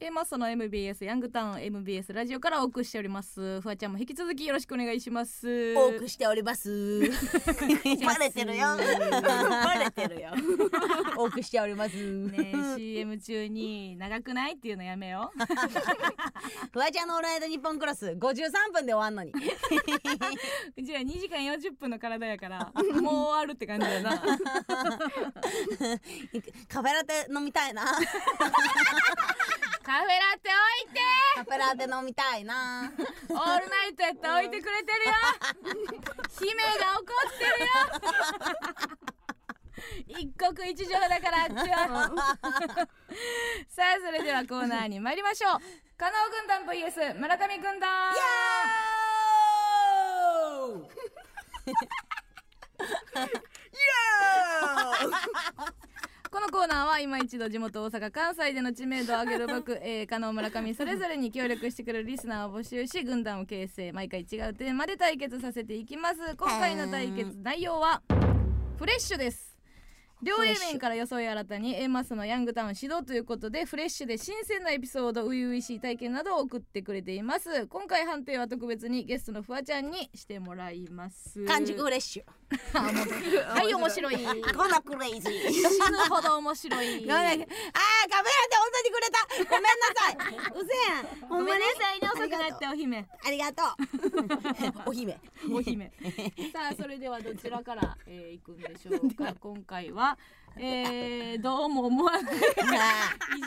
[0.00, 3.60] A マッソの MBS ヤングタウン MBS ラジオからお送りしております。
[3.60, 5.74] フワちゃんも引き続きよろしくお願いします。
[5.74, 7.00] 多くしております。
[8.06, 8.76] バレてるよ。
[8.78, 10.30] バレてるよ。
[11.16, 11.96] 多くしております。
[11.96, 15.38] ねえ CM 中に長くないっていうのやめよう。
[16.72, 19.32] フワちゃんのオールナイトニッポンクロス53分で終わんのに。
[19.32, 22.72] うちら2時間40分の体やから
[23.02, 24.10] もう終わるって感じだな。
[26.68, 27.84] カフェラテ飲みたいな
[29.88, 31.00] カフェラテ置いて。
[31.36, 32.92] カフェラテ飲みたいな。
[33.30, 35.14] オールナイトやったら置いてくれてるよ。
[36.38, 37.64] 姫が怒ってる
[40.14, 40.20] よ。
[40.20, 42.12] 一国一城だからあっちは。
[43.66, 45.60] さあそれではコーナーに参りましょう。
[45.96, 48.12] 加納軍団 VS 村上軍団
[56.30, 66.36] このコーナーは今一度地元大阪関西での知名度を上げる僕、 えー、加納村上それぞれに協力してくれるリスナーを募集し軍団を形成毎回違うテーマで対決させていきます。
[66.36, 68.02] 今回の対決内容は
[68.78, 69.47] フレッシュです
[70.20, 77.68] 両 A 面から装い新たに A マスのヤングタウン指導ということでフレッシュで新鮮なエピソード初々しい体験などを送ってくれています。
[77.68, 81.44] 今回判定は特別にゲストのフワちゃんにしてもらいます。
[81.46, 82.24] 完熟フレッシュ。
[82.72, 84.16] はい面白い。
[84.16, 85.90] 死このクレイジー。
[85.92, 86.86] ぬほど面白い。
[86.88, 89.18] あーカフェラテ本当にくれた。
[89.44, 90.16] ごめんなさい。
[90.50, 90.66] う
[91.20, 91.28] せん。
[91.28, 93.06] ごめんなさいね遅くなってお姫。
[93.24, 93.62] ありがと
[94.84, 94.88] う。
[94.90, 95.20] お姫。
[95.52, 95.92] お姫。
[96.52, 99.34] さあそれではどちらから、えー、行くんでしょうか。
[99.38, 100.07] 今回は
[100.60, 102.22] えー、どうも思わない。
[102.22, 102.26] い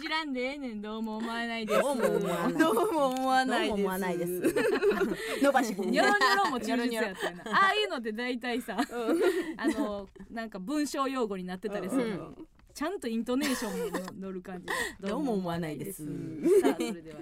[0.01, 1.81] じらんでええねんどうも思わないです。
[1.81, 2.53] どうも思わない。
[2.53, 3.75] どうも思わないです。
[3.75, 5.43] どうも思わないです。
[5.43, 7.29] 伸ばし棒ニョロニョロも忠実やった。
[7.29, 8.77] よなああいうのって大体さ
[9.57, 12.33] あのなんか文章用語になってたりするの、
[12.73, 14.67] ちゃんとイントネーションもの乗る感じ
[15.05, 16.05] どうも思わないです。
[16.61, 16.77] さあ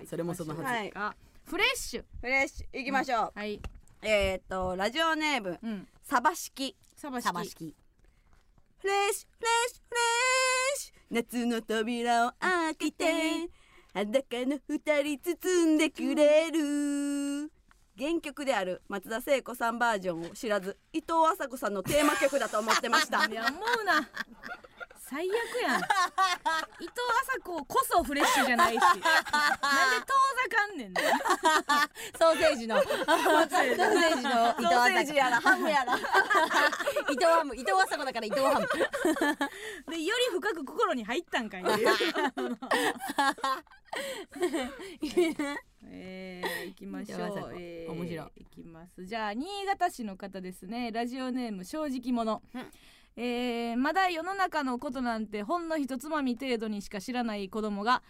[0.08, 0.64] それもそのはず。
[0.64, 0.92] はい。
[0.94, 1.16] あ
[1.46, 2.04] フレッシュ。
[2.22, 2.78] フレッシュ。
[2.78, 3.60] 行きましょう、はい。
[4.04, 5.58] えーっとラジオネーム。
[5.64, 5.88] うん。
[6.04, 7.76] サバ式サバ式サバ式
[8.82, 10.00] フレッシュフレッシュフレ
[10.74, 10.94] ッシュ。
[11.12, 13.06] 夏の扉を開けて
[13.94, 17.52] 裸の二人包んでくれる。
[17.98, 23.26] 原曲である松田聖子さんバージョンを知らず伊藤麻子さんのテーマ曲だと思ってました。
[23.28, 24.10] いや思うな。
[25.10, 25.34] 最悪
[25.64, 25.82] やん。
[26.80, 28.78] 伊藤麻子こそフレッシュじゃないし。
[28.86, 29.04] なんで遠
[29.58, 31.02] ざかんねんな
[32.20, 32.80] ソーセージの。
[32.80, 34.50] ソーセージの。
[34.52, 35.98] 伊藤ソーセージやらハムやら。
[37.10, 38.68] 伊藤ハム伊藤麻子だから伊藤ハム。
[39.90, 41.64] でより深く心に入ったんかい。
[45.92, 47.20] えー、行きましょう、
[47.58, 48.44] えー、面白い。
[48.44, 49.04] 行きます。
[49.08, 50.92] じゃあ新潟市の方ですね。
[50.92, 52.72] ラジオネーム正直者、うん
[53.22, 58.02] えーまだ世の中のことなんてほんのひとつまみ程度にしか知らない子供が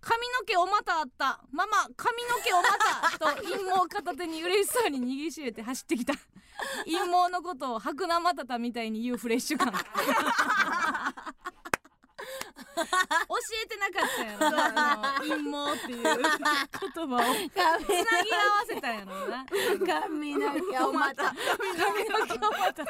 [0.00, 1.40] 髪の毛おまたあった。
[1.52, 2.62] ママ髪の毛おま
[3.08, 6.14] たと陰謀片手に嬉しそうに握りしめて走ってきた。
[6.84, 9.72] 陰謀のことを白生たたみたいに言うフレッシュ感。
[13.62, 17.18] えてなかったんやろなあの陰謀っていう言葉を。
[17.18, 19.46] つなぎ合わせたんやろな。
[19.86, 21.38] 髪の毛をまた髪
[22.08, 22.84] の毛お股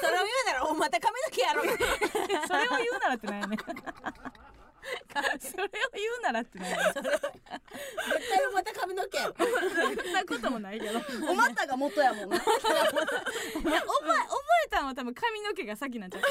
[0.00, 3.58] それを言うならおまた髪の毛やろそれを言うならってなんやねん。
[5.40, 6.86] それを言うならってなんやねん。
[6.86, 9.28] 絶対おまた髪の毛そ
[10.08, 11.00] んなこともないけど。
[11.30, 12.36] お股 が元やもんな。
[12.36, 12.54] いや覚
[13.66, 13.76] え
[14.86, 16.22] 覚えたのは多分髪の毛が先なんちゃう。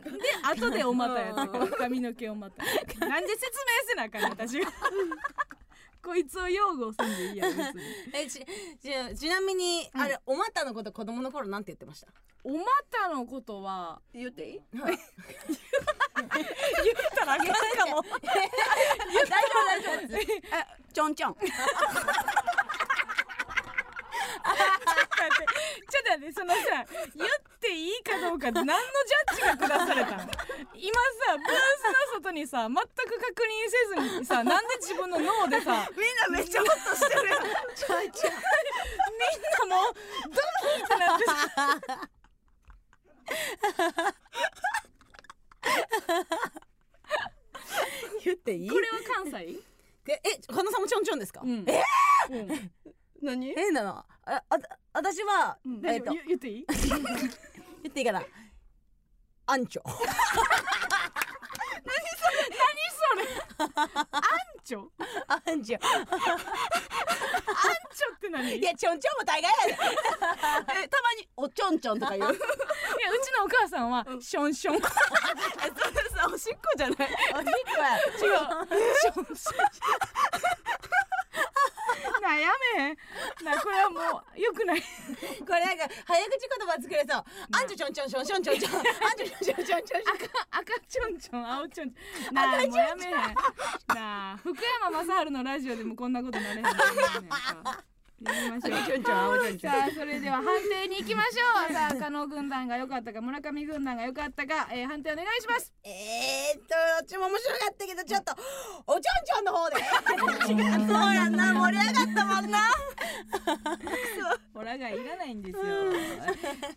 [0.00, 0.10] で
[0.42, 1.46] 後でお股やった。
[1.76, 4.70] 髪の毛お股なんで説明せなあかん私が
[6.02, 7.82] こいつを擁護すんでいいやん別に。
[8.12, 8.44] えち
[9.14, 12.08] ちちなみに、あれおまたのこと子供の頃なんて言ってました？
[12.44, 14.60] お股のことは言っていい？
[14.74, 14.96] 言っ
[17.16, 17.54] たらあかんか
[17.86, 18.02] も。
[18.02, 18.42] 大丈
[19.54, 20.18] 夫大丈夫。
[20.54, 21.36] あちょんちょん
[25.14, 26.84] ちょっと待ってそのさ
[27.14, 30.22] 言っていいかどうか何のジャッジが下されたの？
[30.74, 30.92] 今
[31.24, 32.82] さブースの外にさ全く
[33.20, 37.28] 確認せずにさなんで自分の脳でさみんなめっちゃホッとしてる。
[37.28, 38.32] やんちょいちょい
[39.14, 39.94] みんなもう
[40.28, 41.32] ドキってなってさ。
[48.24, 49.58] 言っていいこれは関西？
[50.06, 51.64] ええ花さんもちょんちょんですか、うん。
[51.66, 51.82] え
[52.30, 52.70] うん。
[53.22, 53.54] 何？
[53.54, 54.04] 変だな。
[54.26, 54.58] ああ
[54.94, 56.66] 私は、えっ、と言言っていい？
[57.82, 58.22] 言っていいかな？
[59.46, 59.82] アンチョ。
[59.84, 60.04] 何そ
[63.18, 63.24] れ？
[63.58, 63.68] アン
[64.64, 64.86] チョ？
[65.28, 65.86] アンアンチョチョ
[68.16, 68.56] って何？
[68.56, 69.72] いやちょんちょんも大概やで。
[70.84, 72.30] えたまにおちょんちょんとか言う。
[72.32, 72.40] いやう
[73.20, 74.76] ちのお母さんはションション。
[74.76, 74.78] お
[76.38, 76.96] しっこじゃない？
[76.98, 77.10] おしっ
[77.74, 77.98] こや。
[77.98, 78.00] 違
[79.10, 79.14] う
[82.24, 82.96] なやめへん
[83.44, 84.80] なこれはもうよくない。
[85.46, 87.24] これなんか早口言葉作れそう。
[87.52, 87.62] あ。
[87.62, 89.64] んちょちょんちょんちょんちょんちょんちょんあんちょちょんちょん。
[89.64, 91.52] ちょんちょん赤赤ちょんちょん。
[91.52, 92.34] 青ちょん ちょん。
[92.34, 97.93] なあもうやめへんなあ福山雅治のラジオでもこんなことなれへん
[98.24, 98.94] と思うねんかやりましょう。
[98.94, 101.72] ちょんちょん青ちょんちょんさあそれでは判定に行きましょう。
[101.72, 105.72] さあ加納軍団が良かったか村上軍団が良かったか、えー、判定お願いします。
[105.84, 108.32] えーっとどっちも面白かったけどちょっと
[108.86, 109.76] おちょんちょんの方で。
[110.88, 112.60] そうやんな盛り上がったもんな。
[114.54, 115.62] ホラがいらないんですよ。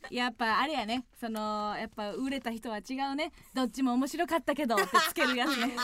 [0.09, 1.05] やっぱあれやね。
[1.19, 3.31] そのやっぱ売れた人は違うね。
[3.53, 5.75] どっちも面白かったけどってつけるやつね。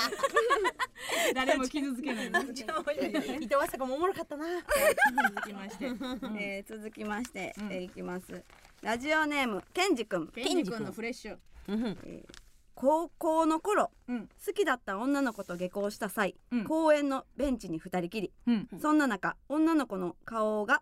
[1.36, 2.28] 誰も傷つけない。
[2.28, 4.46] 伊藤麻子もおもろかったな。
[5.46, 6.38] 続きまして、うん。
[6.38, 7.72] えー続きまして、うん。
[7.72, 8.44] えーいきます。
[8.82, 11.38] ラジオネームケンジくんケンジ君のフレッシュ。
[12.76, 14.30] 高校の頃うん。
[14.46, 16.64] 好きだった女の子と下校した際、うん。
[16.66, 18.34] 公園のベンチに二人きり。
[18.48, 18.68] うん。
[18.82, 20.82] そんな中女の子の顔が、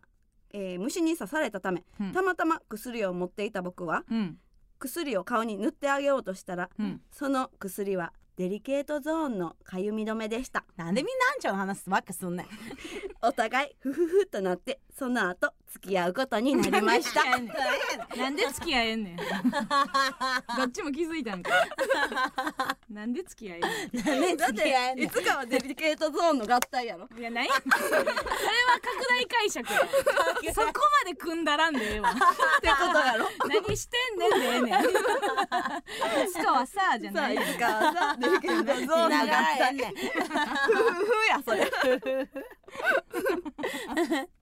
[0.53, 2.11] えー虫に刺されたため、うん。
[2.13, 4.37] たまたま薬を持っていた僕はうん。
[4.79, 7.01] 薬を顔に塗ってあげようとしたら、うん。
[7.11, 10.65] その薬はデリケートゾーンのかゆみ止めでした。
[10.75, 12.47] なんでみんなあんちゃんの話ばっかすんねん。
[13.21, 17.23] お互いフフフとなってその後付き合うことになりました。
[18.15, 20.53] なんで付き合えんねんなんで付き合えんねん。
[20.57, 21.49] どっちも気づいたんか。
[22.87, 25.09] なんで付き合えんねなんでだっ付き合えんねん。
[25.09, 27.07] ていつかはデリケートゾーンの合体やろ。
[27.07, 27.47] んいやない。
[27.47, 28.05] それは
[28.79, 29.79] 拡大解釈や。
[30.53, 30.67] そこ
[31.05, 32.11] まで組んだらんでええわ。
[32.13, 32.13] っ
[32.61, 33.27] てことやろ。
[33.47, 34.83] 何してんねんでええねん。
[34.83, 37.35] いつかはさじゃない。
[37.35, 39.27] いつかはさデリケートゾーンの合
[39.57, 39.73] 体。
[39.73, 39.95] んねん。
[39.95, 40.03] フ
[40.75, 41.71] フフやそれ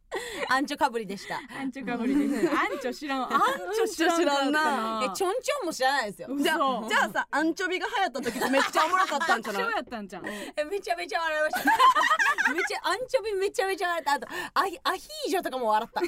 [0.49, 1.39] アンチョかぶりでした。
[1.59, 3.23] アンチョかぶりですアンチョ知らん。
[3.33, 3.41] アン
[3.75, 5.01] チョ知らんな。
[5.05, 6.29] えちょんちょんも知らないですよ。
[6.39, 6.89] じゃあ嘘。
[6.89, 9.63] じゃあさアンチョビが流行った時めっちゃおもろかったんじゃない？
[9.63, 12.53] そうやったんじゃんえめちゃめちゃ笑いました。
[12.53, 14.13] めちゃアンチョビめちゃめちゃ笑った。
[14.13, 16.01] あとアヒアヒージョとかも笑った。
[16.01, 16.03] ア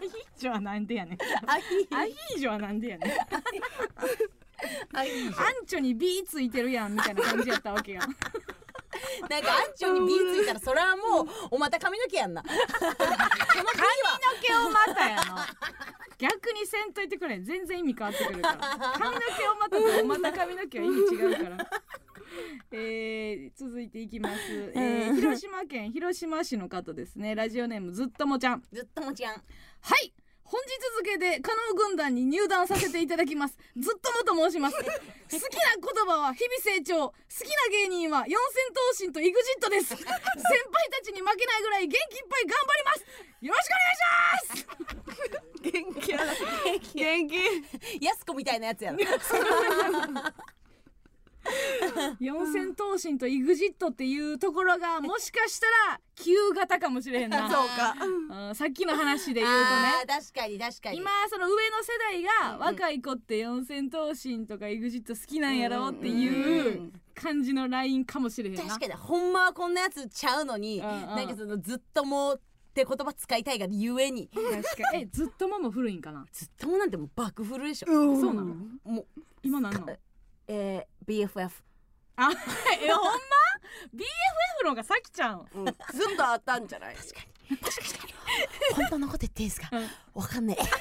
[0.00, 1.18] ヒージョはなんでやねん。
[1.50, 3.16] アヒアヒージョはなんでやね
[4.92, 5.06] アン
[5.66, 8.16] チョに B ついてるやんみたいな感じやったわけやん
[9.28, 12.42] なんかアンチョに B ついたらそれはもうおまた髪の毛やんな。
[12.48, 13.06] その B は。
[13.06, 15.22] 髪の毛をまたやの。
[16.18, 18.58] 逆にせんといてくれ全然意味変わってくるから。
[18.98, 21.70] 髪の毛をまたとまた髪の毛は意味違うから。
[22.72, 27.34] えー、続いていきます、えー、広島県広島市の方ですね。
[27.34, 28.62] ラジオネームずっともちゃん。
[28.72, 29.34] ずっともちゃん。
[29.34, 30.12] はい
[30.50, 33.56] 本日付で加納軍団に入団させていただきます。
[33.78, 34.76] ずっともと申します。
[34.76, 34.90] 好きな
[35.30, 39.94] 言葉は日々成長好きな芸人は四千頭身と EXIT です。
[39.94, 40.10] 先輩
[40.90, 43.04] たちに負けないぐらい元気いっぱい頑張ります。
[43.40, 45.60] よろしくお願いします。
[45.70, 46.34] 元気やな。
[46.94, 48.04] 元気。
[48.04, 48.98] やすこみたいなやつやろ
[52.20, 57.48] 四千頭身と EXIT っていうところがもしかしたら旧型かもしれへんな。
[57.50, 57.96] そうか。
[58.04, 58.54] うん。
[58.54, 60.04] さっきの話で言うとね。
[60.06, 60.98] 確かに確かに。
[60.98, 68.62] 今その上の世代が若い子って四千頭身とか EXIT 好きなんやろっていう感じのラインかもしれへんな。
[68.64, 71.00] 確かにほんまはこんなやつちゃうのに、うんうん。
[71.16, 72.40] なんかそのずっともっ
[72.74, 74.28] て言葉使いたいがゆえに。
[74.28, 75.02] 確かに。
[75.04, 76.26] えずっともも古いんかな？
[76.32, 78.54] ずっともなんてもう爆フルでしょ、そうなの？
[78.84, 79.20] もう。
[79.42, 79.86] 今なんの？
[80.52, 81.48] えー、BFF
[82.16, 82.28] あ
[82.82, 83.12] えほんま
[83.94, 84.02] ？BFF
[84.64, 85.46] の方がさきちゃん。
[85.54, 85.66] うん。
[85.66, 85.74] ずっ
[86.16, 86.96] とあったんじゃない？
[86.96, 87.56] 確かに。
[87.56, 88.14] 確かに。
[88.74, 89.70] 本当のこと言っていいですか、
[90.12, 90.62] わかんねえ。
[90.62, 90.72] みん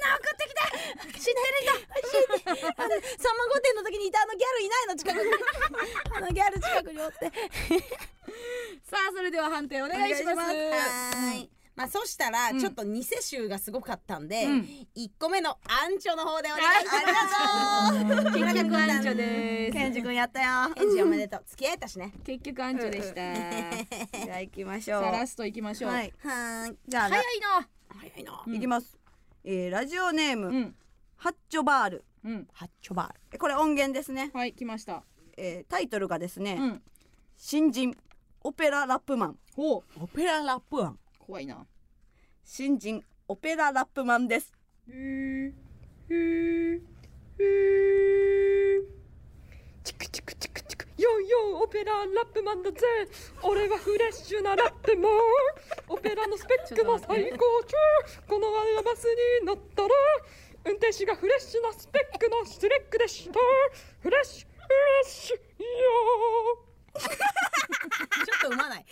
[0.00, 0.60] な送ってきて！
[1.20, 1.72] 知ってる人
[2.08, 2.70] 知ってあのさんま
[3.48, 5.20] 御殿の時にいたあのギャルいないの近くに。
[6.16, 7.30] あのギャル近くにおって。
[8.90, 10.38] さあそれでは判定お願いします。
[10.38, 12.60] はーいまあそしたらうん。
[12.60, 14.68] ちょっと偽集がすごかったんで、うん。
[14.96, 18.24] 一個目のアンチョの方でお願いします。
[18.36, 19.72] 結局アンチョです。
[19.72, 20.74] ケンジ君やったよ。
[20.76, 21.44] エンジおめでとう。
[21.46, 22.12] 付き合えたしね。
[22.24, 23.14] 結局アンチョでした。
[24.24, 25.02] じゃあ行きましょう。
[25.02, 26.12] ラストいきましょう、はい。
[26.18, 27.68] はじゃあ早いな。
[27.96, 28.42] 早いな。
[28.44, 28.54] うん。
[28.54, 28.98] 行きます、
[29.44, 30.74] えーラジオネーム、うん。
[31.16, 32.04] ハッチョバール。
[32.24, 32.48] うん。
[32.52, 33.20] ハッチョバール。
[33.34, 35.04] えこれ音源ですね、はい来ました。
[35.36, 36.82] えータイトルがですね、うん。
[37.36, 37.96] 新人
[38.42, 39.38] オペララップマン。
[39.54, 40.02] ほう。
[40.02, 40.98] オペララップワン
[41.28, 41.66] 怖いな。
[42.42, 44.50] 新人オペララップマンです。
[49.84, 50.88] チクチクチクチク。
[50.96, 52.78] ヨーヨーオペララップマンだぜ。
[53.42, 55.12] 俺はフレッシュなラップマン
[55.90, 57.76] オペラのスペックも最高中
[58.26, 59.04] このアルバス
[59.40, 59.88] に乗ったら
[60.64, 63.38] 運転手がフレッシュなスペックのスレックでした。
[64.00, 64.64] フレッシュフレ
[65.04, 65.36] ッシュ。
[65.36, 66.67] よ
[66.98, 67.08] ちょ
[68.36, 68.84] っとうまない。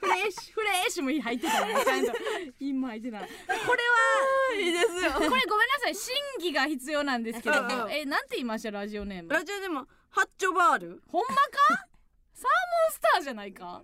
[0.00, 1.74] フレッシュフレッシュも入ってたね。
[1.84, 2.12] ちゃんと。
[2.60, 3.20] 韻も入ってた。
[3.20, 5.12] これはいいですよ。
[5.12, 5.44] これごめんな
[5.80, 5.94] さい。
[5.94, 7.56] 審議が必要なんですけど
[7.90, 8.70] えなんて言いました？
[8.70, 9.30] ラジオネーム。
[9.30, 11.02] ラジオでもハッチョバール？
[11.08, 11.42] ほんまか？
[12.34, 12.48] サーモ
[12.90, 13.82] ンスターじゃないか？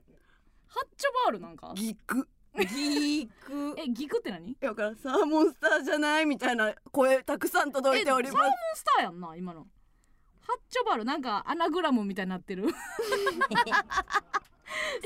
[0.68, 1.72] ハッチョバールなんか？
[1.74, 2.28] ギク。
[2.56, 3.74] ギク。
[3.80, 4.56] えギクって何？
[4.60, 8.36] だからサーモンスターじゃないみたいな声たくさん届いております。
[8.36, 9.66] サーモンスターやんな今の
[10.46, 12.68] ハッチョバールなんかアナグラムみたいになってる。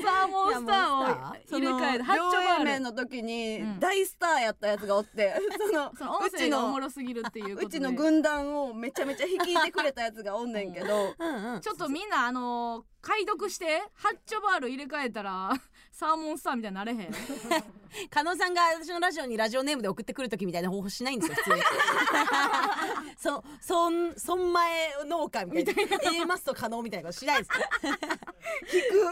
[0.01, 1.03] サーモンスターを
[1.51, 3.79] 入れ替えてハッチョ両バール面の時にうん。
[3.79, 5.35] 大スターやったやつがおって、
[5.69, 11.61] そのその音うち声がおものろすぎるっていううちの軍団をめちゃめちゃ率いてくれたやつがおんねんけどうんうん。
[11.61, 15.53] ちょっとみんなあのー解読してハッチョバール入れ替えたら
[15.99, 17.11] サーモンスターみたいになれへん？
[18.09, 21.61] 加納さんが私のラジオにラジオネームで送ってくる時みたいな方法しないんですよ普通に。
[23.17, 25.97] そそん損前農家みたいな。
[26.13, 27.49] A マスと加納みたいなことしないです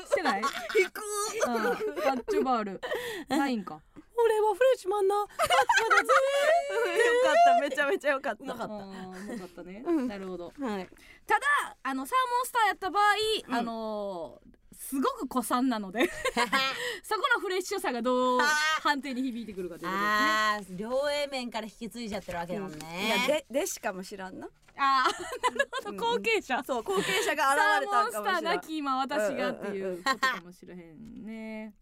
[0.10, 0.42] してない？
[0.80, 1.02] 引く。
[1.48, 1.54] うん。
[1.60, 1.70] ハ
[2.14, 2.82] ッチョバール。
[3.28, 3.82] ないんか。
[4.20, 5.16] 俺はフレッシュマンな。
[5.16, 5.38] よかっ
[7.56, 7.60] た。
[7.62, 8.46] めちゃめちゃよかった。
[8.46, 8.68] よかっ
[9.56, 9.64] た。
[9.64, 10.08] ね、うん。
[10.08, 10.54] なるほど。
[10.60, 10.90] はい。
[11.26, 11.46] ただ
[11.84, 13.04] あのサーモンスターやった場合、
[13.48, 16.08] うんあのーすごく古参なので
[17.04, 18.40] そこのフレッシュさがどう
[18.82, 20.78] 判定に響いてくるかということですね。
[20.78, 24.48] 両 A 面から引き継いじゃってるわけだもんいやね、で弟子かもしらんな
[24.78, 31.74] あーなるほど後継者、そう後継者が現れたんモンスターなんき今私がっていうことかもしれへんね。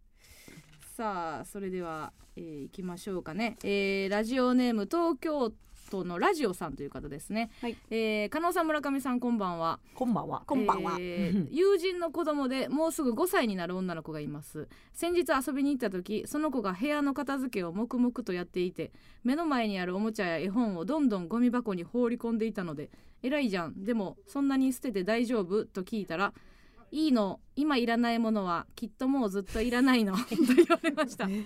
[0.96, 5.52] さあそれでは、えー、いきましょうかね、えー、ラジオネーム東京
[5.90, 7.76] 都のラジオさんという方ですね、はい。
[7.90, 9.78] えー、加納さん村上さんこんばんは。
[9.94, 10.42] こんばんは。
[10.46, 14.68] こんばんは、えー友人の子供でもうすぐ5歳になる女の子がいます。
[14.92, 18.92] 先日遊びに行った時その子が部屋の片付けを黙々とやっていて
[19.24, 22.90] 目の前にあるおもちゃや絵本をどんどんゴミ箱に放り込んでいたので
[23.22, 23.84] 「偉いじゃん。
[23.84, 26.32] でもそんなに捨てて大丈夫?」と聞いたら
[26.96, 31.26] 「いいの今いらないものはきっともうずっといらないの」 と言われました。
[31.26, 31.44] 5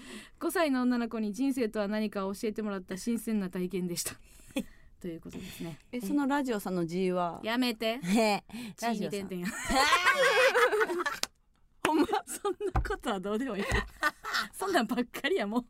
[0.49, 4.15] 歳の女の子に人生とは何かを教えてもらった新鮮な体験でした。
[5.03, 5.77] ということですね。
[5.91, 7.41] えそのラジオさんの G は？
[7.43, 7.99] やめて。
[7.99, 8.45] ね。
[8.77, 9.49] 地に点々や。
[11.85, 12.07] ほんま？
[12.27, 13.65] そんなことはどうでもいい。
[14.53, 15.67] そんなんばっかりやもう。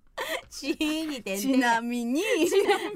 [0.51, 2.22] ちに点ちなみに。
[2.22, 2.91] ちなみに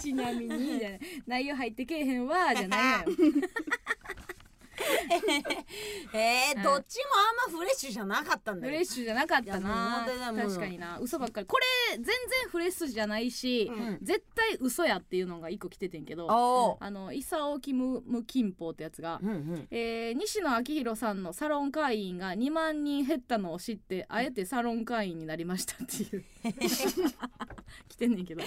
[0.00, 1.00] ちなみにじゃない。
[1.26, 3.32] 内容入ってけえへんわじゃないのよ。
[6.12, 6.62] えー、うん。
[6.62, 7.04] どっちも
[7.46, 8.72] あんまフレッシュじゃなかったんだよ。
[8.72, 10.06] フレッシュじゃなかったな。
[10.06, 10.98] 確かにな。
[11.00, 11.46] 嘘ばっかり。
[11.46, 12.14] これ全然
[12.50, 13.98] フレッシュじゃないし、うん。
[14.02, 19.68] 絶対嘘やっていうのが一個来ててんけどおあの伊佐キムム金峰ってやつが、うんうん。
[19.70, 26.24] えー西野昭弘さんのサロン会員が2万人減ったのを知ってあえてサロン会員になりましたっていう。
[27.88, 28.42] 来てんねんけど。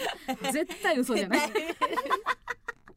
[0.51, 1.49] 絶対嘘じゃない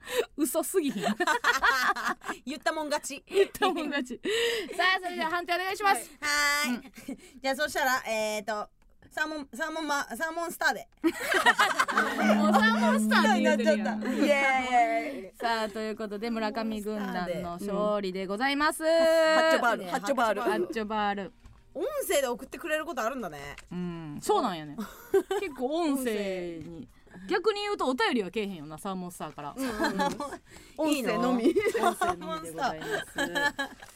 [0.36, 1.04] 嘘すぎひん。
[2.46, 3.22] 言ったもん勝ち。
[3.58, 4.20] 友 達
[4.76, 8.68] さあそれでは判定お願いします、はーい、じゃあそしたらえっ、ー、と
[9.10, 10.88] サーモンサーモンマサーモンスターで。
[11.02, 14.02] もうサーモンスターって言ってるやん。
[14.02, 15.36] イエーイ。
[15.36, 20.40] さあということで村上軍団の勝利でございます、ハッチョバールねハッチョバール。
[20.40, 21.32] ハハッチョバール。
[21.74, 23.38] 音声で送ってくれることあるんだね。
[23.70, 24.18] うん。
[24.22, 24.76] そうなんやね。
[25.40, 26.88] 結構音声に
[27.28, 29.54] 逆に言うとお便りはけえへんよなサーモンスターから、
[30.76, 33.92] 音声のみ音声のみでございます。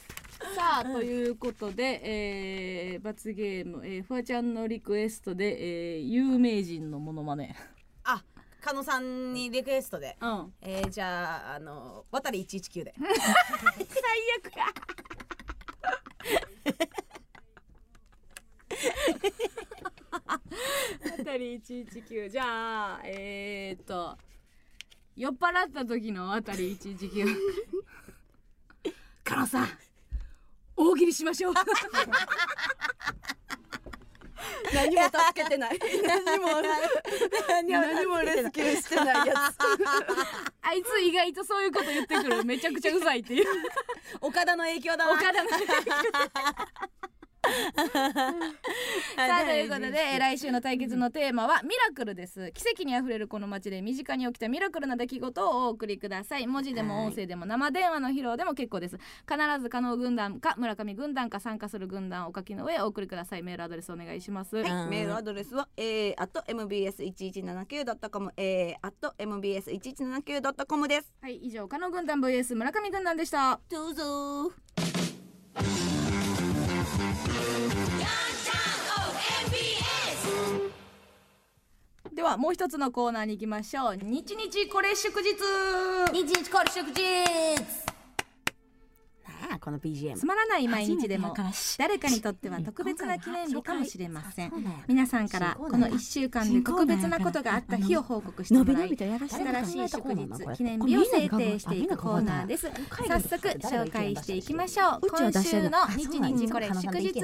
[0.54, 7.56] さあということで、えー、罰ゲーム、えー、フワちゃんのリクエストで、えー、有名人のモノマネ。
[8.04, 8.22] あ
[8.60, 10.52] 加納さんにリクエストでうん。
[10.60, 13.06] えー、じゃああの渡り119で 最
[14.38, 14.66] 悪や。
[20.28, 22.44] あたり119じゃ
[22.96, 24.16] あえー、っと
[25.16, 27.26] 酔っ払った時のあたり119
[29.24, 29.68] カノさん
[30.76, 31.54] 大喜利しましょう。
[34.74, 35.78] 何も助けてない。
[36.06, 36.48] 何も
[37.68, 39.38] 何もレスキューしてないやつ。
[40.62, 42.44] あいつ意外とそういうこと言ってくる。
[42.44, 43.46] めちゃくちゃうざいっていう。
[44.20, 45.50] 岡田の影響だな岡田の
[49.16, 52.50] さあということでえー来週の対決のテーマはミラクルです。
[52.52, 56.46] 奇跡にあふれるこの街で身近に起きたミラクルな出来事をお送りください。
[56.46, 58.98] 文字でも音声でも生電話の披露でも結構です。
[59.28, 63.42] 必ず加納軍団か村上軍団か参加する軍団をお書きの上お送りください。
[63.42, 71.12] メールアドレスお願いします、はい、メールアドレスは a at mbs1179.com a at mbs1179.com です。
[71.20, 73.60] はい、以上加納軍団 vs 村上軍団でした。
[73.68, 74.52] どうぞ
[82.14, 83.96] ではもう一つのコーナーに行きましょう。
[83.96, 85.34] 日日これ祝日。
[86.12, 87.95] 日日これ祝日。
[89.58, 91.34] この BGM つまらない毎日でも
[91.78, 94.52] 誰かにとっては特別な記念日かもしれません。
[94.86, 99.28] 皆さんからこの1週間で特別なことがあった日を報告してもらい新
[99.64, 102.70] しい祝日記念日を制定していくコーナーです。
[103.06, 105.00] 早速紹介していきましょう。
[105.08, 107.08] 今週の日日これ祝日。
[107.08, 107.22] 意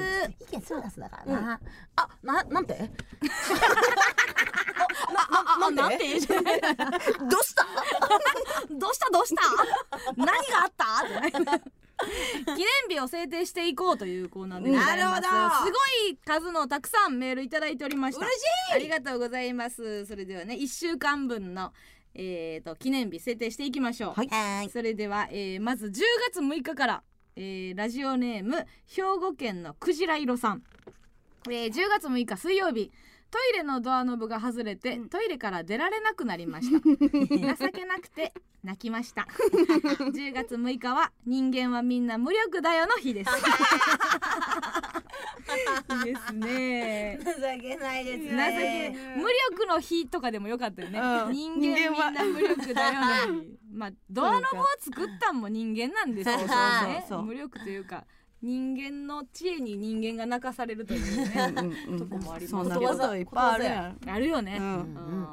[0.57, 1.61] 見そう出すだからな、
[1.97, 2.91] あななんて？
[5.77, 5.99] なんて？
[5.99, 6.21] どう
[7.43, 7.67] した？
[8.71, 9.11] どうした？
[9.11, 9.43] どうした？
[10.17, 10.85] 何があった？
[12.45, 14.97] 記念日を制定していこうというコーナーでございます。
[14.97, 15.67] なるほど。
[15.67, 15.79] すご
[16.11, 18.27] い数のたくさんメールいただいておりました。
[18.27, 18.43] 嬉し
[18.75, 20.07] ありがとうございます。
[20.07, 21.73] それではね1週間分の
[22.15, 24.29] えー、と記念日制定していきましょう、はい。
[24.29, 24.71] はい。
[24.71, 25.91] それでは、えーまず10
[26.31, 27.03] 月6日から、
[27.37, 30.63] えーラジオネーム兵庫県のクジラ色さん、
[31.47, 32.91] えー10月6日水曜日
[33.33, 36.79] トイレのドアノブが外れて、トイレから出られなくなりました。
[37.67, 39.23] 情けなくて泣きました。
[39.23, 43.31] 10月6日は人間はみんな無力だよの日です。
[45.97, 47.19] いいですね。
[47.25, 47.31] 情
[47.61, 49.23] けないです情けね無
[49.57, 51.33] 力の日とかでもよかったよね、うん。
[51.33, 58.05] 人間みんな無力だよの日まあドアノブを作ったんも人間なんですよそうねそうそう無力というか
[58.43, 62.49] 人間の知恵に人間が泣かされるというねとこもあります。
[62.49, 64.11] そんなこといっぱいあるやん。
[64.11, 65.29] あるよね、うんうん。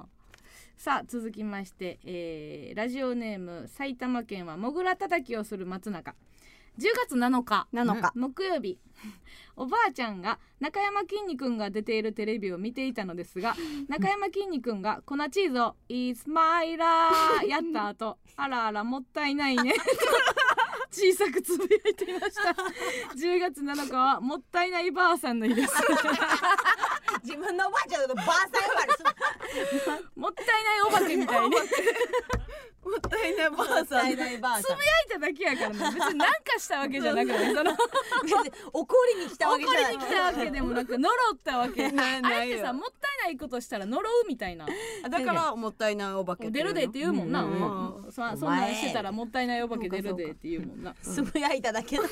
[0.78, 6.16] さあ続きまして、えーラジオネーム埼玉県はもぐらたたきをする松中。
[6.78, 7.68] 10月7日。
[7.74, 8.12] 7日。
[8.16, 8.78] 木曜日。
[9.58, 13.56] おばあちゃんが中山きんに君が出ているテレビを見ていたのですが
[13.90, 18.18] 中山きんに君が粉チーズを「イスマイラー」やった後。
[18.38, 19.74] あらあらもったいないね
[20.92, 22.50] 小さくつぶやいていました。
[23.16, 25.74] 10月7日はもったいないばあさんの日です。
[27.24, 29.10] 自分のおばあちゃんのばあさん呼ばれする。
[30.16, 31.62] もったいないお化けみたいにも
[32.98, 33.84] ったいないばあさん。
[33.86, 35.76] つぶやいただけやからね。
[36.00, 37.72] 別に何かしたわけじゃなくてその
[38.24, 39.84] 別に 怒りに来たわけじゃない。
[39.84, 41.92] 怒りに来たわけでもなく呪ったわけ。
[41.92, 42.56] ないあないよ。
[42.56, 44.66] れってさもったいないことしたら呪うみたいな。
[45.10, 48.06] だからもったいないお化け出るでって言うもんな、うん。
[48.06, 51.98] うんそそんなんしてたらもったいないお化け出るでって言うもんな、つぶやいただけ。
[51.98, 52.04] の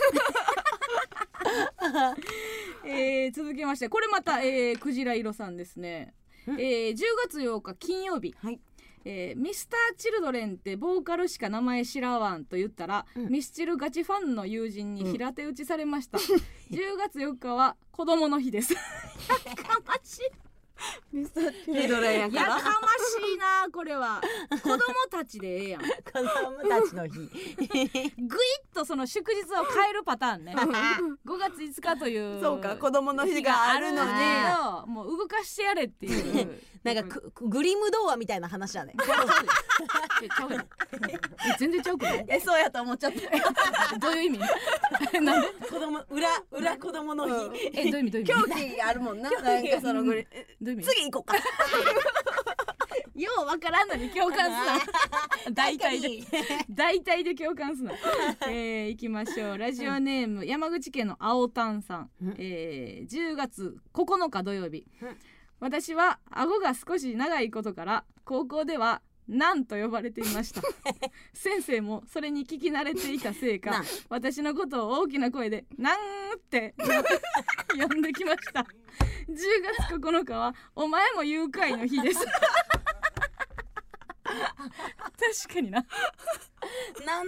[2.86, 6.14] えー続きましてこれまた、えー、クジラ色さんですね、
[6.48, 6.96] えー、10
[7.26, 8.60] 月8日金曜日、はい。
[9.06, 18.74] えーミスターチルドレンってボーカルしか名前知らわんと言ったら、ミスチルガチファンの友人に平手打ちされました、10月4日は子供の日です。
[19.46, 20.47] やかましい
[21.12, 22.88] ミスターチルドレンやからやかま
[23.30, 24.22] しいなこれは。
[24.64, 24.78] 子供
[25.10, 25.82] たちでええやん。
[25.82, 27.12] 子供たちの日。
[27.18, 28.10] ぐいっ
[28.74, 30.54] とその祝日を変えるパターンね。
[31.26, 34.12] 5月5日というそうか子供の日があるのに
[34.94, 36.62] もう動かしてやれっていう。
[36.84, 38.94] なんかグリム童話みたいな話だね。
[41.60, 42.26] 全然ちゃうくない？
[42.30, 43.12] えそうやと思っちゃっ
[43.92, 43.98] た。
[44.00, 44.40] どういう意味？
[45.22, 45.48] なんで？
[45.70, 48.12] 子供裏裏子供の日、えどういう意味？
[48.12, 49.30] どういう意狂味気あるもんな。
[49.30, 50.28] なんかそのぐらい
[50.62, 50.67] どういう意味？
[50.76, 51.36] 次行こうか。
[53.16, 54.50] ようわからんのに共感す
[55.48, 55.52] な。
[55.52, 56.22] 大体で。
[56.70, 57.92] 大体で共感すな。
[58.48, 59.58] えー、行きましょう。
[59.58, 65.18] ラジオネーム、山口県の青タンさん、えー、10月9日土曜日、うん。
[65.60, 70.62] 私は顎が少し長いことから高校ではなんと呼ばれていました。
[71.34, 75.98] 先生もそれに聞き慣れていたせいかなん私のことを大きな声で「なん」
[76.36, 76.74] って
[77.78, 78.66] 呼んできました。
[79.28, 79.36] 10
[79.90, 82.26] 月9日はお前も誘拐の日です。
[85.46, 85.86] 確かにな。
[87.06, 87.28] なん。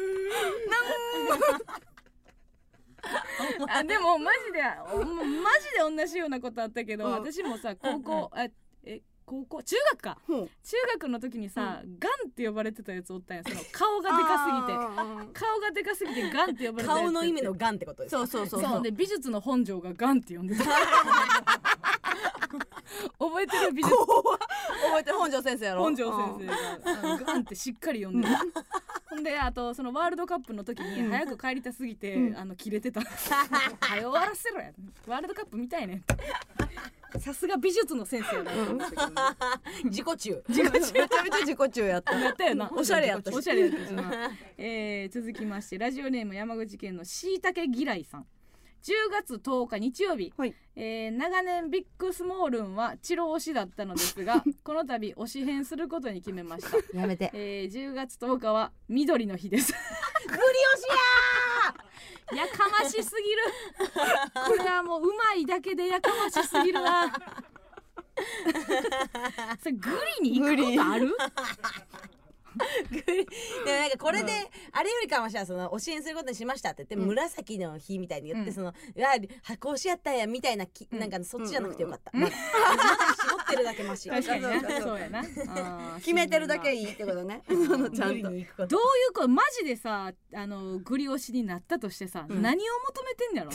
[3.70, 4.62] あでもマジで
[4.94, 7.12] おマジで同じようなことあったけど、うん。
[7.14, 8.52] 私もさ高校あえ
[9.30, 10.18] 高校中学か。
[10.28, 10.44] 中
[10.94, 13.38] 学の時にさ、ガンって呼ばれてたやつおったん。
[13.38, 14.68] やその顔がでかすぎて。
[14.68, 17.02] て顔がでかすぎてガンって呼ばれてたやつ。
[17.04, 18.72] 顔の意味のガンってことですかそうそうそう。
[18.72, 18.82] そう。
[18.82, 20.64] で美術の本庄がガンって呼んでた。
[23.20, 25.84] 覚えてる美術覚えてる本庄先生やろ？
[25.84, 26.48] 本庄先
[26.84, 28.40] 生がガンってしっかり呼んでた
[29.10, 33.02] ほんであとそのワールドカップの時に早く帰りたすぎて、あの切れてた。
[33.02, 34.72] 早終わらせろや。
[35.08, 36.04] ワールドカップ見たいねん
[37.20, 38.52] さすが美術の先生やな。
[38.52, 39.16] と思ったけどね
[39.86, 40.44] 自己中。
[40.48, 42.20] めちゃめちゃ自己中やった。
[42.20, 42.72] やったよな。
[42.72, 43.32] おしゃれやった。
[43.32, 48.28] しおしゃれやったしな、えー続きましてラジオネーム山口県のしいたけ嫌いさん
[48.84, 50.56] 10月10日日曜日、はい。
[50.76, 57.30] えー長年ビッグスモールンはチロ推しだったのですが この度推し変することに決めました、 やめて。
[57.34, 59.74] えー10月10日は緑の日です。
[60.28, 60.40] グリ
[62.38, 63.92] やかましすぎる。
[64.46, 67.12] これはもううまいだけでやかましすぎるな。
[69.60, 69.90] それグ
[70.22, 71.16] リに行くことある？
[73.66, 74.32] でなんかこれで、
[74.72, 77.08] あれよりかはしらその教えんすることにしましたって言って、うん。
[77.08, 79.10] 紫の日みたいに言って、うんそのうわ
[79.44, 81.00] 箱推しやったんやみたいなき、うん。
[81.00, 82.30] なんかそっちじゃなくてよかった、絞っ
[83.50, 84.10] てるだけマシ。
[84.12, 84.42] 確かに。
[84.42, 85.20] なそうそうそうやな。
[85.20, 87.44] あー決めてるだけいいってことね。
[87.48, 88.30] そのちゃ無んと。
[88.30, 88.68] 理に行くこと。
[88.68, 92.42] どういうことマジでさあのグリ推しになったとしてさ、うん。
[92.42, 93.52] 何を求めてんねやろ？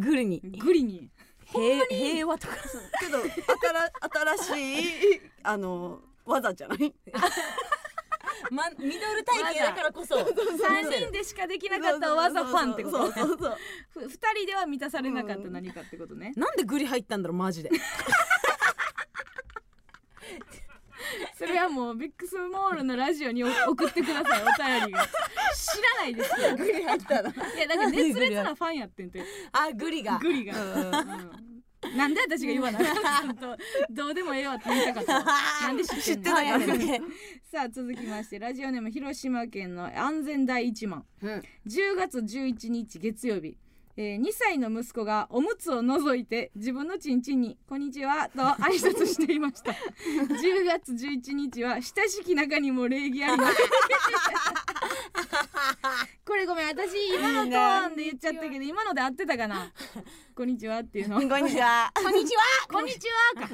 [0.00, 0.40] グリに。
[0.40, 1.08] グリに。
[1.46, 2.54] 平平和とか。
[3.00, 6.94] けど新新しいあの技じゃない？
[8.50, 10.16] ま、ミドル体型だからこそ。
[10.16, 10.24] 3
[10.90, 13.58] 人でしかできなかった技ファンってことそうそうそう
[13.92, 17.70] ふ2人では満たされなかった何かってことね、なんでグリ入ったんだろうマジで。
[21.36, 24.44] それはもうビックスモールのラジオにお送ってくださいお
[24.80, 26.56] 便りが知らないですよ。
[26.56, 29.22] グリ入ったらいやだから熱烈なファンやってんて。
[29.52, 30.18] あグリが。
[30.18, 30.78] グリが、う
[31.50, 31.53] ん
[31.96, 32.82] なんで私が言わない
[33.40, 33.56] ど
[33.90, 35.14] どうでもええわって言いたかった。
[35.18, 35.24] わ
[35.62, 36.38] なんで知ってんの？
[37.50, 41.30] さあ続きましてラジオネーム広島県の安全第一番うん。
[41.66, 43.56] 10月11日月曜日、
[43.96, 49.70] えー、2歳の息子がおむつを覗いて自分のチンチンに「こんにちは」と挨拶していました。
[50.34, 53.56] 10月11日は親しき中にも礼儀あります
[56.26, 59.72] これごめん私今のトーンで言っちゃったけど今ので合ってたかな
[60.34, 61.16] 「こんにちは」っていうの。
[61.16, 63.48] こんにちはこんにちは こんにちはか。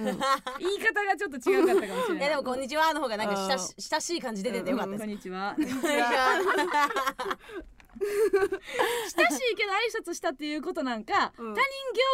[0.59, 2.19] 言い方がちょっっと違うかったかもしれない。
[2.19, 5.55] いやでもこんにちはの方がなんか親し親しい感じ出ててよかったうんですこんにちは。
[5.55, 7.39] こんにちは
[9.16, 11.55] 親しいけど挨拶したっていうことなんか、うん。
[11.55, 11.64] 他人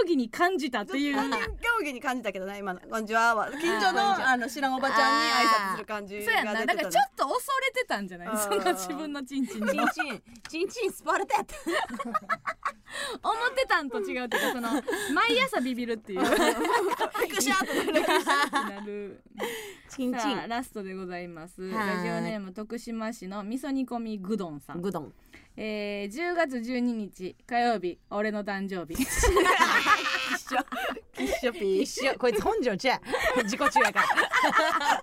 [0.02, 1.14] 行儀に感じたっていう。
[1.16, 3.34] 他人競技に感じたけどね今のこんにちは。
[3.34, 4.18] は近所あーこんにちは。
[4.18, 6.54] のあの知らんおばちゃんに挨拶する感じそうやんな。
[6.66, 8.28] だからちょっと恐れてたんじゃない？
[8.28, 8.38] うん。
[8.38, 9.70] その自分のチンチンに。
[9.70, 11.54] チンチンチンチンスパルタやった。
[13.22, 14.70] 思ってたんと違うっていうかその
[15.12, 16.22] 毎朝ビビるっていう。
[16.22, 16.36] なく
[17.42, 17.92] しって
[18.66, 18.86] なる。
[18.86, 19.22] る。
[19.88, 21.62] チンチさあラストでございます。
[21.62, 24.78] はいラジオネーム徳島市の味噌煮込みぐどんさん。
[24.78, 25.12] ングドン
[25.58, 28.94] えー、10月12日火曜日俺の誕生日。
[31.18, 31.52] 一緒。
[31.52, 32.14] ピー一緒。
[32.18, 33.00] こいつ本庄ちゃ
[33.38, 34.06] う自己中やから。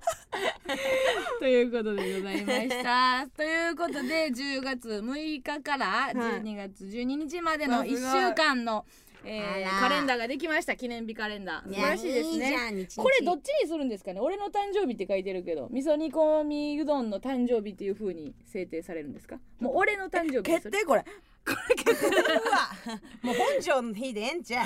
[1.39, 3.25] ということでございました。
[3.35, 8.01] ということで10月6日から12月12日までの1わすごい。
[8.29, 8.85] 週間の、
[9.25, 10.75] えーカレンダーができました。
[10.75, 11.69] 記念日カレンダー。
[11.73, 12.55] 素晴らしいですいいじね。
[12.57, 12.97] ゃん日。
[12.97, 14.19] 々これどっちにするんですかね？
[14.19, 19.39] 俺の誕生日って書いてるけど味噌煮込みうどんの誕生日っていう風に制定されるんですか？
[19.59, 21.05] もう俺の誕生日決定これ
[23.21, 24.65] もう本庄の日でええんちゃう。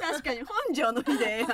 [0.00, 1.44] 確かに本庄の日で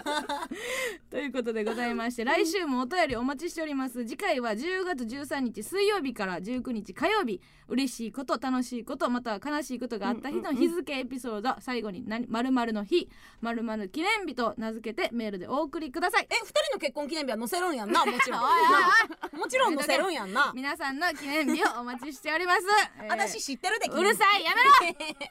[1.10, 4.05] ということでございまして来週もお便りお待ちしております。
[4.05, 7.40] 次回は10月13日水曜日から19日火曜日。
[7.68, 13.09] 嬉しいこと楽しいことまたは悲しいことがあった日の日付エピソード最後に何〇〇の日
[13.40, 16.26] 〇〇記念日と名付けてメールでお送りください。
[16.31, 18.40] え二人の結婚記念日は載せるんやんな もちろん。
[19.39, 20.52] もちろん載せるんやんな。
[20.55, 22.60] 皆さんの記念日をお待ちしております、
[23.02, 23.09] えー。
[23.09, 24.70] 私知ってるでうるさいやめろ。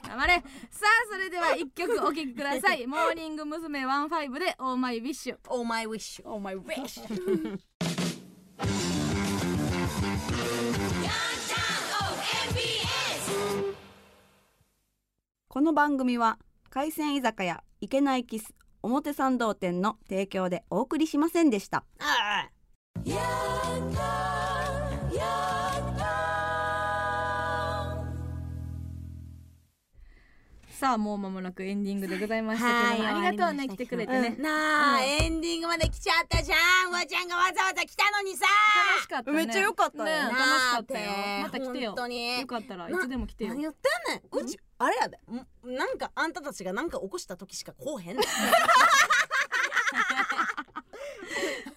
[0.08, 0.34] 頑張れ
[0.70, 2.86] さあそれでは一曲お聴きください。
[2.88, 3.84] モーニング娘。
[3.86, 7.60] 15で「Oh my wish」 Oh my wish Oh my wish
[15.48, 16.38] この番組は
[16.70, 21.84] 海鮮居酒屋いけないキス表参道店の提供でお送りしませんでした。
[21.98, 22.48] あ
[30.74, 35.02] さあもう間もなくエンディングでございましたけどもはいありがとうね来てくれてね、あなあ、うん。
[35.04, 38.44] エンディングまで来ちゃったじゃんわちゃんがわざわざ来たのにさ。
[38.90, 39.36] 楽しかったね。
[39.36, 40.04] めっちゃ良かったよ。
[40.04, 40.38] ね楽し
[40.72, 41.10] かったよ。
[41.42, 41.90] また来てよ。
[41.90, 42.40] 本当に。
[42.40, 43.50] よかったらいなつでも来てよ。
[43.50, 44.44] 何言ってんねん。
[44.44, 45.18] うちあれやで。
[45.30, 45.76] ん？
[45.76, 48.16] なんかあんたたちがなんか起こした時しかこうへんねん。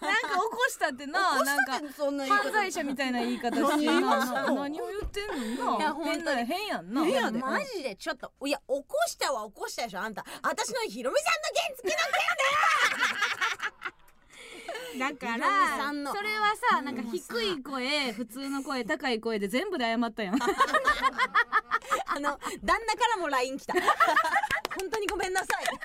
[0.01, 1.36] なんか起こしたってな
[1.67, 5.77] か犯罪者みたいな言い方して何を言ってんの？
[5.77, 7.01] いやな変な変やんな。
[7.41, 7.95] マジで。
[7.95, 10.25] ちょっといや起こしたは起こしたでしょあんた。
[10.41, 11.95] 私のひろみさんの原付の
[14.99, 16.13] だかヒロミさんの。
[16.13, 20.35] らそれはさなんか低い声普通の声高い声で全部で謝ったやん。
[22.09, 23.73] あの旦那からも LINE 来た
[24.79, 25.63] 本当にごめんなさい。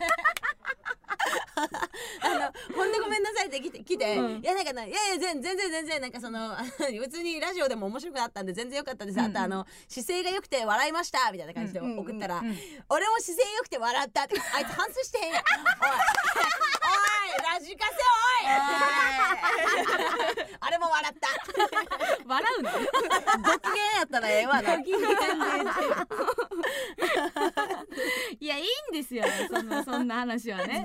[2.23, 4.43] あのほんでごめんなさいって来て来て、うん。
[4.43, 6.57] いやなんかないやいや全全然全然なんかその
[7.01, 9.27] 別にラジオでも面白くなったんで全然良かったです、うん。
[9.27, 11.93] うんあとあの姿勢が良くて笑いましたみたいな感じでうん。
[11.93, 12.59] うん送ったら、うん
[12.89, 15.43] 俺も姿勢良くて笑ったってあいつ反省してへんやん。
[15.43, 15.45] おい
[17.53, 18.53] ラジカセおい。
[20.61, 21.29] あれも笑った。
[22.27, 22.71] 笑うの？
[22.73, 24.75] ご機嫌やったらええわな。
[24.75, 24.85] い
[28.41, 30.83] いやいいんですよそんな そんな話はね。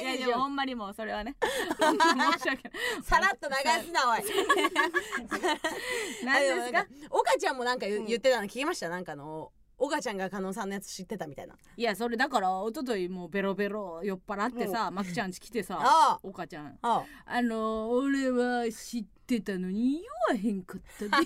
[0.00, 1.34] いやでもほんまにもうそれはね。
[1.80, 1.96] 申
[2.42, 4.20] し訳ないさらっと流すなおい。
[6.24, 6.86] 何ですか？
[7.10, 8.88] 岡ちゃんもなんか言言ってたの聞きました？
[8.88, 11.54] なんかあの岡ちゃんが加納さんのやつ知ってたみたいな。
[11.76, 16.78] いやそれだから一昨日もうベロベロ酔っ払ってさまきちゃん家来てさあおかちゃん。
[16.82, 17.04] あ
[17.42, 21.10] の俺は知ってたのに言わへんかったで。
[21.10, 21.24] 何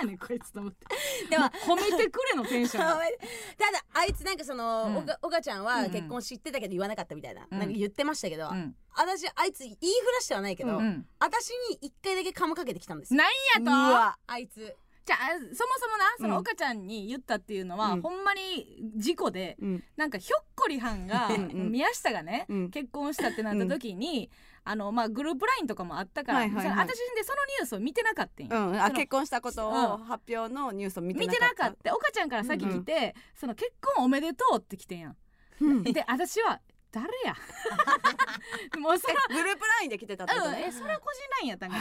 [0.00, 0.86] やねんこいつと思って。
[1.28, 2.82] でも褒めてくれのテンション
[3.58, 4.96] ただあいつなんかその、うん。
[4.98, 7.58] おか岡ちゃんは結婚知ってたけど言わなかったみたいな,、うん。
[7.58, 8.74] なんか言ってましたけど、うん。
[8.94, 11.06] 私あいつ言いふらしてはないけど、うん。
[11.18, 13.18] 私に一回だけカムかけてきたんですよ。
[13.18, 14.18] なんやと？
[14.26, 15.48] あいつじゃあそも
[15.78, 16.40] そもなそのうん。
[16.40, 18.02] 岡ちゃんに言ったっていうのは、うん。
[18.02, 19.84] ほんまに事故でうん。
[19.96, 21.72] なんかひょっこりはんがうんうん。
[21.72, 22.70] 宮下がね、うん。
[22.70, 24.30] 結婚したってなった時に、
[24.64, 26.64] あのまあグループラインとかもあったから、はいはいはい。
[26.64, 30.04] その私でそのニュースを見てなかったんよ、うん、あその結婚したことをうん。
[30.04, 31.64] 発表のニュースを見て見てなかった。
[31.64, 31.96] なかった。
[31.96, 35.16] 岡ちゃんから先来て、その結婚おめでとうって来てんやん。
[35.60, 35.82] うん。
[35.82, 36.60] で私は
[36.92, 37.34] 誰や？
[38.78, 41.76] もうそれはグループラインで来てたってことうん、ねえそれは個人ラインやったんか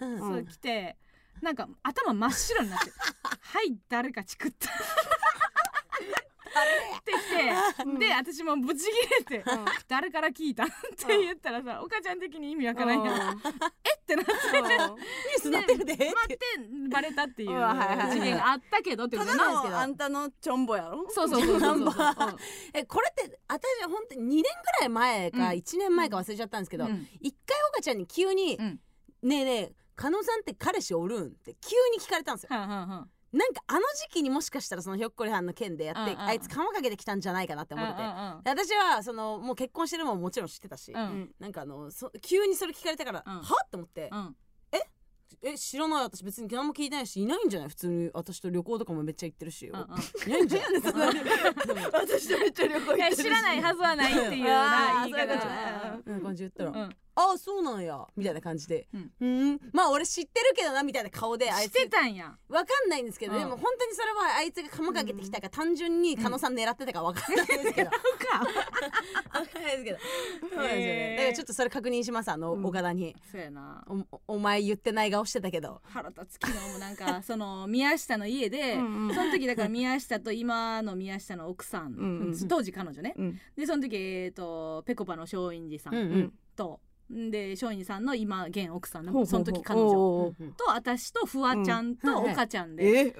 [0.00, 0.96] うんそう来て
[1.42, 2.90] なんか頭真っ白になって
[3.40, 4.68] 「はい誰かチクった」
[6.50, 7.18] ってき
[7.96, 13.30] て、で私もブチギレてうん「誰から聞いた?」って言ったらさ岡ちゃん的に意味わからんやん。
[13.30, 13.40] うん。
[13.84, 13.94] え？
[13.94, 14.32] ってなって。
[14.32, 15.96] ニュースなって待って
[16.90, 19.78] バレたっていう事件があったけどってこたとなんですけど。
[19.78, 21.08] あんたのちょんぼやろ？
[21.10, 21.94] そうそうそうそう
[22.74, 25.44] えこれって私本当に2年ぐらい前かうん。
[25.50, 27.08] 1年前か忘れちゃったんですけど、うん。
[27.20, 28.80] 一回岡ちゃんに急にうん
[29.22, 32.56] 「ねえねえ加納さんって彼氏おるん?」って急に聞かれたんですよ。
[32.58, 33.10] はんはんはん。
[33.32, 36.20] なんかあの時期にもしかしたらそのひょっこりはんの件でやって、うんうん。
[36.26, 41.00] あいつ釜かけてきたんじゃないかなって思ってて、うんうんで私はそのもう結婚してるのももちろん知ってたし、うん。
[41.00, 43.32] うんなんかあのそ急にそれ聞かれたから、うん。
[43.34, 44.36] はって思って、うん。
[45.42, 45.56] え？
[45.56, 46.02] 知らない。
[46.02, 47.68] 私別に何も聞いてないしいないんじゃない？
[47.68, 49.86] 普通に私と旅行とかもめっちゃ行ってるし、うんうん。
[49.86, 50.80] いないんじゃない？
[51.92, 55.38] 私とめっちゃ旅行いや知らないはずはないっていうな言い方
[56.20, 58.06] 感じで言ったら、うんああそうなんや。
[58.16, 58.86] みたいな感じで。
[58.94, 59.50] ううん。
[59.54, 61.72] んまあ俺知ってるけどなみたいな顔であしいつ。
[61.74, 62.36] てたんや。
[62.48, 63.38] わかんないんですけど、うん。
[63.40, 69.98] でも本当にそれはあいつが釜かけてきたか、単純に加納さん狙ってたかわかんないですけど、わかんないですけど。
[70.48, 71.14] そうなんですよね。
[71.16, 72.64] だからちょっとそれ確認しますあの、うん。
[72.66, 73.14] 岡田に。
[73.30, 73.84] そうやな。
[74.26, 75.80] おお前言ってない顔してたけど。
[75.84, 79.14] 腹立つ昨日もなんか その宮下の家でうんうん。
[79.14, 83.14] その時だから宮下と今の宮下の奥さん、うんうん当時彼女ね。
[83.16, 83.40] うん。
[83.56, 86.32] でその時えっとぺこぱの松陰寺さうんんうん。
[86.56, 86.80] と、
[87.10, 90.32] で松陰寺さんの今現奥さんのその時彼女。
[90.56, 93.14] と私とフワちゃんうんと岡ちゃんで、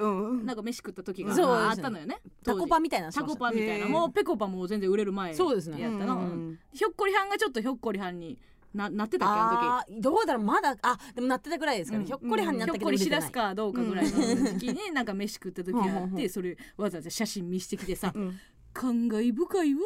[0.45, 2.21] なんか飯食った時があったのよね。
[2.45, 5.81] タコパみたいなタコパみたいな、もうぺこぱも全然売れる前そうですね。
[5.81, 8.39] やったの、ひょっこりはんがちょっとひょっこりはんに
[8.73, 10.45] ななってたっけあの時どうだろう。
[10.45, 12.07] まだあでもなってたぐらいですから、うん。
[12.07, 18.39] ひょっこりはんになったけどひょっこりしだすかどうかぐらいの時期になんか飯食った時があってそれわざわざ写真見してきてさうん
[18.73, 19.81] 感慨深いわ。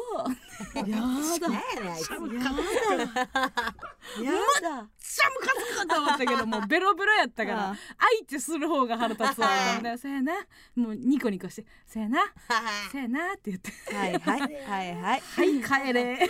[0.75, 0.89] やだ。
[0.89, 1.31] 何や
[1.81, 2.17] ねんあいつや
[4.61, 4.89] だ。
[4.99, 9.47] しゃムカつくと思ったけどもう ベロベロやったからあ相手する方が腹立つわ。
[9.47, 10.33] みたいなそやな。
[10.75, 12.19] もうニコニコしてそやな。
[12.91, 13.71] そやなって言って。
[13.95, 14.41] はいはい。
[14.41, 15.21] はいはい。
[15.21, 16.29] はい帰れ。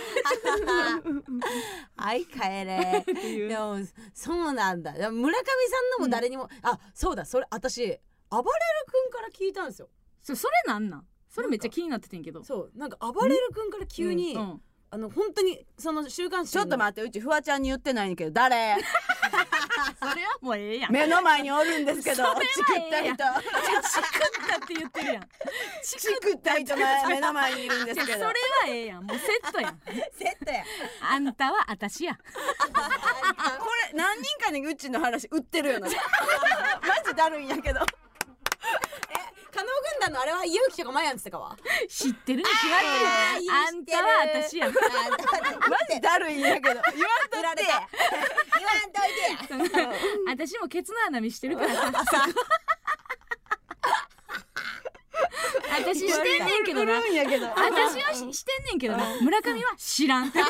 [1.96, 3.04] はい帰れ。
[3.48, 3.78] でも
[4.14, 4.92] そうなんだ。
[4.92, 5.30] 村上さ
[5.98, 7.24] んのも誰にも、あそうだ。
[7.24, 8.00] それ私暴れる
[8.30, 9.88] 君から聞いたんですよ。
[10.22, 11.06] そそれなんなん？
[11.36, 12.42] それめっちゃ気になっててんけど。
[12.42, 18.76] そうなんか暴れる君から急に、うんあの本当にその週刊誌ちょっと待ってうちフワちゃんに言ってないんだけど誰？
[19.98, 20.92] それはもうええやん。
[20.92, 23.10] 目の前におるんですけどチクった人。
[23.10, 23.22] チクっ
[24.48, 25.28] たって言ってるやん。
[25.82, 29.04] チクった人が目の前にいるんですそれはけどええやん。
[29.04, 29.80] もうセットやん。
[30.16, 30.64] セットや。
[31.02, 32.22] あんたは私や こ
[33.92, 35.88] れ何人かにうちの話売ってるよな。
[35.90, 35.94] マ
[37.04, 37.80] ジだるいんやけど
[39.52, 39.68] 加納
[39.98, 41.56] 軍団のあれは勇気とかマヤンつってかは？
[41.88, 42.86] 知ってるに決まって
[43.46, 43.52] る。
[43.52, 44.08] あんたは
[44.44, 44.72] 私やん。
[44.72, 44.78] マ
[45.90, 46.68] ジだるいんやけど。
[46.68, 47.64] 言わんとって。
[47.64, 49.00] 言わんと
[49.64, 49.80] いて。
[49.80, 49.88] や
[50.28, 52.26] 私もケツの穴見してるからさ。
[55.78, 56.98] 私してんねんけどな。
[56.98, 59.04] 売るんやけど私はししてんねんけどな。
[59.22, 60.28] 村上は知らん。
[60.28, 60.40] っ て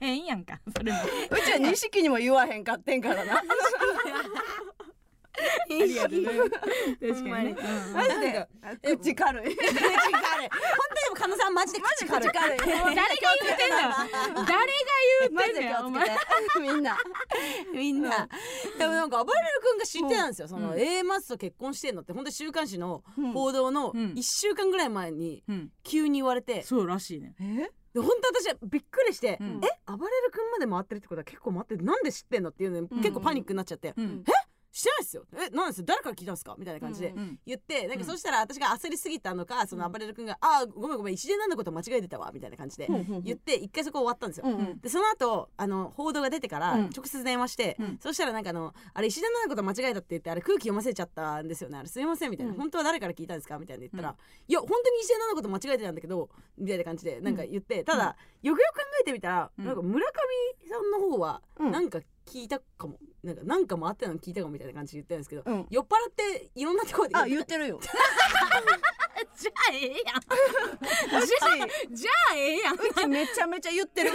[0.00, 0.60] 変やんか。
[0.76, 0.98] それも。
[1.30, 3.42] うちは錦にも言わへんかってんからな
[5.80, 6.20] ありがとう。
[6.20, 6.26] ね
[7.00, 7.56] 確かにね。
[7.94, 8.48] マジで？
[8.96, 9.56] 口軽い。
[9.56, 9.78] 口軽い。
[9.78, 12.28] 本当にでも加納さんマジで口軽い。
[12.32, 12.96] 誰が言っ
[13.56, 13.90] てんだよ
[14.34, 14.54] 誰が
[15.20, 15.90] 言ってんだよ
[16.60, 16.98] みんな。
[17.72, 18.28] みんな、
[18.78, 22.12] でもなんか暴れる君が知ってたんですよ、そのうん A マスと結婚してんのって。
[22.12, 23.32] 本当に週刊誌のうん。
[23.32, 24.12] 報道のうん。
[24.12, 25.70] 1週間ぐらい前にうん。
[25.82, 27.34] 急に言われて、そうらしいね。
[27.40, 27.70] え？
[27.94, 29.60] で本当私はびっくりして、うん。
[29.62, 29.68] え？
[29.86, 34.24] 暴れる君まで回ってるってことは結構待ってなんで知ってんのっていうの結構パニックになっちゃって、うん
[34.72, 35.24] してないですよ。
[35.34, 35.84] えなんですよ。
[35.86, 36.56] 誰から聞いたんですか？
[36.58, 38.04] みたいな感じでうんうん言ってなんかうん。
[38.04, 42.88] そしたら私が焦りすぎたのかその暴れる君が「あーごめんごめん石田奈々子と間違えてたわ」みたいな感じで
[43.22, 44.46] 言って一回そこ終わったんですよ。
[44.46, 44.80] うんうん。
[44.80, 46.90] でその後あの報道が出てからうん。
[46.90, 47.98] 直接電話して、うん。
[48.00, 51.76] そしたらなんかあの「あれ石田奈々子と間違えたって言ってあれ空気読ませちゃったんですよね。
[51.78, 52.58] あれすいません」みたいな、うん。
[52.58, 54.16] 本当は誰から聞いたんですか?」みたいな言ったら「うん。
[54.48, 59.64] いや本当に石田奈々子と間違えてたんだけど」みたいな感じでなんか言って、ただ、よくよく考えてみたら、うん。
[59.66, 61.70] なんか村上さんの方はうん。
[61.70, 65.66] なんか聞いたかも、なんかなんかもあったの聞いたかもみたいな感じで言ってるんですけど、うん。
[65.70, 67.16] 酔っ払っていろんなところで。
[67.16, 67.78] あ言ってるよ。
[69.38, 69.96] じゃあええやん。
[69.96, 70.04] じゃ
[71.22, 74.10] あじゃあええやんじうちめちゃめちゃ言ってる。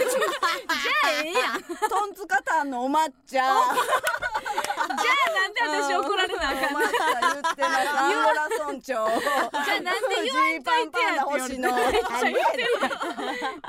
[1.04, 1.58] あええやん。
[1.58, 3.42] じ ゃトンツカタンのお抹茶。
[3.44, 6.80] あなんで私怒られなあかんの？
[6.80, 7.88] 言ってます。
[7.88, 9.06] アン村長じゃ
[9.78, 12.66] あなんで言わんといてや星のめっちゃ言ってる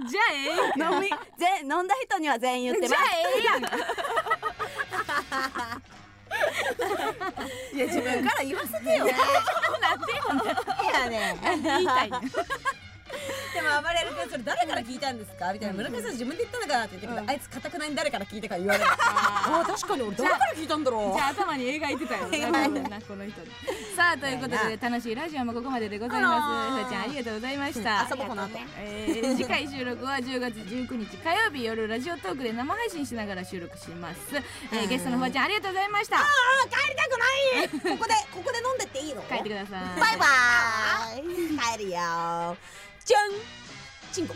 [0.09, 0.35] じゃあえ
[0.75, 0.93] えやん。
[0.95, 1.07] 飲み。
[1.09, 1.15] ぜ
[1.63, 3.61] 飲んだ人には全員言ってじゃあますええやん
[7.73, 9.05] いや自分から言わせてよ。
[9.05, 10.23] なんでよ。
[10.93, 12.21] やね言いたいの
[13.53, 15.51] でも暴れる君それ誰から聞いたんですか？
[15.53, 15.73] みたいな。
[15.75, 18.85] 村上さん自分で言ったのかなって言ってくる、あいつかたくなに誰から聞いたか言われる。
[18.89, 21.15] ああ確かに俺誰から聞いたんだろう。
[21.15, 22.27] じゃあ頭に描いてたよ。
[22.89, 23.41] なこの人。
[23.95, 26.71] さあということで楽しいラジオもここまででございます。
[26.71, 28.07] ふわちゃんありがとうございました。
[28.09, 28.51] 遊ぼうこの後。
[28.77, 34.19] えー次回収録は10月19日火曜日夜ラジオトークで生配信しながら収録します、
[34.71, 36.17] えーゲストのふわちゃんありがとうございました。
[36.17, 36.23] 帰
[36.89, 37.97] りたくない。
[37.97, 39.21] ここでここで飲んでっていいの？
[39.23, 39.99] 帰ってください。
[39.99, 41.77] バイバーイ。
[41.77, 42.57] 帰るよ
[43.09, 43.31] じゃん。
[44.11, 44.35] チンコ。